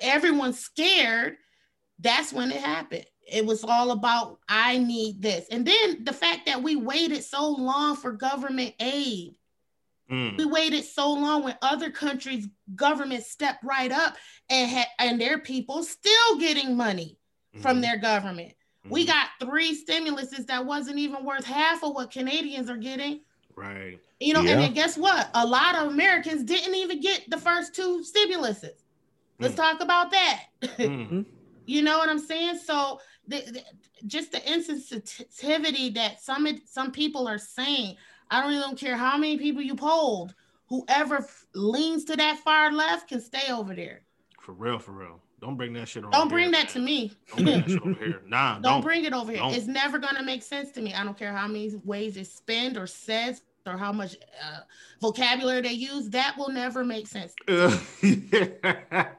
Everyone's 0.03 0.59
scared. 0.59 1.37
That's 1.99 2.31
when 2.31 2.51
it 2.51 2.61
happened. 2.61 3.07
It 3.27 3.47
was 3.47 3.65
all 3.65 3.91
about, 3.93 4.39
I 4.49 4.77
need 4.77 5.23
this. 5.23 5.47
And 5.51 5.67
then 5.67 6.05
the 6.05 6.13
fact 6.13 6.45
that 6.47 6.63
we 6.63 6.77
waited 6.77 7.25
so 7.25 7.49
long 7.49 7.97
for 7.97 8.13
government 8.13 8.75
aid. 8.79 9.35
Mm. 10.11 10.39
We 10.39 10.45
waited 10.45 10.85
so 10.85 11.13
long 11.13 11.43
when 11.43 11.57
other 11.63 11.91
countries' 11.91 12.49
governments 12.75 13.31
stepped 13.31 13.65
right 13.65 13.91
up 13.91 14.15
and 14.49 14.71
had 14.71 14.87
and 14.99 15.21
their 15.21 15.39
people 15.39 15.83
still 15.83 16.39
getting 16.39 16.77
money 16.77 17.19
mm. 17.55 17.61
from 17.61 17.81
their 17.81 17.97
government. 17.99 18.53
We 18.89 19.05
mm-hmm. 19.05 19.13
got 19.13 19.29
three 19.41 19.77
stimuluses 19.77 20.47
that 20.47 20.65
wasn't 20.65 20.99
even 20.99 21.25
worth 21.25 21.45
half 21.45 21.83
of 21.83 21.95
what 21.95 22.13
Canadians 22.13 22.71
are 22.71 22.77
getting. 22.77 23.21
Right. 23.57 23.99
You 24.21 24.35
know, 24.35 24.43
yeah. 24.43 24.53
and 24.53 24.61
then 24.61 24.75
guess 24.75 24.97
what? 24.97 25.29
A 25.35 25.47
lot 25.47 25.77
of 25.77 25.91
Americans 25.91 26.45
didn't 26.45 26.75
even 26.75 27.01
get 27.01 27.25
the 27.29 27.39
first 27.39 27.75
two 27.75 28.05
stimuluses. 28.05 28.83
Let's 29.41 29.55
mm. 29.55 29.57
talk 29.57 29.81
about 29.81 30.11
that. 30.13 30.45
Mm-hmm. 30.63 31.23
you 31.67 31.83
know 31.83 31.99
what 31.99 32.09
I'm 32.09 32.19
saying? 32.19 32.59
So 32.59 33.01
the, 33.27 33.41
the, 33.41 33.63
just 34.07 34.33
the 34.33 34.39
insensitivity 34.39 35.95
that 35.95 36.23
some 36.23 36.47
some 36.67 36.93
people 36.93 37.27
are 37.27 37.39
saying. 37.39 37.97
I 38.31 38.43
don't 38.43 38.53
even 38.53 38.77
care 38.77 38.97
how 38.97 39.17
many 39.17 39.39
people 39.39 39.63
you 39.63 39.75
polled. 39.75 40.35
Whoever 40.69 41.19
f- 41.19 41.47
leans 41.55 42.05
to 42.07 42.17
that 42.17 42.39
far 42.39 42.73
left 42.73 43.09
can 43.09 43.21
stay 43.21 43.53
over 43.53 43.75
there. 43.75 44.03
For 44.41 44.53
real, 44.53 44.79
for 44.79 44.93
real. 44.93 45.21
Don't 45.41 45.57
bring 45.57 45.73
that 45.75 45.89
shit 45.89 46.05
on. 46.05 46.11
Don't 46.11 46.29
bring 46.29 46.45
here, 46.45 46.53
that 46.53 46.65
man. 46.65 46.73
to 46.73 46.79
me. 46.81 47.13
Don't 47.29 47.45
bring 47.45 47.61
that 47.61 47.71
shit 47.71 47.83
over 47.83 48.05
here. 48.05 48.23
Nah, 48.27 48.55
don't, 48.55 48.63
don't, 48.63 48.81
bring 48.81 49.05
it 49.05 49.13
over 49.13 49.31
here. 49.31 49.41
Don't. 49.41 49.55
It's 49.55 49.67
never 49.67 49.99
gonna 49.99 50.23
make 50.23 50.43
sense 50.43 50.71
to 50.73 50.81
me. 50.81 50.95
I 50.95 51.05
don't 51.05 51.19
care 51.19 51.33
how 51.33 51.47
many 51.47 51.73
ways 51.85 52.17
it's 52.17 52.33
spent 52.33 52.77
or 52.77 52.87
says 52.87 53.43
or 53.67 53.77
how 53.77 53.93
much 53.93 54.17
uh, 54.43 54.61
vocabulary 55.01 55.61
they 55.61 55.73
use. 55.73 56.09
That 56.11 56.37
will 56.39 56.49
never 56.49 56.85
make 56.85 57.07
sense. 57.07 57.35
Uh, 57.47 57.77
yeah, 58.03 59.09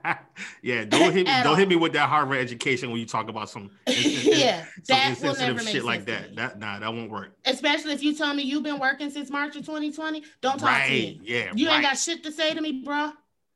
don't 0.85 1.13
hit 1.13 1.25
me, 1.27 1.33
don't 1.43 1.47
all. 1.47 1.55
hit 1.55 1.69
me 1.69 1.75
with 1.75 1.93
that 1.93 2.09
Harvard 2.09 2.37
education 2.39 2.91
when 2.91 2.99
you 2.99 3.05
talk 3.05 3.29
about 3.29 3.49
some 3.49 3.71
yeah 3.87 4.65
some 4.83 4.97
that 4.97 5.19
will 5.21 5.35
never 5.35 5.63
make 5.63 5.67
shit 5.67 5.83
like 5.83 6.05
that. 6.05 6.35
That 6.35 6.59
nah, 6.59 6.79
that 6.79 6.93
won't 6.93 7.11
work. 7.11 7.37
Especially 7.45 7.93
if 7.93 8.03
you 8.03 8.15
tell 8.15 8.33
me 8.33 8.43
you've 8.43 8.63
been 8.63 8.79
working 8.79 9.09
since 9.09 9.29
March 9.29 9.55
of 9.55 9.65
2020. 9.65 10.23
Don't 10.41 10.59
talk 10.59 10.69
right. 10.69 10.87
to 10.87 10.91
me. 10.91 11.21
Yeah, 11.23 11.51
you 11.55 11.67
right. 11.67 11.75
ain't 11.75 11.83
got 11.83 11.97
shit 11.97 12.23
to 12.23 12.31
say 12.31 12.53
to 12.53 12.61
me, 12.61 12.83
bro. 12.83 13.11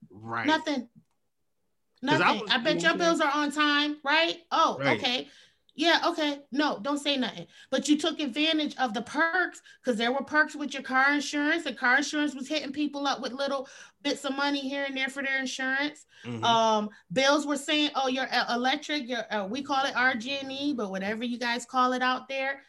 Right. 0.10 0.46
Nothing. 0.46 0.88
Nothing. 2.02 2.24
I, 2.24 2.32
was, 2.34 2.50
I 2.50 2.58
bet 2.58 2.82
your 2.82 2.98
bills 2.98 3.22
are 3.22 3.32
on 3.32 3.52
time, 3.52 3.98
right? 4.04 4.38
Oh, 4.52 4.78
right. 4.80 4.98
okay. 4.98 5.28
Yeah, 5.74 6.02
okay. 6.06 6.40
No, 6.52 6.80
don't 6.82 6.98
say 6.98 7.16
nothing. 7.16 7.48
But 7.70 7.88
you 7.88 7.98
took 7.98 8.20
advantage 8.20 8.76
of 8.78 8.94
the 8.94 9.02
perks 9.02 9.62
because 9.82 9.98
there 9.98 10.12
were 10.12 10.24
perks 10.24 10.54
with 10.54 10.74
your 10.74 10.84
car 10.84 11.14
insurance. 11.14 11.64
The 11.64 11.74
car 11.74 11.98
insurance 11.98 12.36
was 12.36 12.48
hitting 12.48 12.74
people 12.74 13.08
up 13.08 13.22
with 13.22 13.32
little 13.32 13.70
bits 14.04 14.26
of 14.26 14.36
money 14.36 14.60
here 14.60 14.84
and 14.84 14.98
there 14.98 15.08
for 15.08 15.24
their 15.24 15.40
insurance. 15.40 16.06
Mm-hmm. 16.26 16.44
Um, 16.44 16.90
bills 17.14 17.48
were 17.48 17.58
saying, 17.58 17.92
"Oh, 17.96 18.10
your 18.10 18.28
uh, 18.32 18.54
electric, 18.54 19.08
your 19.08 19.24
uh, 19.34 19.48
we 19.48 19.64
call 19.64 19.86
it 19.86 19.94
RG&E, 19.94 20.74
but 20.74 20.92
whatever 20.92 21.24
you 21.24 21.40
guys 21.40 21.66
call 21.66 21.94
it 21.94 22.02
out 22.02 22.28
there." 22.28 22.62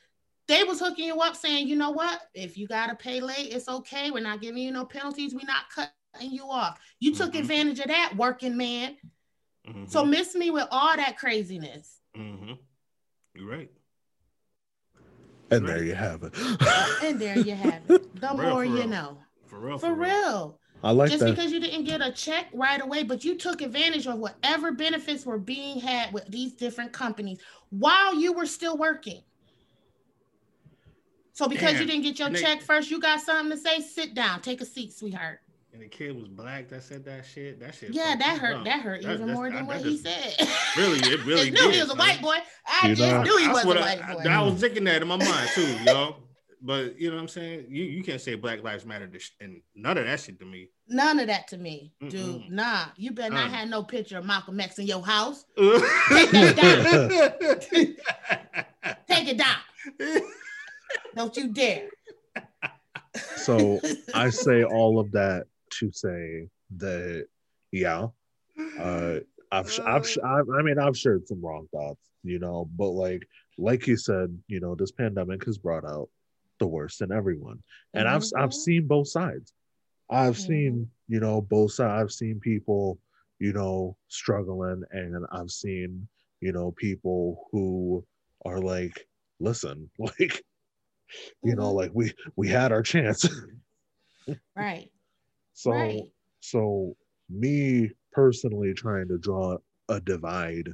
They 0.49 0.65
was 0.65 0.81
hooking 0.81 1.07
you 1.07 1.21
up, 1.21 1.35
saying, 1.35 1.67
"You 1.67 1.77
know 1.77 1.91
what? 1.91 2.21
If 2.35 2.57
you 2.57 2.69
gotta 2.69 2.95
pay 2.95 3.21
late, 3.21 3.53
it's 3.53 3.69
okay. 3.69 4.13
We're 4.13 4.23
not 4.23 4.41
giving 4.41 4.63
you 4.63 4.71
no 4.71 4.85
penalties. 4.85 5.35
We're 5.35 5.41
not 5.45 5.65
cutting 5.75 6.31
you 6.31 6.45
off." 6.45 6.79
You 7.01 7.15
took 7.15 7.31
mm-hmm. 7.31 7.41
advantage 7.41 7.81
of 7.81 7.89
that, 7.89 8.15
working 8.17 8.57
man. 8.57 8.97
Mm-hmm. 9.69 9.87
So 9.87 10.05
miss 10.05 10.37
me 10.37 10.51
with 10.51 10.69
all 10.71 10.97
that 10.97 11.19
craziness. 11.19 11.99
You're 13.35 13.49
right. 13.49 13.71
Uh, 14.97 15.57
and 15.57 15.69
there 15.69 15.85
you 15.85 15.95
have 15.95 16.23
it. 16.23 16.35
and 17.03 17.21
there 17.21 17.39
you 17.39 17.55
have 17.55 17.83
it. 17.89 18.21
The 18.21 18.29
real, 18.35 18.51
more 18.51 18.65
you 18.65 18.87
know. 18.87 19.19
For 19.47 19.59
real. 19.59 19.79
For, 19.79 19.89
for 19.89 19.95
real. 19.95 20.11
real. 20.11 20.59
I 20.85 20.91
like 20.91 21.11
Just 21.11 21.25
that. 21.25 21.31
because 21.31 21.53
you 21.53 21.61
didn't 21.61 21.85
get 21.85 22.01
a 22.01 22.11
check 22.11 22.47
right 22.53 22.81
away, 22.81 23.05
but 23.05 23.25
you 23.25 23.37
took 23.37 23.63
advantage 23.63 24.07
of 24.07 24.19
whatever 24.19 24.73
benefits 24.73 25.25
were 25.25 25.39
being 25.39 25.79
had 25.79 26.13
with 26.13 26.27
these 26.27 26.55
different 26.55 26.93
companies 26.93 27.39
while 27.71 28.15
you 28.15 28.33
were 28.33 28.47
still 28.47 28.77
working. 28.77 29.23
So 31.35 31.49
because 31.49 31.73
Damn. 31.73 31.83
you 31.83 31.87
didn't 31.87 32.03
get 32.03 32.19
your 32.19 32.31
check 32.31 32.63
first, 32.63 32.91
you 32.91 33.01
got 33.01 33.21
something 33.21 33.57
to 33.57 33.63
say? 33.63 33.81
Sit 33.81 34.15
down, 34.15 34.41
take 34.41 34.61
a 34.61 34.67
seat, 34.67 34.93
sweetheart 34.93 35.41
and 35.73 35.81
the 35.81 35.89
kid 35.89 36.15
was 36.15 36.29
black 36.29 36.69
that 36.69 36.83
said 36.83 37.05
that 37.07 37.25
shit. 37.25 37.59
That 37.61 37.75
shit. 37.75 37.95
Yeah, 37.95 38.15
that 38.17 38.39
hurt. 38.39 38.57
Up. 38.57 38.65
That 38.65 38.81
hurt 38.81 39.03
that, 39.03 39.15
even 39.15 39.33
more 39.33 39.51
than 39.51 39.67
what 39.67 39.81
he 39.81 39.97
said. 39.97 40.37
Really, 40.77 41.01
it 41.01 41.23
really. 41.27 41.49
I 41.49 41.51
knew 41.51 41.69
he 41.69 41.81
was 41.81 41.91
a 41.91 41.95
white 41.95 42.23
boy. 42.23 42.37
I 42.67 42.89
you 42.89 42.95
just 42.95 43.11
know, 43.11 43.23
knew 43.23 43.37
he 43.37 43.49
was 43.49 43.63
a 43.63 43.69
white 43.69 44.03
I, 44.03 44.15
boy. 44.15 44.21
I, 44.27 44.41
I 44.41 44.43
was 44.43 44.55
thinking 44.61 44.85
that 44.85 45.03
in 45.03 45.09
my 45.09 45.17
mind 45.17 45.51
too, 45.55 45.77
yo. 45.85 46.17
But 46.63 46.99
you 46.99 47.11
know 47.11 47.17
what 47.17 47.23
I'm 47.23 47.29
saying? 47.29 47.67
You 47.69 47.85
you 47.85 48.03
can't 48.03 48.21
say 48.21 48.37
Black 48.37 48.63
Lives 48.63 48.87
Matter 48.87 49.11
and 49.41 49.61
none 49.75 49.99
of 49.99 50.07
that 50.07 50.21
shit 50.21 50.39
to 50.39 50.47
me. 50.47 50.71
None 50.89 51.19
of 51.21 51.27
that 51.27 51.47
to 51.49 51.59
me, 51.59 51.93
dude. 52.01 52.15
Mm-mm. 52.15 52.51
Nah, 52.51 52.87
you 52.97 53.11
better 53.11 53.35
not 53.35 53.51
uh. 53.51 53.53
have 53.53 53.69
no 53.69 53.83
picture 53.83 54.17
of 54.17 54.25
Malcolm 54.25 54.61
X 54.61 54.79
in 54.79 54.87
your 54.87 55.05
house. 55.05 55.45
Take 55.59 56.31
that 56.31 56.57
down. 57.71 58.97
Take 59.07 59.29
it 59.29 59.39
down. 59.39 60.23
Don't 61.15 61.37
you 61.37 61.53
dare. 61.53 61.89
So 63.37 63.79
I 64.15 64.31
say 64.31 64.65
all 64.65 64.99
of 64.99 65.13
that 65.13 65.45
to 65.79 65.91
say 65.93 66.49
that 66.77 67.27
yeah, 67.71 68.09
uh, 68.79 69.17
I've, 69.53 69.81
I've, 69.85 70.07
I've 70.25 70.49
I 70.51 70.63
mean 70.63 70.79
I've 70.79 70.97
shared 70.97 71.29
some 71.29 71.45
wrong 71.45 71.69
thoughts, 71.73 72.01
you 72.23 72.39
know, 72.39 72.69
but 72.77 72.91
like 72.91 73.27
like 73.59 73.87
you 73.87 73.97
said, 73.97 74.37
you 74.49 74.61
know, 74.61 74.75
this 74.75 74.93
pandemic 74.93 75.45
has 75.45 75.59
brought 75.59 75.85
out 75.85 76.09
the 76.59 76.67
worst 76.67 77.03
in 77.03 77.13
everyone, 77.13 77.63
and 77.95 78.07
mm-hmm. 78.07 78.17
I've 78.37 78.45
I've 78.45 78.55
seen 78.55 78.87
both 78.87 79.09
sides. 79.09 79.53
I've 80.11 80.37
mm-hmm. 80.37 80.47
seen 80.47 80.91
you 81.09 81.21
know 81.21 81.41
both 81.41 81.73
sides. 81.73 82.03
I've 82.03 82.13
seen 82.13 82.41
people 82.41 82.99
you 83.39 83.53
know 83.53 83.97
struggling, 84.09 84.83
and 84.91 85.27
I've 85.33 85.51
seen 85.51 86.09
you 86.41 86.53
know 86.53 86.71
people 86.73 87.49
who 87.53 88.05
are 88.45 88.61
like, 88.61 89.07
listen, 89.41 89.91
like 89.99 90.43
you 91.43 91.57
know, 91.57 91.69
mm-hmm. 91.69 91.77
like 91.77 91.91
we 91.95 92.13
we 92.37 92.49
had 92.49 92.73
our 92.73 92.83
chance. 92.83 93.29
right. 94.57 94.91
So 95.63 95.71
right. 95.71 96.03
so 96.41 96.97
me 97.31 97.89
personally 98.11 98.75
trying 98.75 99.07
to 99.07 99.17
draw 99.17 99.59
a 99.89 100.01
divide 100.01 100.69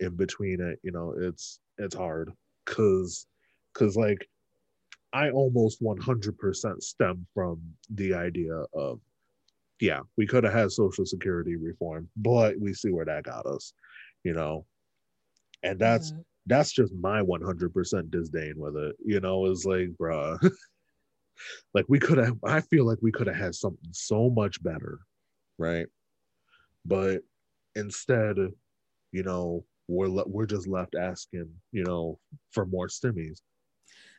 in 0.00 0.16
between 0.16 0.60
it, 0.60 0.80
you 0.82 0.90
know, 0.90 1.14
it's 1.16 1.60
it's 1.78 1.94
hard 1.94 2.32
cuz 2.66 3.28
cuz 3.72 3.96
like 3.96 4.28
I 5.12 5.30
almost 5.30 5.80
100% 5.80 6.82
stem 6.82 7.24
from 7.34 7.62
the 7.88 8.14
idea 8.14 8.64
of 8.74 9.00
yeah, 9.78 10.00
we 10.16 10.26
could 10.26 10.42
have 10.42 10.52
had 10.52 10.72
social 10.72 11.06
security 11.06 11.54
reform, 11.54 12.08
but 12.16 12.58
we 12.58 12.74
see 12.74 12.90
where 12.90 13.04
that 13.04 13.22
got 13.22 13.46
us, 13.46 13.74
you 14.24 14.32
know. 14.32 14.66
And 15.62 15.78
that's 15.78 16.10
mm-hmm. 16.10 16.22
that's 16.46 16.72
just 16.72 16.92
my 16.94 17.22
100% 17.22 18.10
disdain 18.10 18.54
with 18.56 18.76
it, 18.76 18.96
you 19.04 19.20
know, 19.20 19.46
is 19.46 19.64
like, 19.64 19.90
bruh. 19.90 20.36
like 21.74 21.84
we 21.88 21.98
could 21.98 22.18
have 22.18 22.36
i 22.44 22.60
feel 22.60 22.86
like 22.86 22.98
we 23.02 23.12
could 23.12 23.26
have 23.26 23.36
had 23.36 23.54
something 23.54 23.90
so 23.92 24.30
much 24.30 24.62
better 24.62 24.98
right? 25.58 25.86
But 26.84 27.20
instead 27.74 28.36
you 29.12 29.22
know 29.22 29.64
we're 29.88 30.08
le- 30.08 30.28
we're 30.28 30.46
just 30.46 30.66
left 30.66 30.94
asking 30.94 31.48
you 31.70 31.84
know 31.84 32.18
for 32.50 32.66
more 32.66 32.88
stimmies. 32.88 33.40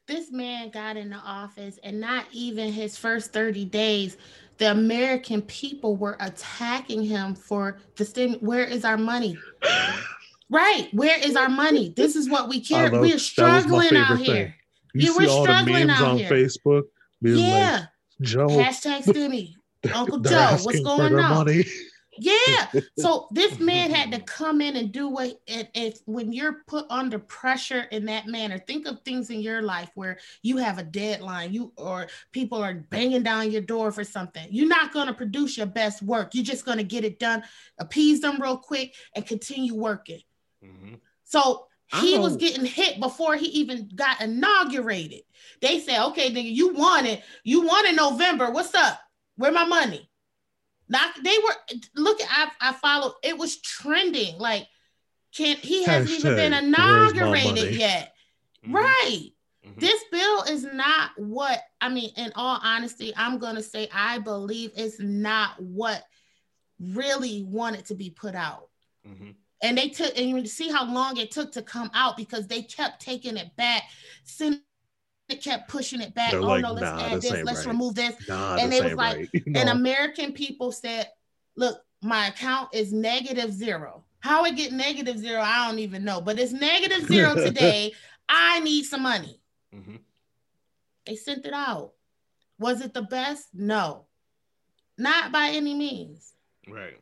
This 0.08 0.32
man 0.32 0.70
got 0.70 0.98
in 0.98 1.10
the 1.10 1.18
office 1.18 1.80
and 1.84 2.00
not 2.00 2.26
even 2.32 2.74
his 2.74 2.98
first 2.98 3.32
30 3.32 3.66
days 3.66 4.18
the 4.58 4.70
american 4.70 5.42
people 5.42 5.96
were 5.96 6.18
attacking 6.20 7.04
him 7.04 7.34
for 7.34 7.80
the 7.96 8.06
stim 8.06 8.34
where 8.36 8.64
is 8.64 8.86
our 8.86 8.98
money? 8.98 9.38
Right 10.50 10.90
where 10.94 11.18
is 11.20 11.36
our 11.36 11.50
money? 11.50 11.94
This 11.96 12.16
is 12.16 12.30
what 12.30 12.48
we 12.48 12.60
care 12.60 12.92
we're 12.92 13.18
struggling 13.18 13.96
out 13.96 14.18
thing. 14.18 14.26
here 14.26 14.56
you 14.94 15.12
yeah, 15.12 15.18
see 15.18 15.28
all 15.28 15.46
the 15.46 15.64
memes 15.66 16.02
on 16.02 16.18
here. 16.18 16.30
facebook 16.30 16.84
yeah. 17.24 17.72
Like, 17.80 17.90
Joe. 18.22 18.48
Hashtag 18.48 19.04
Stimmy. 19.04 19.54
Uncle 19.94 20.20
Joe, 20.20 20.58
what's 20.62 20.80
going 20.80 21.16
on? 21.16 21.46
Money. 21.46 21.66
Yeah. 22.18 22.68
So 23.00 23.28
this 23.32 23.60
man 23.60 23.92
had 23.92 24.12
to 24.12 24.20
come 24.22 24.62
in 24.62 24.76
and 24.76 24.92
do 24.92 25.10
what 25.10 25.40
it, 25.48 25.70
if 25.74 26.00
when 26.06 26.32
you're 26.32 26.64
put 26.68 26.86
under 26.90 27.20
pressure 27.20 27.82
in 27.92 28.06
that 28.06 28.28
manner, 28.28 28.58
think 28.60 28.88
of 28.88 29.02
things 29.02 29.30
in 29.30 29.42
your 29.42 29.62
life 29.62 29.90
where 29.96 30.20
you 30.42 30.58
have 30.58 30.78
a 30.78 30.84
deadline, 30.84 31.52
you 31.52 31.74
or 31.76 32.08
people 32.32 32.64
are 32.64 32.76
banging 32.76 33.24
down 33.24 33.52
your 33.52 33.62
door 33.62 33.92
for 33.92 34.04
something. 34.04 34.48
You're 34.52 34.68
not 34.68 34.94
going 34.94 35.08
to 35.08 35.14
produce 35.14 35.58
your 35.58 35.66
best 35.66 36.02
work. 36.02 36.34
You're 36.34 36.46
just 36.46 36.66
going 36.66 36.78
to 36.78 36.84
get 36.84 37.04
it 37.04 37.20
done, 37.20 37.44
appease 37.80 38.22
them 38.22 38.42
real 38.42 38.58
quick, 38.58 38.96
and 39.16 39.26
continue 39.26 39.76
working. 39.76 40.22
Mm-hmm. 40.64 40.96
So 41.24 41.68
he 41.88 42.18
was 42.18 42.38
getting 42.38 42.66
hit 42.66 43.00
before 43.00 43.36
he 43.36 43.48
even 43.48 43.90
got 43.96 44.22
inaugurated. 44.22 45.22
They 45.62 45.80
said, 45.80 46.08
okay, 46.08 46.32
nigga, 46.32 46.52
you 46.52 46.74
won 46.74 47.06
it. 47.06 47.22
You 47.44 47.66
won 47.66 47.86
in 47.88 47.96
November. 47.96 48.52
What's 48.52 48.74
up? 48.74 49.00
Where 49.36 49.52
my 49.52 49.66
money? 49.66 50.10
Not 50.90 51.12
they 51.24 51.38
were 51.44 51.56
look 51.96 52.20
I 52.30 52.50
I 52.60 52.74
followed 52.74 53.14
it 53.24 53.38
was 53.38 53.62
trending 53.62 54.38
like 54.38 54.68
can't 55.34 55.60
he 55.60 55.84
hasn't 55.84 56.20
Hashtag, 56.20 56.20
even 56.20 56.36
been 56.36 56.54
inaugurated 56.54 57.76
yet. 57.76 58.14
Mm-hmm. 58.64 58.76
Right. 58.76 59.30
Mm-hmm. 59.66 59.80
This 59.80 60.04
bill 60.12 60.44
is 60.44 60.66
not 60.66 61.12
what 61.18 61.62
I 61.80 61.90
mean, 61.90 62.12
in 62.18 62.32
all 62.36 62.60
honesty, 62.62 63.14
I'm 63.16 63.40
gonna 63.40 63.64
say 63.64 63.90
I 63.94 64.20
believe 64.20 64.72
it's 64.76 65.00
not 65.00 65.60
what 65.62 66.04
really 66.80 67.44
wanted 67.44 67.86
to 67.86 67.96
be 67.96 68.10
put 68.10 68.36
out. 68.36 68.70
Mm-hmm. 69.08 69.32
And 69.64 69.78
they 69.78 69.88
took, 69.88 70.16
and 70.18 70.30
you 70.30 70.46
see 70.46 70.70
how 70.70 70.86
long 70.86 71.16
it 71.18 71.32
took 71.32 71.54
to 71.54 71.62
come 71.62 71.90
out 71.94 72.18
because 72.18 72.48
they 72.48 72.62
kept 72.62 73.02
taking 73.02 73.38
it 73.38 73.56
back. 73.56 73.84
Senate 74.26 74.62
kept 75.42 75.70
pushing 75.70 76.02
it 76.02 76.14
back. 76.14 76.32
They're 76.32 76.42
oh 76.42 76.46
like, 76.46 76.62
no, 76.62 76.74
let's 76.74 76.84
nah, 76.84 77.02
add 77.02 77.22
this, 77.22 77.32
let's 77.32 77.66
right. 77.66 77.68
remove 77.68 77.96
this. 77.96 78.14
Nah, 78.28 78.58
and 78.58 78.74
it 78.74 78.84
was 78.84 78.94
like, 78.94 79.18
right. 79.18 79.30
no. 79.48 79.62
and 79.62 79.70
American 79.70 80.34
people 80.34 80.74
said, 80.74 81.10
look, 81.56 81.80
my 82.02 82.28
account 82.28 82.76
is 82.76 82.92
negative 82.92 83.54
zero. 83.54 84.04
How 84.20 84.44
it 84.44 84.58
get 84.58 84.74
negative 84.74 85.18
zero, 85.18 85.42
I 85.42 85.70
don't 85.70 85.80
even 85.80 86.04
know, 86.04 86.20
but 86.20 86.38
it's 86.38 86.52
negative 86.52 87.08
zero 87.08 87.34
today. 87.36 87.94
I 88.28 88.60
need 88.60 88.84
some 88.84 89.04
money. 89.04 89.40
Mm-hmm. 89.74 89.96
They 91.06 91.16
sent 91.16 91.46
it 91.46 91.54
out. 91.54 91.94
Was 92.60 92.82
it 92.82 92.94
the 92.94 93.02
best? 93.02 93.48
No, 93.54 94.06
not 94.98 95.32
by 95.32 95.52
any 95.54 95.74
means. 95.74 96.34
Right. 96.68 97.00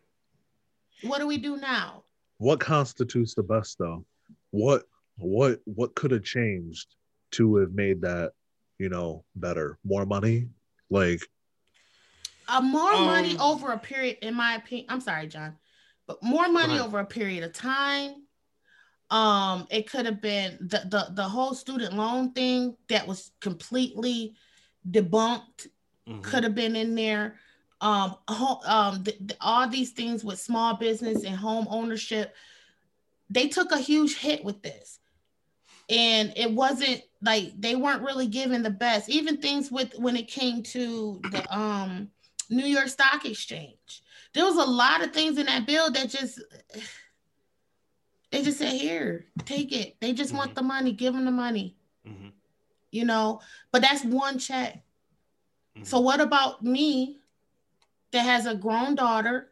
What 1.03 1.19
do 1.19 1.27
we 1.27 1.37
do 1.37 1.57
now? 1.57 2.03
What 2.41 2.59
constitutes 2.59 3.35
the 3.35 3.43
best 3.43 3.77
though? 3.77 4.03
What 4.49 4.85
what 5.17 5.59
what 5.65 5.93
could 5.93 6.09
have 6.09 6.23
changed 6.23 6.95
to 7.33 7.57
have 7.57 7.73
made 7.73 8.01
that, 8.01 8.31
you 8.79 8.89
know, 8.89 9.23
better? 9.35 9.77
More 9.83 10.07
money? 10.07 10.47
Like 10.89 11.21
uh, 12.47 12.61
more 12.61 12.93
um, 12.93 13.05
money 13.05 13.37
over 13.37 13.73
a 13.73 13.77
period, 13.77 14.17
in 14.23 14.33
my 14.33 14.55
opinion. 14.55 14.87
I'm 14.89 15.01
sorry, 15.01 15.27
John, 15.27 15.55
but 16.07 16.23
more 16.23 16.49
money 16.49 16.79
over 16.79 16.97
a 16.97 17.05
period 17.05 17.43
of 17.43 17.53
time. 17.53 18.15
Um, 19.11 19.67
it 19.69 19.87
could 19.87 20.07
have 20.07 20.19
been 20.19 20.57
the, 20.61 20.79
the 20.89 21.13
the 21.13 21.29
whole 21.29 21.53
student 21.53 21.93
loan 21.93 22.33
thing 22.33 22.75
that 22.89 23.05
was 23.05 23.31
completely 23.39 24.33
debunked. 24.89 25.67
Mm-hmm. 26.09 26.21
Could 26.21 26.43
have 26.43 26.55
been 26.55 26.75
in 26.75 26.95
there 26.95 27.35
um, 27.81 28.15
um, 28.65 29.03
all 29.41 29.67
these 29.67 29.91
things 29.91 30.23
with 30.23 30.39
small 30.39 30.75
business 30.75 31.23
and 31.23 31.35
home 31.35 31.67
ownership, 31.69 32.35
they 33.29 33.47
took 33.47 33.71
a 33.71 33.79
huge 33.79 34.17
hit 34.17 34.43
with 34.43 34.61
this. 34.61 34.99
And 35.89 36.31
it 36.37 36.51
wasn't 36.51 37.01
like 37.21 37.59
they 37.59 37.75
weren't 37.75 38.03
really 38.03 38.27
given 38.27 38.63
the 38.63 38.69
best. 38.69 39.09
Even 39.09 39.37
things 39.37 39.71
with 39.71 39.93
when 39.97 40.15
it 40.15 40.27
came 40.27 40.63
to 40.63 41.19
the 41.31 41.57
um, 41.57 42.09
New 42.49 42.65
York 42.65 42.87
Stock 42.87 43.25
Exchange, 43.25 44.03
there 44.33 44.45
was 44.45 44.55
a 44.55 44.69
lot 44.69 45.03
of 45.03 45.11
things 45.11 45.37
in 45.37 45.47
that 45.47 45.65
bill 45.65 45.91
that 45.91 46.09
just 46.09 46.39
they 48.31 48.41
just 48.41 48.59
said, 48.59 48.71
"Here, 48.71 49.25
take 49.43 49.73
it." 49.73 49.97
They 49.99 50.13
just 50.13 50.29
mm-hmm. 50.29 50.37
want 50.37 50.55
the 50.55 50.61
money. 50.61 50.93
Give 50.93 51.13
them 51.13 51.25
the 51.25 51.31
money. 51.31 51.75
Mm-hmm. 52.07 52.29
You 52.91 53.03
know, 53.03 53.41
but 53.73 53.81
that's 53.81 54.05
one 54.05 54.39
check. 54.39 54.75
Mm-hmm. 55.75 55.83
So 55.83 55.99
what 55.99 56.21
about 56.21 56.63
me 56.63 57.17
that 58.11 58.21
has 58.21 58.45
a 58.45 58.55
grown 58.55 58.95
daughter 58.95 59.51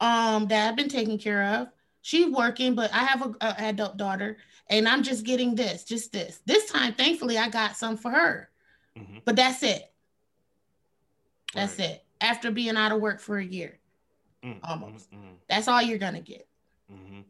um, 0.00 0.48
that 0.48 0.68
I've 0.68 0.76
been 0.76 0.88
taking 0.88 1.18
care 1.18 1.44
of. 1.44 1.68
She's 2.02 2.28
working, 2.28 2.74
but 2.74 2.92
I 2.92 3.04
have 3.04 3.22
a, 3.22 3.34
a, 3.40 3.54
adult 3.68 3.96
daughter, 3.96 4.36
and 4.68 4.88
I'm 4.88 5.04
just 5.04 5.24
getting 5.24 5.54
this, 5.54 5.84
just 5.84 6.12
this. 6.12 6.40
This 6.44 6.70
time, 6.70 6.94
thankfully, 6.94 7.38
I 7.38 7.48
got 7.48 7.76
some 7.76 7.96
for 7.96 8.10
her, 8.10 8.50
mm-hmm. 8.98 9.18
but 9.24 9.36
that's 9.36 9.62
it. 9.62 9.92
That's 11.54 11.78
right. 11.78 11.90
it. 11.90 12.04
After 12.20 12.50
being 12.50 12.76
out 12.76 12.90
of 12.90 13.00
work 13.00 13.20
for 13.20 13.38
a 13.38 13.44
year, 13.44 13.78
mm-hmm. 14.44 14.58
almost. 14.64 15.12
Mm-hmm. 15.12 15.34
That's 15.48 15.68
all 15.68 15.80
you're 15.80 15.98
gonna 15.98 16.20
get. 16.20 16.48
Mm-hmm. 16.92 17.20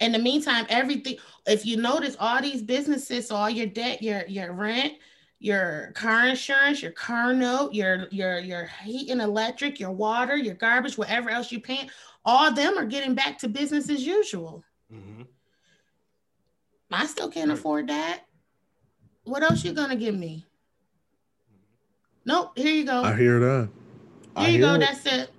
In 0.00 0.12
the 0.12 0.18
meantime, 0.18 0.66
everything. 0.68 1.18
If 1.46 1.64
you 1.64 1.76
notice, 1.76 2.16
all 2.18 2.42
these 2.42 2.62
businesses, 2.62 3.30
all 3.30 3.48
your 3.48 3.66
debt, 3.66 4.02
your 4.02 4.26
your 4.26 4.52
rent, 4.52 4.94
your 5.40 5.92
car 5.94 6.26
insurance, 6.26 6.82
your 6.82 6.92
car 6.92 7.32
note, 7.32 7.72
your 7.72 8.08
your 8.10 8.38
your 8.38 8.66
heat 8.82 9.10
and 9.10 9.20
electric, 9.20 9.78
your 9.78 9.92
water, 9.92 10.36
your 10.36 10.54
garbage, 10.54 10.98
whatever 10.98 11.30
else 11.30 11.52
you 11.52 11.60
pay, 11.60 11.88
all 12.24 12.48
of 12.48 12.56
them 12.56 12.76
are 12.76 12.86
getting 12.86 13.14
back 13.14 13.38
to 13.38 13.48
business 13.48 13.88
as 13.88 14.04
usual. 14.04 14.64
Mm-hmm. 14.92 15.22
I 16.90 17.06
still 17.06 17.30
can't 17.30 17.50
right. 17.50 17.58
afford 17.58 17.88
that. 17.88 18.22
What 19.24 19.42
else 19.42 19.64
you 19.64 19.72
gonna 19.72 19.96
give 19.96 20.14
me? 20.14 20.46
Nope. 22.24 22.52
Here 22.56 22.72
you 22.72 22.84
go. 22.84 23.02
I 23.02 23.14
hear 23.14 23.38
that. 23.38 23.68
Here 24.36 24.46
I 24.46 24.48
you 24.48 24.60
go. 24.60 24.74
It. 24.74 24.78
That's 24.80 25.06
it. 25.06 25.30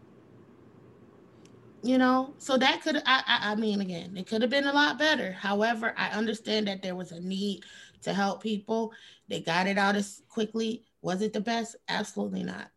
You 1.81 1.97
know, 1.97 2.33
so 2.37 2.57
that 2.57 2.81
could 2.81 2.97
I, 2.97 3.23
I 3.25 3.51
I 3.51 3.55
mean 3.55 3.81
again, 3.81 4.15
it 4.15 4.27
could 4.27 4.41
have 4.41 4.51
been 4.51 4.67
a 4.67 4.73
lot 4.73 4.97
better. 4.97 5.31
However, 5.33 5.93
I 5.97 6.09
understand 6.09 6.67
that 6.67 6.81
there 6.81 6.95
was 6.95 7.11
a 7.11 7.19
need 7.19 7.63
to 8.03 8.13
help 8.13 8.41
people. 8.41 8.93
They 9.29 9.41
got 9.41 9.67
it 9.67 9.77
out 9.77 9.95
as 9.95 10.21
quickly. 10.27 10.83
Was 11.01 11.21
it 11.21 11.33
the 11.33 11.39
best? 11.39 11.75
Absolutely 11.87 12.43
not. 12.43 12.69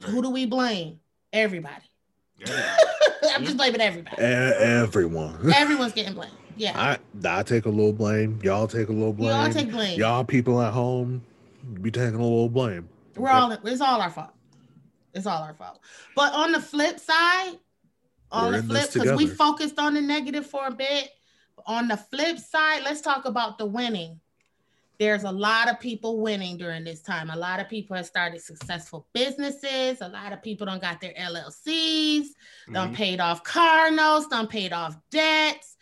Right. 0.00 0.10
Who 0.10 0.22
do 0.22 0.30
we 0.30 0.46
blame? 0.46 1.00
Everybody. 1.32 1.84
Yeah. 2.38 2.76
I'm 3.34 3.44
just 3.44 3.56
blaming 3.56 3.80
everybody. 3.80 4.16
everyone. 4.22 5.52
Everyone's 5.54 5.92
getting 5.92 6.14
blamed. 6.14 6.32
Yeah. 6.56 6.78
I 6.78 6.98
I 7.28 7.42
take 7.42 7.66
a 7.66 7.70
little 7.70 7.92
blame. 7.92 8.38
Y'all 8.42 8.66
take 8.66 8.88
a 8.88 8.92
little 8.92 9.12
blame. 9.12 9.30
Y'all 9.30 9.52
take 9.52 9.70
blame. 9.70 9.98
Y'all 9.98 10.24
people 10.24 10.60
at 10.62 10.72
home 10.72 11.22
be 11.80 11.90
taking 11.90 12.14
a 12.14 12.22
little 12.22 12.48
blame. 12.48 12.88
We're 13.16 13.28
okay. 13.28 13.36
all 13.36 13.52
it's 13.52 13.80
all 13.80 14.00
our 14.00 14.10
fault. 14.10 14.32
It's 15.14 15.26
all 15.26 15.42
our 15.42 15.54
fault. 15.54 15.80
But 16.14 16.32
on 16.34 16.52
the 16.52 16.60
flip 16.60 17.00
side, 17.00 17.58
on 18.30 18.52
We're 18.52 18.60
the 18.60 18.66
flip, 18.66 18.92
because 18.92 19.18
we 19.18 19.26
focused 19.26 19.78
on 19.78 19.94
the 19.94 20.00
negative 20.00 20.46
for 20.46 20.66
a 20.66 20.70
bit, 20.70 21.10
on 21.66 21.88
the 21.88 21.96
flip 21.96 22.38
side, 22.38 22.82
let's 22.84 23.00
talk 23.00 23.24
about 23.24 23.58
the 23.58 23.66
winning. 23.66 24.20
There's 25.00 25.24
a 25.24 25.32
lot 25.32 25.70
of 25.70 25.80
people 25.80 26.20
winning 26.20 26.58
during 26.58 26.84
this 26.84 27.00
time. 27.00 27.30
A 27.30 27.36
lot 27.36 27.58
of 27.58 27.70
people 27.70 27.96
have 27.96 28.04
started 28.04 28.42
successful 28.42 29.06
businesses. 29.14 30.02
A 30.02 30.08
lot 30.08 30.34
of 30.34 30.42
people 30.42 30.66
don't 30.66 30.82
got 30.82 31.00
their 31.00 31.14
LLCs, 31.14 31.64
mm-hmm. 32.26 32.74
done 32.74 32.94
paid 32.94 33.18
off 33.18 33.42
car 33.42 33.90
notes, 33.90 34.26
done 34.26 34.46
paid 34.46 34.74
off 34.74 34.98
debts. 35.10 35.78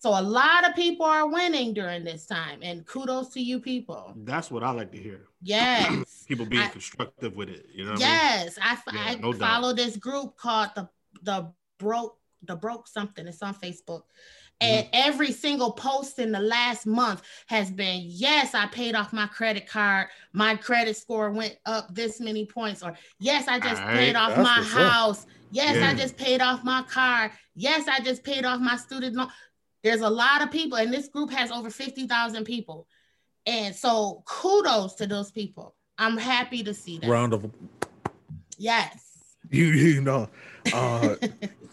So 0.00 0.10
a 0.10 0.20
lot 0.20 0.68
of 0.68 0.74
people 0.74 1.06
are 1.06 1.28
winning 1.28 1.74
during 1.74 2.02
this 2.02 2.26
time, 2.26 2.58
and 2.62 2.84
kudos 2.84 3.28
to 3.34 3.40
you 3.40 3.60
people. 3.60 4.12
That's 4.16 4.50
what 4.50 4.64
I 4.64 4.72
like 4.72 4.90
to 4.92 4.98
hear. 4.98 5.28
Yes, 5.42 6.24
people 6.28 6.44
being 6.44 6.64
I, 6.64 6.68
constructive 6.68 7.36
with 7.36 7.48
it. 7.48 7.66
You 7.72 7.84
know. 7.84 7.94
yes, 7.96 8.58
I, 8.60 8.74
mean? 8.74 8.80
I, 8.88 9.10
yeah, 9.10 9.12
I 9.12 9.14
no 9.20 9.32
follow 9.32 9.68
doubt. 9.68 9.76
this 9.76 9.96
group 9.96 10.36
called 10.36 10.70
the 10.74 10.88
the 11.22 11.52
broke 11.78 12.18
the 12.42 12.56
broke 12.56 12.88
something. 12.88 13.26
It's 13.26 13.42
on 13.42 13.54
Facebook, 13.54 14.02
and 14.60 14.86
mm-hmm. 14.86 14.90
every 14.94 15.32
single 15.32 15.72
post 15.72 16.18
in 16.18 16.32
the 16.32 16.40
last 16.40 16.86
month 16.86 17.22
has 17.46 17.70
been, 17.70 18.02
yes, 18.04 18.54
I 18.54 18.66
paid 18.66 18.94
off 18.94 19.12
my 19.12 19.26
credit 19.26 19.68
card. 19.68 20.08
My 20.32 20.56
credit 20.56 20.96
score 20.96 21.30
went 21.30 21.56
up 21.66 21.94
this 21.94 22.20
many 22.20 22.46
points. 22.46 22.82
Or, 22.82 22.94
yes, 23.18 23.48
I 23.48 23.58
just 23.60 23.82
paid 23.82 24.16
off 24.16 24.36
my 24.36 24.62
house. 24.62 25.24
Up. 25.24 25.30
Yes, 25.50 25.76
yeah. 25.76 25.90
I 25.90 25.94
just 25.94 26.16
paid 26.16 26.40
off 26.40 26.64
my 26.64 26.82
car. 26.82 27.32
Yes, 27.54 27.86
I 27.86 28.00
just 28.00 28.24
paid 28.24 28.44
off 28.44 28.60
my 28.60 28.76
student 28.76 29.14
loan. 29.14 29.28
There's 29.82 30.00
a 30.00 30.10
lot 30.10 30.42
of 30.42 30.50
people, 30.50 30.78
and 30.78 30.92
this 30.92 31.08
group 31.08 31.30
has 31.30 31.52
over 31.52 31.70
50,000 31.70 32.44
people. 32.44 32.88
And 33.46 33.74
so 33.74 34.22
kudos 34.26 34.94
to 34.94 35.06
those 35.06 35.30
people. 35.30 35.74
I'm 35.98 36.16
happy 36.16 36.62
to 36.64 36.74
see 36.74 36.98
that. 36.98 37.08
Round 37.08 37.32
of 37.32 37.46
Yes. 38.58 39.02
You 39.50 39.66
you 39.66 40.00
know, 40.00 40.28
uh 40.72 41.16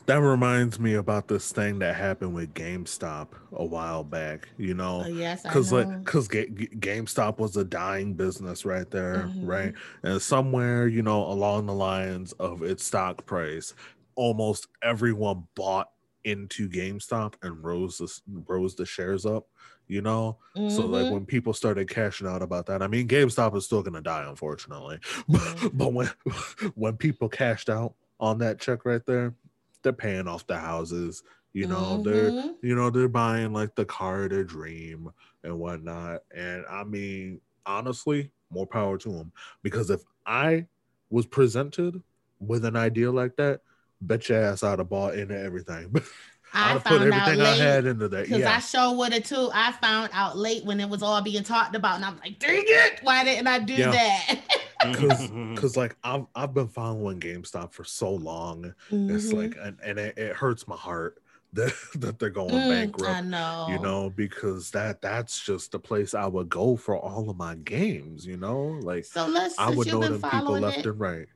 that 0.05 0.17
reminds 0.17 0.79
me 0.79 0.95
about 0.95 1.27
this 1.27 1.51
thing 1.51 1.79
that 1.79 1.95
happened 1.95 2.33
with 2.33 2.53
GameStop 2.53 3.29
a 3.53 3.63
while 3.63 4.03
back. 4.03 4.49
You 4.57 4.73
know, 4.73 5.03
oh, 5.05 5.09
yes, 5.09 5.43
because 5.43 5.71
like 5.71 5.87
because 6.03 6.27
Ga- 6.27 6.49
GameStop 6.49 7.37
was 7.37 7.55
a 7.55 7.63
dying 7.63 8.13
business 8.13 8.65
right 8.65 8.89
there, 8.89 9.29
mm-hmm. 9.29 9.45
right? 9.45 9.73
And 10.03 10.21
somewhere 10.21 10.87
you 10.87 11.01
know 11.01 11.25
along 11.25 11.67
the 11.67 11.73
lines 11.73 12.33
of 12.33 12.63
its 12.63 12.83
stock 12.83 13.25
price, 13.25 13.73
almost 14.15 14.67
everyone 14.81 15.47
bought 15.55 15.89
into 16.25 16.69
GameStop 16.69 17.35
and 17.41 17.63
rose 17.63 17.97
the 17.97 18.09
rose 18.47 18.75
the 18.75 18.85
shares 18.85 19.25
up. 19.25 19.47
You 19.87 20.01
know, 20.01 20.37
mm-hmm. 20.55 20.69
so 20.69 20.85
like 20.85 21.05
mm-hmm. 21.05 21.13
when 21.13 21.25
people 21.25 21.53
started 21.53 21.89
cashing 21.89 22.27
out 22.27 22.41
about 22.41 22.65
that, 22.67 22.81
I 22.81 22.87
mean, 22.87 23.07
GameStop 23.07 23.55
is 23.55 23.65
still 23.65 23.83
gonna 23.83 24.01
die, 24.01 24.25
unfortunately. 24.27 24.99
Mm-hmm. 25.29 25.77
but 25.77 25.93
when 25.93 26.09
when 26.75 26.97
people 26.97 27.29
cashed 27.29 27.69
out 27.69 27.93
on 28.23 28.37
that 28.39 28.59
check 28.59 28.85
right 28.85 29.05
there, 29.05 29.35
they're 29.83 29.91
paying 29.93 30.27
off 30.29 30.47
the 30.47 30.57
houses. 30.57 31.23
You 31.51 31.67
know, 31.67 31.97
they're 32.01 32.31
Mhm. 32.31 32.55
you 32.63 32.73
know 32.75 32.89
they're 32.89 33.09
buying 33.09 33.51
like 33.53 33.75
the 33.75 33.85
car 33.85 34.23
of 34.23 34.29
their 34.31 34.45
dream 34.45 35.11
and 35.43 35.59
whatnot. 35.59 36.21
And 36.33 36.65
I 36.69 36.83
mean, 36.85 37.41
honestly, 37.65 38.31
more 38.49 38.65
power 38.65 38.97
to 38.99 39.09
them 39.11 39.31
because 39.61 39.89
if 39.89 40.01
I 40.25 40.65
was 41.09 41.25
presented 41.27 42.01
with 42.39 42.65
an 42.65 42.75
idea 42.77 43.11
like 43.11 43.35
that, 43.35 43.59
bet 44.01 44.29
your 44.29 44.41
ass 44.41 44.63
I'd 44.63 44.79
have 44.79 44.89
bought 44.89 45.15
into 45.15 45.37
everything. 45.37 45.93
I'd 46.55 46.63
I 46.65 46.69
have 46.73 46.83
put 46.83 47.01
found 47.01 47.13
out 47.13 47.27
everything 47.27 47.41
I 47.41 47.55
had 47.55 47.83
late 47.83 47.91
into 47.91 48.07
that. 48.09 48.23
because 48.27 48.43
I 48.43 48.53
Yeah, 48.53 48.59
sure 48.59 48.95
would 48.97 49.13
have 49.13 49.23
too. 49.23 49.49
I 49.53 49.71
found 49.73 50.11
out 50.13 50.37
late 50.37 50.63
when 50.65 50.79
it 50.79 50.87
was 50.89 51.03
all 51.03 51.21
being 51.21 51.43
talked 51.43 51.75
about, 51.75 51.95
and 51.97 52.05
I'm 52.05 52.17
like, 52.19 52.39
dang 52.39 52.63
it, 52.65 52.99
why 53.03 53.23
didn't 53.23 53.47
I 53.47 53.59
do 53.59 53.73
Yeah. 53.73 53.91
that? 53.91 54.39
because 54.91 55.31
like 55.77 55.95
I've 56.03 56.25
I've 56.35 56.53
been 56.53 56.67
following 56.67 57.19
GameStop 57.19 57.73
for 57.73 57.83
so 57.83 58.11
long. 58.13 58.73
It's 59.07 59.31
Mhm. 59.31 59.33
like 59.33 59.57
and, 59.59 59.79
and 59.83 59.99
it, 59.99 60.17
it 60.17 60.35
hurts 60.35 60.67
my 60.67 60.75
heart 60.75 61.19
that 61.53 61.73
that 61.95 62.19
they're 62.19 62.29
going 62.29 62.63
Mm, 62.63 62.67
bankrupt. 62.67 63.19
I 63.19 63.21
know. 63.21 63.65
you 63.65 63.79
know 63.79 64.09
because 64.09 64.71
that 64.71 65.01
that's 65.01 65.39
just 65.39 65.71
the 65.71 65.79
place 65.79 66.13
i 66.13 66.25
would 66.25 66.49
go 66.49 66.75
for 66.75 66.97
all 66.97 67.29
of 67.29 67.37
my 67.37 67.55
games 67.55 68.25
you 68.25 68.35
know 68.37 68.57
like 68.83 69.05
So 69.05 69.27
let's. 69.27 69.57
i 69.57 69.69
would 69.69 69.87
know 69.87 69.99
been 70.01 70.11
them 70.11 70.23
people 70.23 70.57
left 70.59 70.85
it, 70.85 70.85
and 70.85 70.99
right 70.99 71.27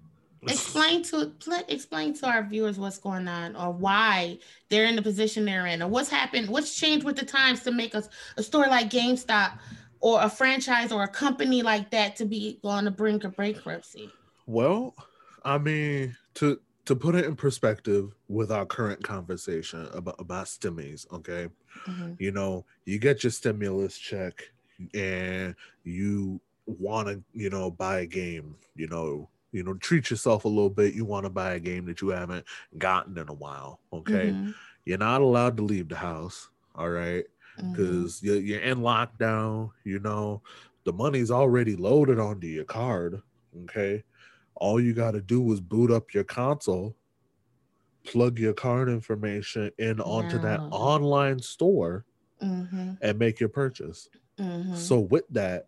explain 0.47 1.03
to 1.03 1.27
pl- 1.39 1.63
explain 1.67 2.13
to 2.13 2.27
our 2.27 2.43
viewers 2.43 2.79
what's 2.79 2.97
going 2.99 3.27
on 3.27 3.55
or 3.55 3.71
why 3.71 4.37
they're 4.69 4.85
in 4.85 4.95
the 4.95 5.01
position 5.01 5.45
they're 5.45 5.67
in 5.67 5.81
or 5.83 5.89
what's 5.89 6.09
happened 6.09 6.47
what's 6.49 6.75
changed 6.75 7.05
with 7.05 7.17
the 7.17 7.25
times 7.25 7.63
to 7.63 7.71
make 7.71 7.93
us 7.95 8.07
a 8.37 8.43
store 8.43 8.67
like 8.67 8.89
GameStop 8.89 9.59
or 9.99 10.21
a 10.21 10.29
franchise 10.29 10.91
or 10.91 11.03
a 11.03 11.07
company 11.07 11.61
like 11.61 11.89
that 11.91 12.15
to 12.17 12.25
be 12.25 12.59
on 12.63 12.85
the 12.85 12.91
brink 12.91 13.23
of 13.23 13.35
bankruptcy. 13.35 14.11
well 14.45 14.95
i 15.43 15.57
mean 15.57 16.15
to 16.33 16.59
to 16.85 16.95
put 16.95 17.15
it 17.15 17.25
in 17.25 17.35
perspective 17.35 18.13
with 18.29 18.51
our 18.51 18.65
current 18.65 19.03
conversation 19.03 19.87
about 19.93 20.15
about 20.19 20.45
stimmies 20.47 21.11
okay 21.11 21.47
Mhm. 21.87 22.15
you 22.19 22.31
know 22.31 22.65
you 22.85 22.97
get 22.99 23.23
your 23.23 23.31
stimulus 23.31 23.97
check 23.97 24.41
and 24.93 25.55
you 25.83 26.39
want 26.65 27.07
to 27.07 27.23
you 27.33 27.49
know 27.49 27.69
buy 27.71 27.99
a 27.99 28.05
game 28.05 28.55
you 28.75 28.87
know 28.87 29.29
you 29.51 29.63
know 29.63 29.73
treat 29.75 30.09
yourself 30.09 30.45
a 30.45 30.47
little 30.47 30.69
bit 30.69 30.93
you 30.93 31.05
want 31.05 31.23
to 31.25 31.29
buy 31.29 31.53
a 31.53 31.59
game 31.59 31.85
that 31.85 32.01
you 32.01 32.09
haven't 32.09 32.45
gotten 32.77 33.17
in 33.17 33.29
a 33.29 33.33
while 33.33 33.79
okay 33.93 34.31
Mhm. 34.31 34.53
you're 34.85 34.97
not 34.97 35.21
allowed 35.21 35.57
to 35.57 35.63
leave 35.63 35.89
the 35.89 35.95
house 35.95 36.49
all 36.75 36.89
right. 36.89 37.25
Because 37.57 38.21
you're, 38.23 38.37
you're 38.39 38.61
in 38.61 38.79
lockdown 38.79 39.71
you 39.83 39.99
know 39.99 40.41
the 40.85 40.93
money's 40.93 41.31
already 41.31 41.75
loaded 41.75 42.19
onto 42.19 42.47
your 42.47 42.65
card 42.65 43.21
okay 43.63 44.03
all 44.55 44.79
you 44.79 44.93
got 44.93 45.11
to 45.11 45.21
do 45.21 45.51
is 45.51 45.59
boot 45.61 45.91
up 45.91 46.13
your 46.13 46.23
console 46.23 46.95
plug 48.05 48.39
your 48.39 48.53
card 48.53 48.89
information 48.89 49.71
in 49.77 49.99
onto 49.99 50.39
that 50.39 50.63
online 50.71 51.39
store 51.39 52.05
Mhm. 52.41 52.97
and 53.01 53.19
make 53.19 53.39
your 53.39 53.49
purchase 53.49 54.09
Mhm. 54.39 54.75
so 54.75 54.99
with 54.99 55.25
that 55.29 55.67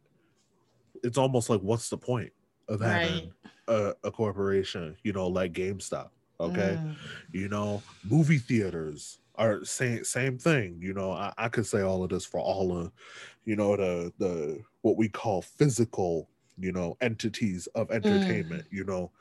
it's 1.03 1.17
almost 1.17 1.49
like 1.49 1.61
what's 1.61 1.89
the 1.89 1.97
point 1.97 2.31
of 2.67 2.81
having 2.81 3.31
a, 3.67 3.93
a 4.03 4.11
corporation 4.11 4.95
you 5.03 5.13
know 5.13 5.27
like 5.27 5.53
gamestop 5.53 6.09
okay 6.39 6.79
Mm. 6.83 6.95
you 7.31 7.47
know 7.49 7.83
movie 8.03 8.37
theaters 8.39 9.19
are 9.39 9.65
same 9.65 10.03
same 10.05 10.39
thing 10.39 10.79
you 10.81 10.93
know 10.93 11.11
I, 11.13 11.33
I 11.39 11.49
could 11.49 11.67
say 11.67 11.81
all 11.81 12.03
of 12.03 12.11
this 12.11 12.25
for 12.25 12.41
all 12.41 12.77
of 12.77 12.93
you 13.45 13.55
know 13.55 13.77
the 13.77 14.13
the 14.19 14.63
what 14.81 14.97
we 14.97 15.09
call 15.09 15.41
physical 15.41 16.29
you 16.57 16.71
know 16.71 16.97
entities 17.01 17.67
of 17.75 17.91
entertainment 17.91 18.67
you 18.71 18.83
know 18.85 19.11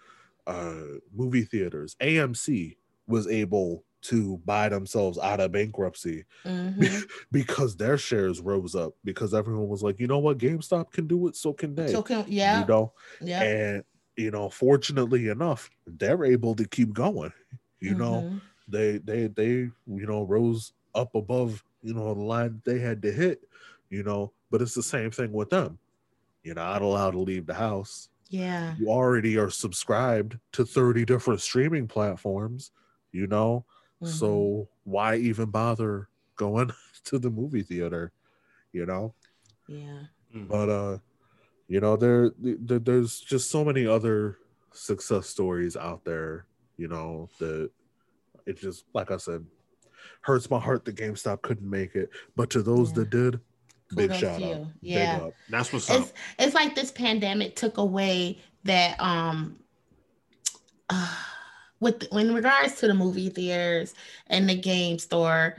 uh 0.46 0.82
movie 1.12 1.44
theaters 1.44 1.96
amc 2.00 2.76
was 3.06 3.26
able 3.26 3.84
to 4.02 4.38
buy 4.38 4.68
themselves 4.68 5.18
out 5.18 5.40
of 5.40 5.52
bankruptcy 5.52 6.24
Mhm. 6.44 7.08
because 7.32 7.76
their 7.76 7.98
shares 7.98 8.40
rose 8.40 8.74
up 8.74 8.94
because 9.04 9.34
everyone 9.34 9.68
was 9.68 9.82
like 9.82 9.98
you 10.00 10.06
know 10.06 10.18
what 10.18 10.38
gamestop 10.38 10.90
can 10.92 11.06
do 11.06 11.26
it 11.28 11.36
so 11.36 11.52
can 11.52 11.74
they 11.74 11.98
So 11.98 12.02
can 12.02 12.24
yeah, 12.28 12.44
you 12.48 12.64
know 12.64 12.92
yeah. 13.20 13.46
and 13.46 13.84
you 14.16 14.30
know 14.30 14.48
fortunately 14.48 15.28
enough 15.28 15.70
they're 15.86 16.24
able 16.24 16.54
to 16.54 16.66
keep 16.68 16.92
going 16.92 17.32
you 17.80 17.94
know 17.94 18.26
Mhm. 18.26 18.42
They 18.68 18.98
they 18.98 19.26
they 19.28 19.50
you 19.50 20.06
know 20.06 20.22
rose 20.22 20.72
up 20.94 21.14
above 21.14 21.64
you 21.82 21.94
know 21.94 22.14
the 22.14 22.20
line 22.20 22.60
they 22.64 22.78
had 22.78 23.00
to 23.02 23.12
hit 23.12 23.40
you 23.90 24.02
know 24.02 24.32
but 24.50 24.60
it's 24.62 24.74
the 24.74 24.82
same 24.82 25.10
thing 25.10 25.32
with 25.32 25.50
them 25.50 25.78
you're 26.42 26.54
not 26.54 26.82
allowed 26.82 27.12
to 27.12 27.18
leave 27.18 27.46
the 27.46 27.54
house 27.54 28.08
yeah. 28.30 28.74
you 28.78 28.88
already 28.88 29.38
are 29.38 29.50
subscribed 29.50 30.38
to 30.52 30.64
30 30.64 31.04
different 31.04 31.40
streaming 31.40 31.86
platforms 31.88 32.70
you 33.12 33.26
know 33.26 33.64
Mhm. 34.02 34.06
so 34.08 34.68
why 34.84 35.16
even 35.16 35.50
bother 35.50 36.08
going 36.36 36.70
to 37.04 37.18
the 37.18 37.30
movie 37.30 37.62
theater 37.62 38.12
you 38.72 38.86
know 38.86 39.14
yeah. 39.66 40.04
but 40.32 40.68
uh 40.68 40.98
you 41.68 41.80
know 41.80 41.96
there, 41.96 42.30
there 42.38 42.78
there's 42.78 43.18
just 43.20 43.50
so 43.50 43.64
many 43.64 43.86
other 43.86 44.38
success 44.72 45.26
stories 45.26 45.76
out 45.76 46.04
there 46.04 46.46
you 46.76 46.86
know 46.86 47.28
that 47.38 47.70
it 48.48 48.58
just 48.58 48.84
like 48.94 49.10
i 49.10 49.16
said 49.16 49.44
hurts 50.22 50.50
my 50.50 50.58
heart 50.58 50.84
that 50.84 50.96
gamestop 50.96 51.42
couldn't 51.42 51.68
make 51.68 51.94
it 51.94 52.10
but 52.36 52.50
to 52.50 52.62
those 52.62 52.88
Yeah. 52.90 52.94
that 52.96 53.10
did 53.10 53.40
big 53.94 54.12
shout 54.14 54.38
to 54.40 54.52
out. 54.60 54.66
Yeah. 54.80 55.16
big 55.18 55.26
up 55.28 55.34
That's 55.48 55.72
what's 55.72 55.88
up. 55.90 56.00
it's 56.00 56.12
it's 56.38 56.54
like 56.54 56.74
this 56.74 56.90
pandemic 56.90 57.56
took 57.56 57.78
away 57.78 58.38
that 58.64 58.98
um 59.00 59.56
uh, 60.90 61.14
with 61.80 62.02
in 62.12 62.34
regards 62.34 62.76
to 62.76 62.86
the 62.88 62.94
movie 62.94 63.28
theaters 63.30 63.94
and 64.26 64.48
the 64.48 64.56
game 64.56 64.98
store 64.98 65.56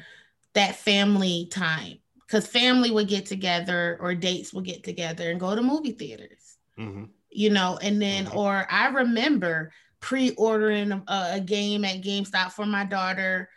that 0.54 0.76
family 0.76 1.48
time 1.52 1.98
because 2.26 2.46
family 2.46 2.92
would 2.92 3.08
get 3.08 3.26
together 3.26 3.98
or 4.02 4.14
dates 4.14 4.54
would 4.54 4.66
get 4.66 4.84
together 4.84 5.30
and 5.32 5.40
go 5.40 5.56
to 5.56 5.62
movie 5.62 5.92
theaters 5.94 6.58
Mhm. 6.78 7.10
you 7.30 7.50
know 7.50 7.78
and 7.82 8.02
then 8.02 8.26
Mhm. 8.26 8.36
or 8.36 8.68
i 8.70 8.90
remember 8.90 9.72
pre-ordering 10.00 10.92
a, 10.92 11.04
a 11.34 11.40
game 11.40 11.84
at 11.86 12.02
gamestop 12.02 12.52
for 12.52 12.66
my 12.66 12.84
daughter 12.86 13.50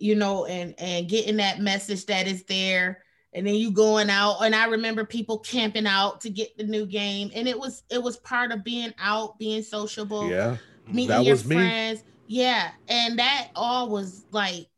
you 0.00 0.16
know 0.16 0.46
and 0.46 0.74
and 0.78 1.08
getting 1.08 1.36
that 1.36 1.60
message 1.60 2.06
that 2.06 2.26
is 2.26 2.42
there. 2.44 3.04
And 3.32 3.46
then 3.46 3.54
you 3.54 3.70
going 3.70 4.10
out 4.10 4.40
and 4.40 4.56
i 4.56 4.66
remember 4.66 5.04
people 5.04 5.38
camping 5.38 5.86
out 5.86 6.22
to 6.22 6.30
get 6.30 6.56
the 6.56 6.64
new 6.64 6.86
game. 6.86 7.30
And 7.34 7.46
it 7.46 7.56
was 7.58 7.84
it 7.90 8.02
was 8.02 8.16
part 8.16 8.50
of 8.50 8.64
being 8.64 8.92
out 8.98 9.38
being 9.38 9.62
sociable 9.62 10.28
yeah. 10.28 10.56
meeting 10.88 11.22
your 11.22 11.34
was 11.34 11.46
me. 11.46 11.56
friends. 11.56 12.02
Yeah. 12.26 12.70
And 12.88 13.18
that 13.18 13.48
all 13.54 13.88
was 13.88 14.24
like 14.32 14.68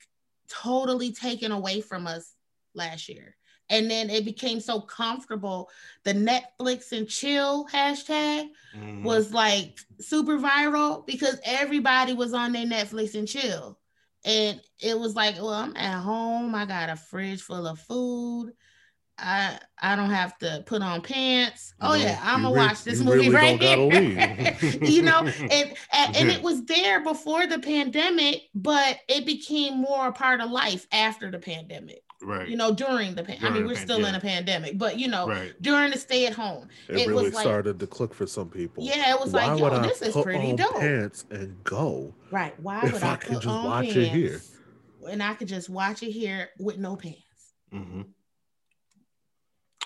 totally 0.49 1.13
taken 1.13 1.53
away 1.53 1.81
from 1.81 2.07
us 2.07 2.35
last 2.75 3.09
year 3.09 3.37
and 3.73 3.91
then 3.91 4.11
it 4.11 4.25
became 4.25 4.61
so 4.61 4.81
comfortable 4.81 5.69
the 6.05 6.15
netflix 6.15 6.93
and 6.93 7.09
chill 7.09 7.67
hashtag 7.73 8.49
Mhm. 8.75 9.03
was 9.03 9.33
like 9.33 9.79
super 10.01 10.39
viral 10.39 11.07
because 11.07 11.39
everybody 11.45 12.15
was 12.15 12.33
on 12.33 12.53
their 12.53 12.65
Netflix 12.67 13.15
and 13.15 13.29
chill. 13.29 13.79
And 14.25 14.61
it 14.81 14.99
was 14.99 15.15
like, 15.15 15.35
well, 15.37 15.49
I'm 15.49 15.77
at 15.77 16.01
home. 16.01 16.55
I 16.55 16.65
got 16.65 16.89
a 16.89 16.97
fridge 16.97 17.43
full 17.43 17.67
of 17.67 17.81
food. 17.81 18.53
I 19.19 19.59
I 19.79 19.95
don't 19.95 20.11
have 20.11 20.39
to 20.39 20.63
put 20.67 20.81
on 20.83 21.03
pants. 21.03 21.75
Oh 21.81 21.95
yeah, 21.95 22.19
I'm 22.23 22.43
gonna 22.43 22.55
watch 22.55 22.83
this 22.83 23.01
movie 23.01 23.29
really 23.29 23.59
right 23.59 23.61
here. 23.61 24.79
you 24.83 25.03
know, 25.03 25.19
and 25.21 25.75
and 25.93 26.31
it 26.31 26.43
was 26.43 26.65
there 26.65 27.01
before 27.03 27.47
the 27.47 27.59
pandemic, 27.59 28.43
but 28.55 28.99
it 29.09 29.27
became 29.27 29.81
more 29.81 30.09
a 30.09 30.13
part 30.13 30.41
of 30.41 30.51
life 30.51 30.87
after 30.93 31.31
the 31.31 31.39
pandemic. 31.39 32.03
Right. 32.23 32.49
You 32.49 32.57
know, 32.57 32.73
during 32.73 33.15
the 33.15 33.25
pan- 33.25 33.39
I 33.43 33.51
mean, 33.51 33.67
we're 33.67 33.75
pan- 33.75 33.85
still 33.85 34.05
in 34.05 34.15
a 34.15 34.21
pandemic, 34.21 34.79
but 34.79 34.99
you 34.99 35.09
know, 35.09 35.27
right. 35.29 35.53
during 35.61 35.91
the 35.91 35.99
stay 35.99 36.27
at 36.27 36.33
home, 36.33 36.69
it, 36.89 36.99
it 36.99 37.09
really 37.09 37.25
was 37.25 37.35
like- 37.35 37.43
started 37.43 37.79
to 37.81 37.87
click 37.87 38.15
for 38.15 38.27
some 38.27 38.49
people 38.49 38.85
yeah, 38.85 39.15
it 39.15 39.21
was 39.21 39.33
why 39.33 39.47
like, 39.47 39.61
would 39.61 39.73
yo, 39.73 39.79
i 39.79 39.87
this 39.87 40.03
is 40.03 40.13
put 40.15 40.25
pretty 40.25 40.51
on 40.51 40.57
dope. 40.57 40.79
pants 40.79 41.25
and 41.31 41.63
go 41.65 42.15
Right. 42.31 42.59
Why 42.61 42.81
If 42.85 42.93
would 42.95 43.03
I 43.03 43.13
I, 43.13 43.17
could 43.17 43.29
put 43.35 43.43
just 43.43 43.47
on 43.49 43.65
watch 43.65 43.85
pants 43.85 43.97
it 43.97 44.09
here. 44.09 44.41
and 45.11 45.23
I 45.23 45.35
could 45.35 45.49
just 45.49 45.69
watch 45.69 46.03
it 46.03 46.11
here 46.13 46.49
with 46.59 46.79
no 46.79 46.97
pants? 46.97 47.19
hmm 47.71 48.03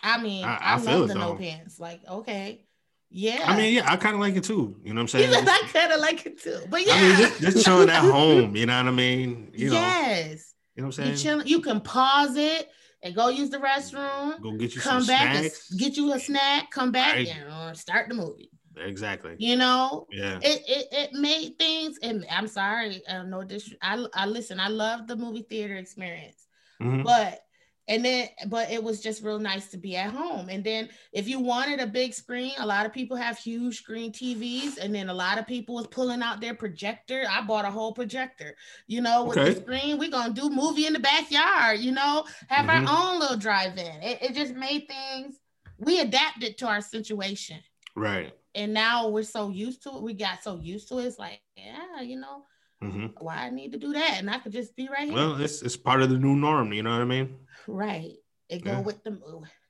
I 0.03 0.23
mean, 0.23 0.45
I- 0.45 0.57
I, 0.57 0.75
I 0.75 0.79
feel 0.79 1.01
love 1.01 1.11
it, 1.11 1.15
the 1.15 1.19
no 1.19 1.35
pants. 1.35 1.81
Like, 1.81 2.01
okay, 2.09 2.65
yeah. 3.11 3.43
I 3.45 3.57
mean, 3.57 3.75
yeah, 3.75 3.91
I 3.91 3.97
kind 3.97 4.15
of 4.15 4.21
like 4.21 4.37
it 4.37 4.45
too. 4.45 4.77
You 4.85 4.95
know 4.95 4.99
what 4.99 5.03
I'm 5.03 5.09
saying? 5.21 5.33
said, 5.33 5.49
I 5.49 5.61
kind 5.73 5.93
of 5.93 6.01
like 6.01 6.27
it 6.27 6.41
too, 6.43 6.61
but 6.69 6.87
yeah, 6.87 6.93
I 6.95 7.03
mean, 7.09 7.17
just, 7.17 7.41
just 7.41 7.65
chilling 7.65 7.91
at 7.91 8.03
home. 8.03 8.55
You 8.55 8.67
know 8.67 8.77
what 8.77 8.87
I 8.89 8.91
mean? 8.93 9.51
You 9.55 9.71
know, 9.71 9.75
yes, 9.77 10.55
you 10.77 10.83
know 10.83 10.89
what 10.89 10.99
I'm 10.99 11.17
saying? 11.17 11.43
You 11.47 11.61
can 11.61 11.81
pause 11.81 12.37
it 12.37 12.69
and 13.03 13.15
go 13.15 13.29
use 13.29 13.51
the 13.51 13.59
restroom. 13.59 14.41
Go 14.43 14.53
get 14.53 14.75
you 14.75 14.81
Come 14.81 15.03
some 15.03 15.07
back 15.07 15.43
get 15.79 15.97
you 15.97 16.13
a 16.13 16.19
snack. 16.21 16.71
Come 16.71 16.93
back 16.93 17.15
Right. 17.17 17.29
and 17.29 17.51
uh, 17.51 17.73
start 17.75 18.09
the 18.09 18.15
movie. 18.15 18.51
exactly. 18.77 19.37
You 19.39 19.57
know, 19.57 20.07
Yeah. 20.13 20.39
it 20.43 20.63
it, 20.69 20.87
it 20.93 21.13
made 21.15 21.59
things. 21.59 21.99
And 22.03 22.27
I'm 22.31 22.47
sorry, 22.47 23.03
uh, 23.09 23.23
no 23.23 23.43
dis. 23.43 23.73
I 23.83 24.05
I 24.15 24.27
listen. 24.27 24.61
I 24.61 24.69
love 24.69 25.07
the 25.07 25.17
movie 25.17 25.47
theater 25.49 25.77
experience. 25.77 26.47
Mhm. 26.81 27.05
but 27.05 27.41
and 27.89 28.05
then 28.05 28.29
but 28.49 28.71
it 28.71 28.83
was 28.83 29.01
just 29.01 29.23
real 29.23 29.39
nice 29.39 29.69
to 29.69 29.77
be 29.77 29.97
at 29.97 30.11
home 30.11 30.49
and 30.49 30.65
then 30.65 30.89
if 31.13 31.29
you 31.29 31.39
wanted 31.39 31.81
a 31.81 31.87
big 31.87 32.13
screen 32.13 32.53
a 32.59 32.67
lot 32.67 32.87
of 32.87 32.93
people 32.93 33.17
have 33.17 33.39
huge 33.39 33.79
screen 33.79 34.13
tvs 34.13 34.77
and 34.79 34.95
then 34.95 35.09
a 35.09 35.15
lot 35.15 35.39
of 35.39 35.47
people 35.47 35.75
was 35.75 35.87
pulling 35.87 36.23
out 36.23 36.41
their 36.41 36.55
projector 36.55 37.25
i 37.31 37.41
bought 37.41 37.65
a 37.65 37.71
whole 37.71 37.93
projector 37.93 38.57
you 38.87 39.01
know 39.01 39.25
with 39.25 39.39
Okay. 39.39 39.51
the 39.55 39.61
screen 39.61 39.99
we're 39.99 40.11
gonna 40.11 40.33
do 40.35 40.51
movie 40.51 40.87
in 40.87 40.93
the 40.93 40.99
backyard 41.01 41.79
you 41.81 41.93
know 41.93 42.25
have 42.49 42.67
Mhm. 42.67 42.89
our 42.89 43.13
own 43.15 43.21
little 43.21 43.37
drive-in 43.37 44.03
it, 44.03 44.19
it 44.23 44.35
just 44.35 44.55
made 44.55 44.87
things 44.89 45.37
we 45.79 46.01
adapted 46.01 46.59
to 46.59 46.67
our 46.67 46.81
situation 46.81 47.59
Right. 47.95 48.35
and 48.55 48.75
now 48.75 49.09
we're 49.09 49.23
so 49.23 49.49
used 49.49 49.83
to 49.85 49.91
it 49.97 50.03
we 50.03 50.13
got 50.15 50.43
so 50.43 50.57
used 50.57 50.89
to 50.89 50.99
it 50.99 51.05
it's 51.07 51.19
like 51.19 51.41
yeah 51.57 52.01
you 52.01 52.19
know 52.19 52.45
hmm 52.83 53.07
why 53.19 53.37
i 53.37 53.51
need 53.51 53.73
to 53.73 53.79
do 53.79 53.93
that 53.95 54.17
and 54.19 54.29
i 54.31 54.39
could 54.39 54.53
just 54.53 54.77
be 54.77 54.89
right 54.89 55.09
here 55.09 55.15
Well, 55.17 55.41
it's 55.41 55.63
it's 55.63 55.77
part 55.77 56.03
of 56.03 56.11
the 56.11 56.19
new 56.19 56.37
norm. 56.37 56.73
You 56.75 56.83
know 56.83 56.91
what 56.91 57.01
I 57.01 57.05
mean? 57.05 57.37
Right 57.69 58.15
it 58.49 58.65
go 58.65 58.71
Yeah. 58.71 58.81
with 58.81 59.03
the 59.05 59.19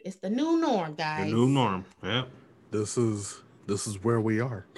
it's 0.00 0.16
the 0.16 0.30
new 0.30 0.60
norm 0.60 0.94
guys. 0.94 1.30
The 1.30 1.36
new 1.36 1.48
norm. 1.48 1.84
Yeah. 2.02 2.24
This 2.70 2.96
is 2.96 3.42
this 3.66 3.86
is 3.86 4.02
where 4.04 4.20
we 4.20 4.40
are. 4.40 4.66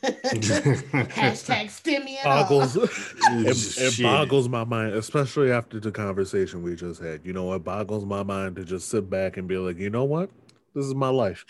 Hashtag 0.02 1.66
stimmy 1.66 2.14
it. 2.14 2.24
Boggles. 2.24 2.74
it, 2.76 3.98
it 3.98 4.02
boggles 4.02 4.48
my 4.48 4.64
mind, 4.64 4.94
especially 4.94 5.52
after 5.52 5.78
the 5.78 5.92
conversation 5.92 6.62
we 6.62 6.74
just 6.74 7.02
had. 7.02 7.20
You 7.24 7.34
know, 7.34 7.52
it 7.52 7.64
boggles 7.64 8.06
my 8.06 8.22
mind 8.22 8.56
to 8.56 8.64
just 8.64 8.88
sit 8.88 9.10
back 9.10 9.36
and 9.36 9.46
be 9.46 9.58
like, 9.58 9.78
you 9.78 9.90
know 9.90 10.04
what? 10.04 10.30
This 10.74 10.86
is 10.86 10.94
my 10.94 11.08
life. 11.08 11.44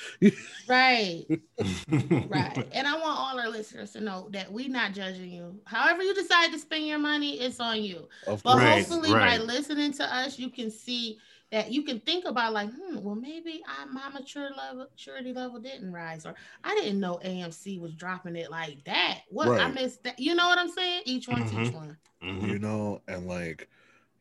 Right, 0.66 1.26
right. 2.26 2.68
And 2.72 2.86
I 2.86 2.94
want 2.94 3.18
all 3.18 3.38
our 3.40 3.48
listeners 3.48 3.92
to 3.92 4.00
know 4.00 4.28
that 4.32 4.52
we're 4.52 4.68
not 4.68 4.92
judging 4.92 5.30
you. 5.30 5.60
However 5.64 6.02
you 6.02 6.14
decide 6.14 6.52
to 6.52 6.58
spend 6.58 6.86
your 6.86 6.98
money, 6.98 7.40
it's 7.40 7.60
on 7.60 7.82
you. 7.82 8.08
of 8.26 8.44
But 8.44 8.58
course. 8.58 8.60
Right, 8.60 8.86
hopefully 8.88 9.14
by 9.14 9.36
listening 9.38 9.92
to 9.94 10.04
us, 10.14 10.38
you 10.38 10.50
can 10.50 10.70
see 10.70 11.18
that 11.50 11.72
you 11.72 11.82
can 11.82 12.00
think 12.00 12.24
about 12.26 12.52
like, 12.52 12.70
hmm, 12.70 13.00
well, 13.00 13.16
maybe 13.16 13.62
I, 13.66 13.84
my 13.86 14.08
mature 14.10 14.50
level, 14.56 14.86
maturity 14.90 15.32
level 15.32 15.58
didn't 15.60 15.92
rise, 15.92 16.24
or 16.26 16.34
I 16.62 16.74
didn't 16.76 17.00
know 17.00 17.20
AMC 17.22 17.78
was 17.78 17.94
dropping 17.94 18.36
it 18.36 18.50
like 18.50 18.84
that. 18.84 19.20
What 19.28 19.58
I 19.58 19.68
missed 19.68 20.04
that. 20.04 20.18
You 20.18 20.34
know 20.34 20.46
what 20.48 20.58
I'm 20.58 20.68
saying? 20.70 21.02
Each 21.06 21.28
one, 21.28 21.42
each 21.48 21.72
Mhm. 21.72 21.74
one. 21.74 21.96
Mhm. 22.22 22.48
you 22.48 22.58
know 22.58 23.00
and 23.08 23.26
like 23.26 23.68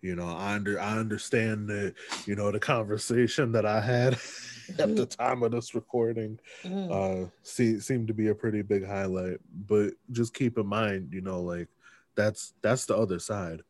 you 0.01 0.15
know 0.15 0.27
i 0.27 0.53
under 0.53 0.79
i 0.79 0.97
understand 0.97 1.67
that 1.69 1.93
you 2.25 2.35
know 2.35 2.51
the 2.51 2.59
conversation 2.59 3.51
that 3.51 3.65
i 3.65 3.81
had 3.81 4.17
at 4.77 4.95
the 4.95 5.05
time 5.05 5.43
of 5.43 5.51
this 5.51 5.73
recording 5.75 6.39
Mm. 6.63 6.91
uh 6.91 7.29
see, 7.43 7.79
seemed 7.79 8.07
to 8.07 8.13
be 8.13 8.27
a 8.27 8.35
pretty 8.35 8.61
big 8.61 8.85
highlight 8.85 9.39
but 9.67 9.93
just 10.11 10.33
keep 10.33 10.57
in 10.57 10.67
mind 10.67 11.13
you 11.13 11.21
know 11.21 11.41
like 11.41 11.67
that's 12.15 12.53
that's 12.61 12.85
the 12.85 12.95
other 12.97 13.19
side 13.19 13.61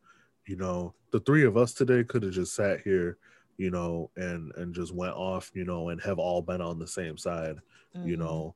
you 0.46 0.56
know 0.56 0.94
the 1.10 1.20
three 1.20 1.44
of 1.44 1.56
us 1.56 1.72
today 1.74 2.02
could 2.04 2.22
have 2.22 2.32
just 2.32 2.54
sat 2.54 2.80
here 2.80 3.18
you 3.56 3.70
know 3.70 4.10
and 4.16 4.52
and 4.56 4.74
just 4.74 4.94
went 4.94 5.14
off 5.14 5.50
you 5.54 5.64
know 5.64 5.90
and 5.90 6.00
have 6.00 6.18
all 6.18 6.42
been 6.42 6.60
on 6.60 6.78
the 6.78 6.86
same 6.86 7.16
side 7.16 7.56
you 8.04 8.16
Mhm. 8.16 8.20
know 8.20 8.54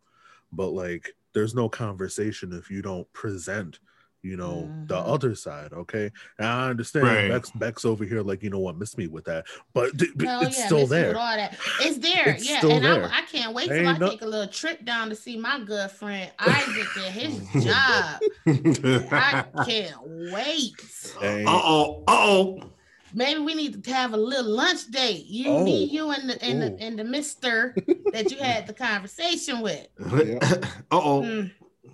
but 0.53 0.69
like 0.71 1.15
there's 1.33 1.55
no 1.55 1.69
conversation 1.69 2.53
if 2.53 2.71
you 2.71 2.81
don't 2.83 3.11
present 3.13 3.81
you 4.25 4.37
know 4.37 4.68
the 4.87 4.95
Mhm. 4.97 5.09
other 5.14 5.35
side 5.35 5.72
okay 5.72 6.11
and 6.39 6.47
i 6.49 6.70
understand 6.70 7.07
Right. 7.07 7.29
bex 7.29 7.51
bex 7.51 7.85
over 7.85 8.05
here 8.05 8.22
like 8.22 8.43
you 8.43 8.49
know 8.51 8.59
what 8.59 8.77
miss 8.79 8.97
me 8.97 9.07
with 9.07 9.25
that 9.27 9.45
but, 9.75 9.97
d- 9.97 10.09
but 10.16 10.27
Hell 10.27 10.43
it's 10.47 10.59
yeah, 10.59 10.66
still 10.66 10.87
there 10.87 11.16
all 11.16 11.37
that. 11.37 11.57
It's 11.81 11.99
there, 11.99 12.31
It's 12.31 12.49
yeah. 12.49 12.59
still 12.59 12.72
and 12.72 12.85
there. 12.85 13.05
I, 13.05 13.18
I 13.18 13.22
can't 13.22 13.55
wait 13.55 13.70
Ain't 13.70 13.81
till 13.83 13.89
I 13.89 13.99
no- 13.99 14.09
take 14.11 14.22
a 14.22 14.27
little 14.27 14.47
trip 14.53 14.85
down 14.85 15.09
to 15.11 15.14
see 15.16 15.37
my 15.37 15.61
good 15.61 15.91
friend 15.91 16.31
Isaac 16.39 16.97
at 16.99 17.12
his 17.12 17.64
job. 17.64 18.20
I 19.12 19.45
can't 19.66 19.97
wait. 20.33 20.72
Hey. 21.20 21.45
Uh 21.45 21.51
oh. 21.62 22.03
Uh 22.07 22.12
oh. 22.12 22.70
Maybe 23.16 23.41
we 23.41 23.55
need 23.55 23.85
to 23.85 23.93
have 23.93 24.12
a 24.12 24.16
little 24.16 24.51
lunch 24.51 24.91
date. 24.91 25.27
You, 25.27 25.49
Oh. 25.51 25.64
me, 25.64 25.85
you, 25.85 26.11
and 26.11 26.29
the 26.31 26.43
and 26.45 26.62
Ooh. 26.62 26.68
the, 26.77 26.83
and 26.83 26.99
the 26.99 27.05
Mister 27.05 27.75
that 28.12 28.31
you 28.31 28.39
had 28.39 28.66
the 28.66 28.72
conversation 28.75 29.61
with. 29.61 29.87
Yeah. 30.25 30.39
Uh 30.91 31.01
oh. 31.03 31.22
Mm, 31.22 31.51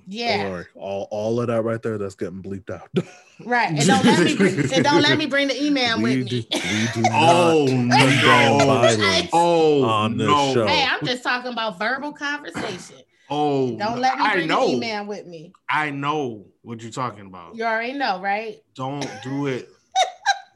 Don't 0.07 0.13
yeah, 0.19 0.49
worry. 0.49 0.67
all, 0.75 1.09
all 1.11 1.41
of 1.41 1.47
that 1.49 1.63
right 1.63 1.81
there 1.83 1.99
that's 1.99 2.15
getting 2.15 2.43
bleeped 2.43 2.71
out 2.71 2.89
right. 3.45 3.71
And 3.71 3.87
don't 3.87 4.05
let 4.05 4.25
me 4.25 4.37
bring, 4.37 4.59
and 4.75 4.85
don't 4.85 5.03
let 5.03 5.19
me 5.19 5.27
bring 5.27 5.49
the 5.49 5.63
email 5.63 6.01
we, 6.01 6.19
with 6.19 6.29
do, 6.29 6.37
me. 6.37 6.47
we 6.53 7.03
do 7.03 7.09
oh, 7.13 7.67
not 7.71 8.01
Oh 8.23 8.59
no. 8.67 9.29
Oh 9.33 9.85
on 9.85 10.17
this 10.17 10.27
no. 10.27 10.55
show. 10.55 10.67
Hey, 10.67 10.87
I'm 10.89 11.05
just 11.05 11.23
talking 11.23 11.53
about 11.53 11.79
verbal 11.79 12.13
conversation. 12.13 12.97
Oh. 13.29 13.77
Don't 13.77 14.01
let 14.01 14.19
me 14.19 14.25
I 14.25 14.35
bring 14.35 14.49
know. 14.49 14.67
the 14.67 14.75
email 14.75 15.07
with 15.07 15.27
me. 15.27 15.53
I 15.69 15.91
know 15.91 16.47
what 16.63 16.83
you're 16.83 16.91
talking 16.91 17.27
about. 17.27 17.55
You 17.55 17.65
already 17.65 17.93
know, 17.93 18.21
right? 18.21 18.63
Don't 18.75 19.09
do 19.23 19.47
it. 19.47 19.69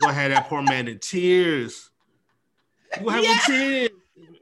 Go 0.00 0.08
ahead, 0.08 0.32
that 0.32 0.48
poor 0.48 0.60
man 0.62 0.88
in 0.88 0.98
tears. 0.98 1.90
You 3.00 3.08
have 3.08 3.24
him 3.24 3.30
in 3.30 3.38
tears. 3.46 3.90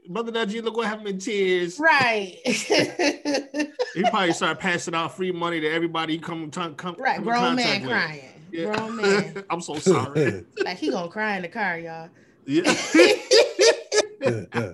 Brother 0.09 0.31
Najee, 0.31 0.61
look 0.63 0.75
what 0.75 0.87
happened 0.87 1.07
in 1.07 1.19
tears. 1.19 1.79
Right. 1.79 2.37
He 3.95 4.01
probably 4.09 4.33
started 4.33 4.59
passing 4.59 4.95
out 4.95 5.15
free 5.15 5.31
money 5.31 5.59
to 5.61 5.69
everybody 5.69 6.13
he 6.13 6.19
come, 6.19 6.49
come, 6.49 6.73
come 6.73 6.95
right. 6.97 7.17
come 7.17 7.27
in 7.27 7.29
Grown 7.29 7.55
man 7.55 7.81
with. 7.83 7.91
crying. 7.91 8.41
Yeah. 8.51 8.73
Grown 8.75 8.95
man. 9.01 9.43
I'm 9.51 9.61
so 9.61 9.75
sorry. 9.75 10.45
Like 10.65 10.77
he 10.77 10.89
gonna 10.89 11.09
cry 11.11 11.35
in 11.35 11.43
the 11.43 11.47
car, 11.47 11.77
y'all. 11.77 12.09
yeah. 12.47 12.75
Yeah. 14.19 14.73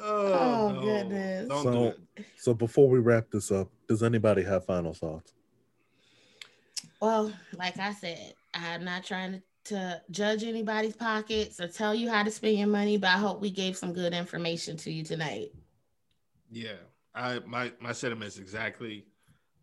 Oh, 0.00 0.32
oh, 0.32 0.72
no. 0.74 0.80
goodness. 0.82 1.48
Don't 1.48 1.62
So- 1.62 1.72
do 1.72 1.84
it. 1.86 2.26
so 2.36 2.52
before 2.54 2.88
we 2.88 2.98
wrap 2.98 3.30
this 3.30 3.50
up 3.50 3.68
does 3.88 4.02
anybody 4.02 4.42
have 4.42 4.64
final 4.66 4.92
thoughts 4.92 5.32
Well, 7.00 7.32
like 7.58 7.78
I 7.78 7.92
said, 7.94 8.34
I'm 8.54 8.84
not 8.84 9.04
trying 9.04 9.32
to, 9.32 9.42
to 9.68 10.00
judge 10.10 10.44
anybody's 10.44 10.96
pockets 10.96 11.60
or 11.60 11.68
tell 11.68 11.94
you 11.94 12.10
how 12.10 12.22
to 12.22 12.30
spend 12.30 12.58
your 12.58 12.68
money, 12.68 12.96
but 12.96 13.08
I 13.08 13.18
hope 13.18 13.40
we 13.40 13.50
gave 13.50 13.76
some 13.76 13.92
good 13.92 14.12
information 14.12 14.76
to 14.78 14.90
you 14.90 15.04
tonight. 15.04 15.52
Yeah, 16.50 16.76
I 17.14 17.40
my 17.40 17.72
my 17.80 17.92
sentiments 17.92 18.38
exactly 18.38 19.06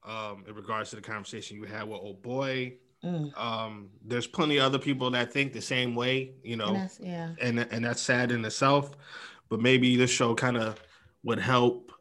um, 0.04 0.44
in 0.48 0.56
regards 0.56 0.92
to 0.92 0.96
the 0.96 1.02
conversation 1.02 1.58
you 1.58 1.64
had 1.64 1.88
with 1.88 2.00
old 2.00 2.22
boy. 2.22 2.76
Mm. 3.04 3.38
Um, 3.38 3.90
there's 4.04 4.28
plenty 4.28 4.58
of 4.58 4.64
other 4.64 4.80
people 4.80 5.12
that 5.12 5.32
think 5.32 5.54
the 5.54 5.62
same 5.62 5.96
way, 5.96 6.34
you 6.44 6.56
know, 6.56 6.74
that's, 6.74 7.00
yeah. 7.00 7.30
and 7.42 7.60
and 7.60 7.86
that's 7.86 8.02
sad 8.02 8.32
in 8.32 8.44
itself. 8.46 8.92
But 9.50 9.62
maybe 9.62 9.96
this 9.96 10.10
show 10.10 10.34
kind 10.34 10.58
of 10.58 10.82
would 11.24 11.40
help 11.40 11.92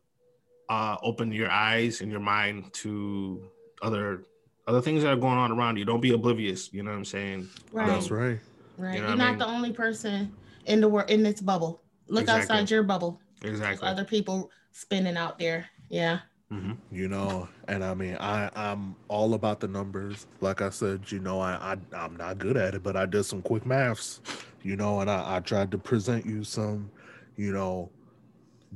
uh, 0.69 0.97
open 1.03 1.33
your 1.33 1.51
eyes 1.51 2.01
and 2.01 2.11
your 2.11 2.21
mind 2.21 2.73
to 2.75 3.49
other 3.83 4.23
other 4.67 4.81
things 4.81 5.03
that 5.03 5.12
are 5.12 5.17
going 5.17 5.39
on 5.39 5.53
around 5.53 5.77
you. 5.77 5.85
Don't 5.85 6.01
be 6.01 6.12
oblivious. 6.12 6.73
You 6.73 6.83
know 6.83 6.91
what 6.91 6.97
I'm 6.99 7.05
saying? 7.05 7.49
Right. 7.73 7.87
that's 7.87 8.11
right 8.11 8.39
Right. 8.77 8.95
You 8.97 9.03
know 9.03 9.09
You're 9.09 9.17
what 9.17 9.23
I 9.23 9.25
not 9.25 9.31
mean? 9.31 9.39
the 9.39 9.47
only 9.47 9.73
person 9.73 10.37
in 10.67 10.81
the 10.81 10.89
world 10.89 11.11
in 11.11 11.23
this 11.23 11.41
bubble. 11.41 11.83
Look 12.09 12.23
Exactly. 12.23 12.57
outside 12.57 12.71
your 12.71 12.83
bubble. 12.83 13.21
There's 13.41 13.55
Exactly. 13.61 13.89
other 13.89 14.05
people 14.05 14.51
spinning 14.73 15.17
out 15.17 15.39
there. 15.39 15.69
Yeah. 15.89 16.21
hmm 16.51 16.73
you 16.91 17.09
know 17.09 17.49
and 17.69 17.83
i 17.85 17.95
mean 17.95 18.17
i 18.21 18.51
i'm 18.55 18.97
all 19.09 19.35
about 19.35 19.61
the 19.61 19.69
numbers 19.69 20.27
like 20.41 20.61
i 20.61 20.69
said 20.69 21.11
you 21.11 21.19
know 21.19 21.41
i, 21.41 21.53
I 21.73 21.77
i'm 21.97 22.17
not 22.17 22.39
good 22.39 22.57
at 22.57 22.75
it 22.75 22.83
but 22.83 22.97
i 22.97 23.07
did 23.07 23.25
some 23.25 23.41
quick 23.43 23.65
maths 23.65 24.21
you 24.62 24.77
know 24.77 25.01
and 25.01 25.11
i, 25.11 25.37
I 25.37 25.41
tried 25.41 25.71
to 25.73 25.79
present 25.79 26.27
you 26.27 26.45
some 26.45 26.91
you 27.37 27.53
know 27.53 27.93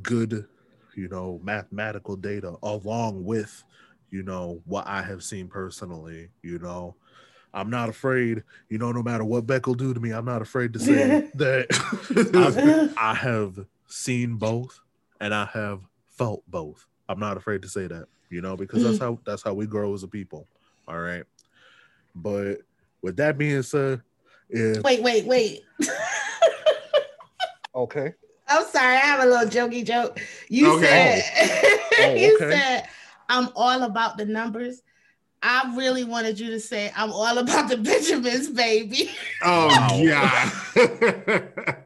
good 0.03 0.47
you 0.97 1.09
know 1.09 1.41
mathematical 1.43 2.17
data 2.17 2.55
along 2.63 3.25
with 3.25 3.63
you 4.11 4.23
know 4.23 4.61
what 4.65 4.87
i 4.87 5.03
have 5.03 5.23
seen 5.23 5.49
personally 5.49 6.29
you 6.43 6.59
know 6.59 6.95
i'm 7.55 7.71
not 7.71 7.89
afraid 7.89 8.43
you 8.69 8.79
know 8.79 8.93
no 8.93 9.03
matter 9.03 9.25
what 9.25 9.47
beck 9.47 9.67
will 9.67 9.75
do 9.75 9.93
to 9.93 10.01
me 10.01 10.11
i'm 10.11 10.25
not 10.25 10.43
afraid 10.43 10.73
to 10.73 10.79
say 10.79 11.29
that 11.35 11.67
I've, 12.97 13.67
seen 13.91 14.37
both 14.37 14.81
and 15.21 15.35
I 15.35 15.47
have 15.47 15.81
felt 16.07 16.43
both. 16.49 16.87
I'm 17.09 17.19
not 17.19 17.37
afraid 17.37 17.63
to 17.63 17.69
say 17.69 17.87
that, 17.87 18.07
you 18.31 18.41
know, 18.41 18.57
because 18.57 18.83
that's 18.83 18.99
mm. 18.99 19.01
how 19.01 19.19
that's 19.25 19.43
how 19.43 19.55
we 19.55 19.67
grow 19.67 19.95
as 19.95 20.03
a 20.03 20.09
people. 20.09 20.47
All 20.87 20.99
right. 20.99 21.25
But 22.15 22.59
with 23.03 23.17
that 23.17 23.39
being 23.39 23.63
said, 23.63 24.03
if 24.51 24.83
Wait, 24.83 25.03
wait, 25.03 25.25
wait. 25.27 25.65
okay, 27.75 28.13
I'm 28.49 28.67
sorry, 28.67 28.97
I 28.97 29.01
have 29.01 29.21
a 29.21 29.27
little 29.27 29.49
jokey 29.49 29.85
joke. 29.85 30.21
You 30.49 30.77
Okay. 30.77 31.23
said 31.25 31.81
Oh, 32.01 32.15
you 32.15 32.35
okay. 32.37 32.51
said 32.51 32.89
I'm 33.29 33.49
all 33.55 33.83
about 33.83 34.17
the 34.17 34.25
numbers. 34.25 34.83
I 35.43 35.73
really 35.77 36.03
wanted 36.05 36.41
you 36.41 36.51
to 36.51 36.61
say 36.61 36.93
I'm 36.97 37.13
all 37.13 37.39
about 37.39 37.69
the 37.69 37.77
Benjamins, 37.91 38.49
baby. 38.49 39.11
Oh 39.43 39.69
yeah. 40.03 40.51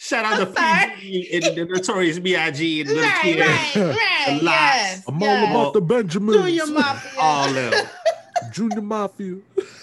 Shout 0.00 0.24
out 0.24 0.40
I'm 0.40 0.46
to 0.46 0.52
sorry. 0.54 1.28
And 1.32 1.42
the 1.56 1.64
Notorious 1.68 2.18
B.I.G. 2.20 2.80
and 2.82 2.90
Lil 2.90 3.02
right, 3.02 3.20
Kid. 3.22 3.40
right, 3.40 3.74
right. 3.76 4.42
Yes, 4.42 5.04
I'm 5.08 5.20
yes. 5.20 5.48
all 5.48 5.50
about 5.62 5.72
the 5.74 5.80
Benjamins, 5.80 6.36
Junior 6.36 6.66
Mafia. 6.66 7.20
All 7.20 7.48
of 7.48 7.54
them. 7.54 7.86
Junior 8.52 8.80
Mafia. 8.80 9.36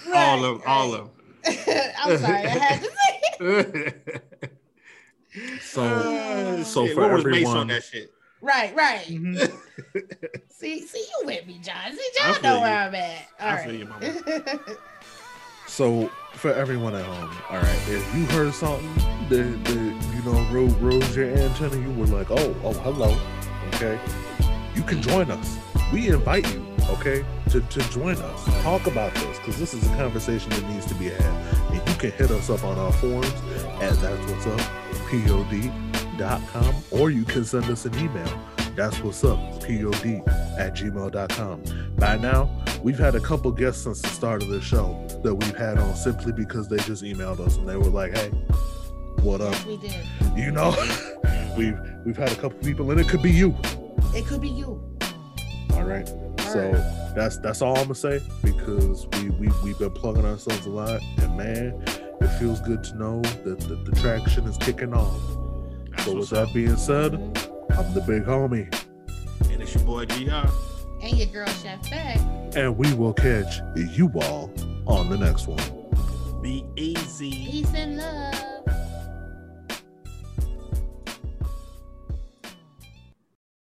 Right, 0.07 0.15
all 0.15 0.45
of 0.45 0.61
them. 0.61 0.67
All 0.67 0.91
right. 0.91 1.01
of 1.01 1.65
them. 1.65 1.91
I'm 1.99 2.17
sorry, 2.17 2.37
I 2.37 2.47
had 2.47 2.81
to 2.81 2.89
say 3.39 3.93
So 5.61 5.83
Uh, 5.83 6.63
so 6.63 6.85
shit, 6.87 6.95
for 6.95 7.01
what 7.01 7.11
was 7.11 7.23
based 7.25 7.35
everyone- 7.35 7.57
on 7.57 7.67
that 7.67 7.83
shit? 7.83 8.11
Right, 8.45 8.75
right. 8.75 9.05
Mhm. 9.07 9.51
See, 10.49 10.81
see 10.85 10.99
you 10.99 11.25
with 11.25 11.47
me, 11.47 11.59
John. 11.63 11.91
See, 11.91 12.09
John 12.19 12.41
know 12.43 12.55
you. 12.55 12.61
where 12.61 12.77
I'm 12.77 12.93
at. 12.95 13.27
All 13.39 13.47
I 13.47 13.55
right. 13.55 13.65
feel 13.65 13.75
you, 13.75 13.85
mama. 13.85 14.59
So 15.67 16.09
for 16.33 16.53
everyone 16.53 16.93
at 16.95 17.03
home, 17.03 17.35
all 17.49 17.57
right, 17.57 17.81
if 17.89 18.15
you 18.15 18.25
heard 18.27 18.53
something 18.53 18.87
that, 19.29 19.63
that 19.65 20.13
you 20.15 20.21
know 20.31 20.39
rose, 20.51 20.71
rose 20.75 21.15
your 21.15 21.25
antenna, 21.31 21.75
you 21.77 21.91
were 21.99 22.05
like, 22.05 22.29
oh, 22.29 22.55
oh, 22.63 22.71
hello, 22.73 23.17
okay, 23.73 23.99
you 24.75 24.83
can 24.83 25.01
join 25.01 25.29
us. 25.31 25.57
We 25.91 26.07
invite 26.09 26.47
you, 26.53 26.65
okay, 26.91 27.25
to, 27.49 27.59
to 27.61 27.79
join 27.89 28.15
us. 28.15 28.45
Talk 28.63 28.85
about 28.85 29.13
this 29.15 29.39
because 29.39 29.57
this 29.59 29.73
is 29.73 29.83
a 29.91 29.95
conversation 29.95 30.51
that 30.51 30.63
needs 30.69 30.85
to 30.85 30.93
be 30.95 31.05
had. 31.09 31.21
And 31.73 31.89
you 31.89 31.95
can 31.95 32.11
hit 32.11 32.29
us 32.31 32.49
up 32.51 32.63
on 32.63 32.77
our 32.77 32.93
forums 32.93 33.33
at 33.81 33.95
that's 33.99 34.31
what's 34.31 34.45
up 34.47 34.61
pod.com 36.17 36.75
or 36.91 37.09
you 37.09 37.23
can 37.23 37.43
send 37.43 37.65
us 37.65 37.85
an 37.85 37.95
email. 37.95 38.39
That's 38.75 38.99
what's 38.99 39.23
up 39.23 39.37
pod 39.61 39.95
at 40.57 40.75
gmail.com. 40.75 41.63
By 41.97 42.17
now, 42.17 42.49
we've 42.83 42.99
had 42.99 43.15
a 43.15 43.19
couple 43.19 43.51
guests 43.51 43.83
since 43.83 44.01
the 44.01 44.09
start 44.09 44.43
of 44.43 44.49
the 44.49 44.61
show 44.61 45.05
that 45.23 45.33
we've 45.33 45.55
had 45.55 45.77
on 45.77 45.95
simply 45.95 46.33
because 46.33 46.67
they 46.67 46.77
just 46.77 47.03
emailed 47.03 47.39
us 47.39 47.57
and 47.57 47.67
they 47.67 47.77
were 47.77 47.85
like, 47.85 48.15
hey, 48.15 48.29
what 49.21 49.41
up? 49.41 49.53
Yes, 49.53 49.65
we 49.65 49.77
did. 49.77 50.05
You 50.35 50.51
know, 50.51 50.75
we've 51.57 51.79
we've 52.05 52.17
had 52.17 52.31
a 52.31 52.35
couple 52.35 52.59
people 52.59 52.91
and 52.91 52.99
it 52.99 53.07
could 53.07 53.21
be 53.21 53.31
you. 53.31 53.55
It 54.13 54.25
could 54.25 54.41
be 54.41 54.49
you. 54.49 54.81
All 55.73 55.83
right. 55.83 56.07
So 56.39 56.71
that's 57.15 57.37
that's 57.37 57.61
all 57.61 57.77
I'm 57.77 57.83
gonna 57.83 57.95
say 57.95 58.21
because 58.43 59.07
we, 59.13 59.29
we 59.29 59.49
we've 59.63 59.79
been 59.79 59.91
plugging 59.91 60.25
ourselves 60.25 60.65
a 60.65 60.69
lot 60.69 61.01
and 61.17 61.37
man, 61.37 61.81
it 62.21 62.39
feels 62.39 62.59
good 62.61 62.83
to 62.85 62.97
know 62.97 63.21
that 63.21 63.59
the, 63.61 63.75
the 63.75 63.91
traction 63.99 64.45
is 64.47 64.57
kicking 64.57 64.93
off. 64.93 65.44
That's 66.05 66.29
So 66.29 66.37
with 66.37 66.47
that 66.47 66.53
being 66.53 66.77
said, 66.77 67.13
I'm 67.77 67.93
the 67.93 68.01
big 68.01 68.25
homie, 68.25 68.71
And 69.51 69.61
it's 69.61 69.73
your 69.73 69.83
boy 69.83 70.05
GR. 70.05 70.47
And 71.01 71.17
your 71.17 71.27
girl 71.27 71.47
Chef 71.47 71.89
Beck. 71.89 72.19
and 72.55 72.77
we 72.77 72.93
will 72.93 73.13
catch 73.13 73.59
you 73.75 74.11
all 74.21 74.51
on 74.87 75.09
the 75.09 75.17
next 75.17 75.47
one. 75.47 76.41
Be 76.41 76.63
easy. 76.75 77.31
Peace 77.31 77.73
and 77.73 77.97
love. 77.97 78.65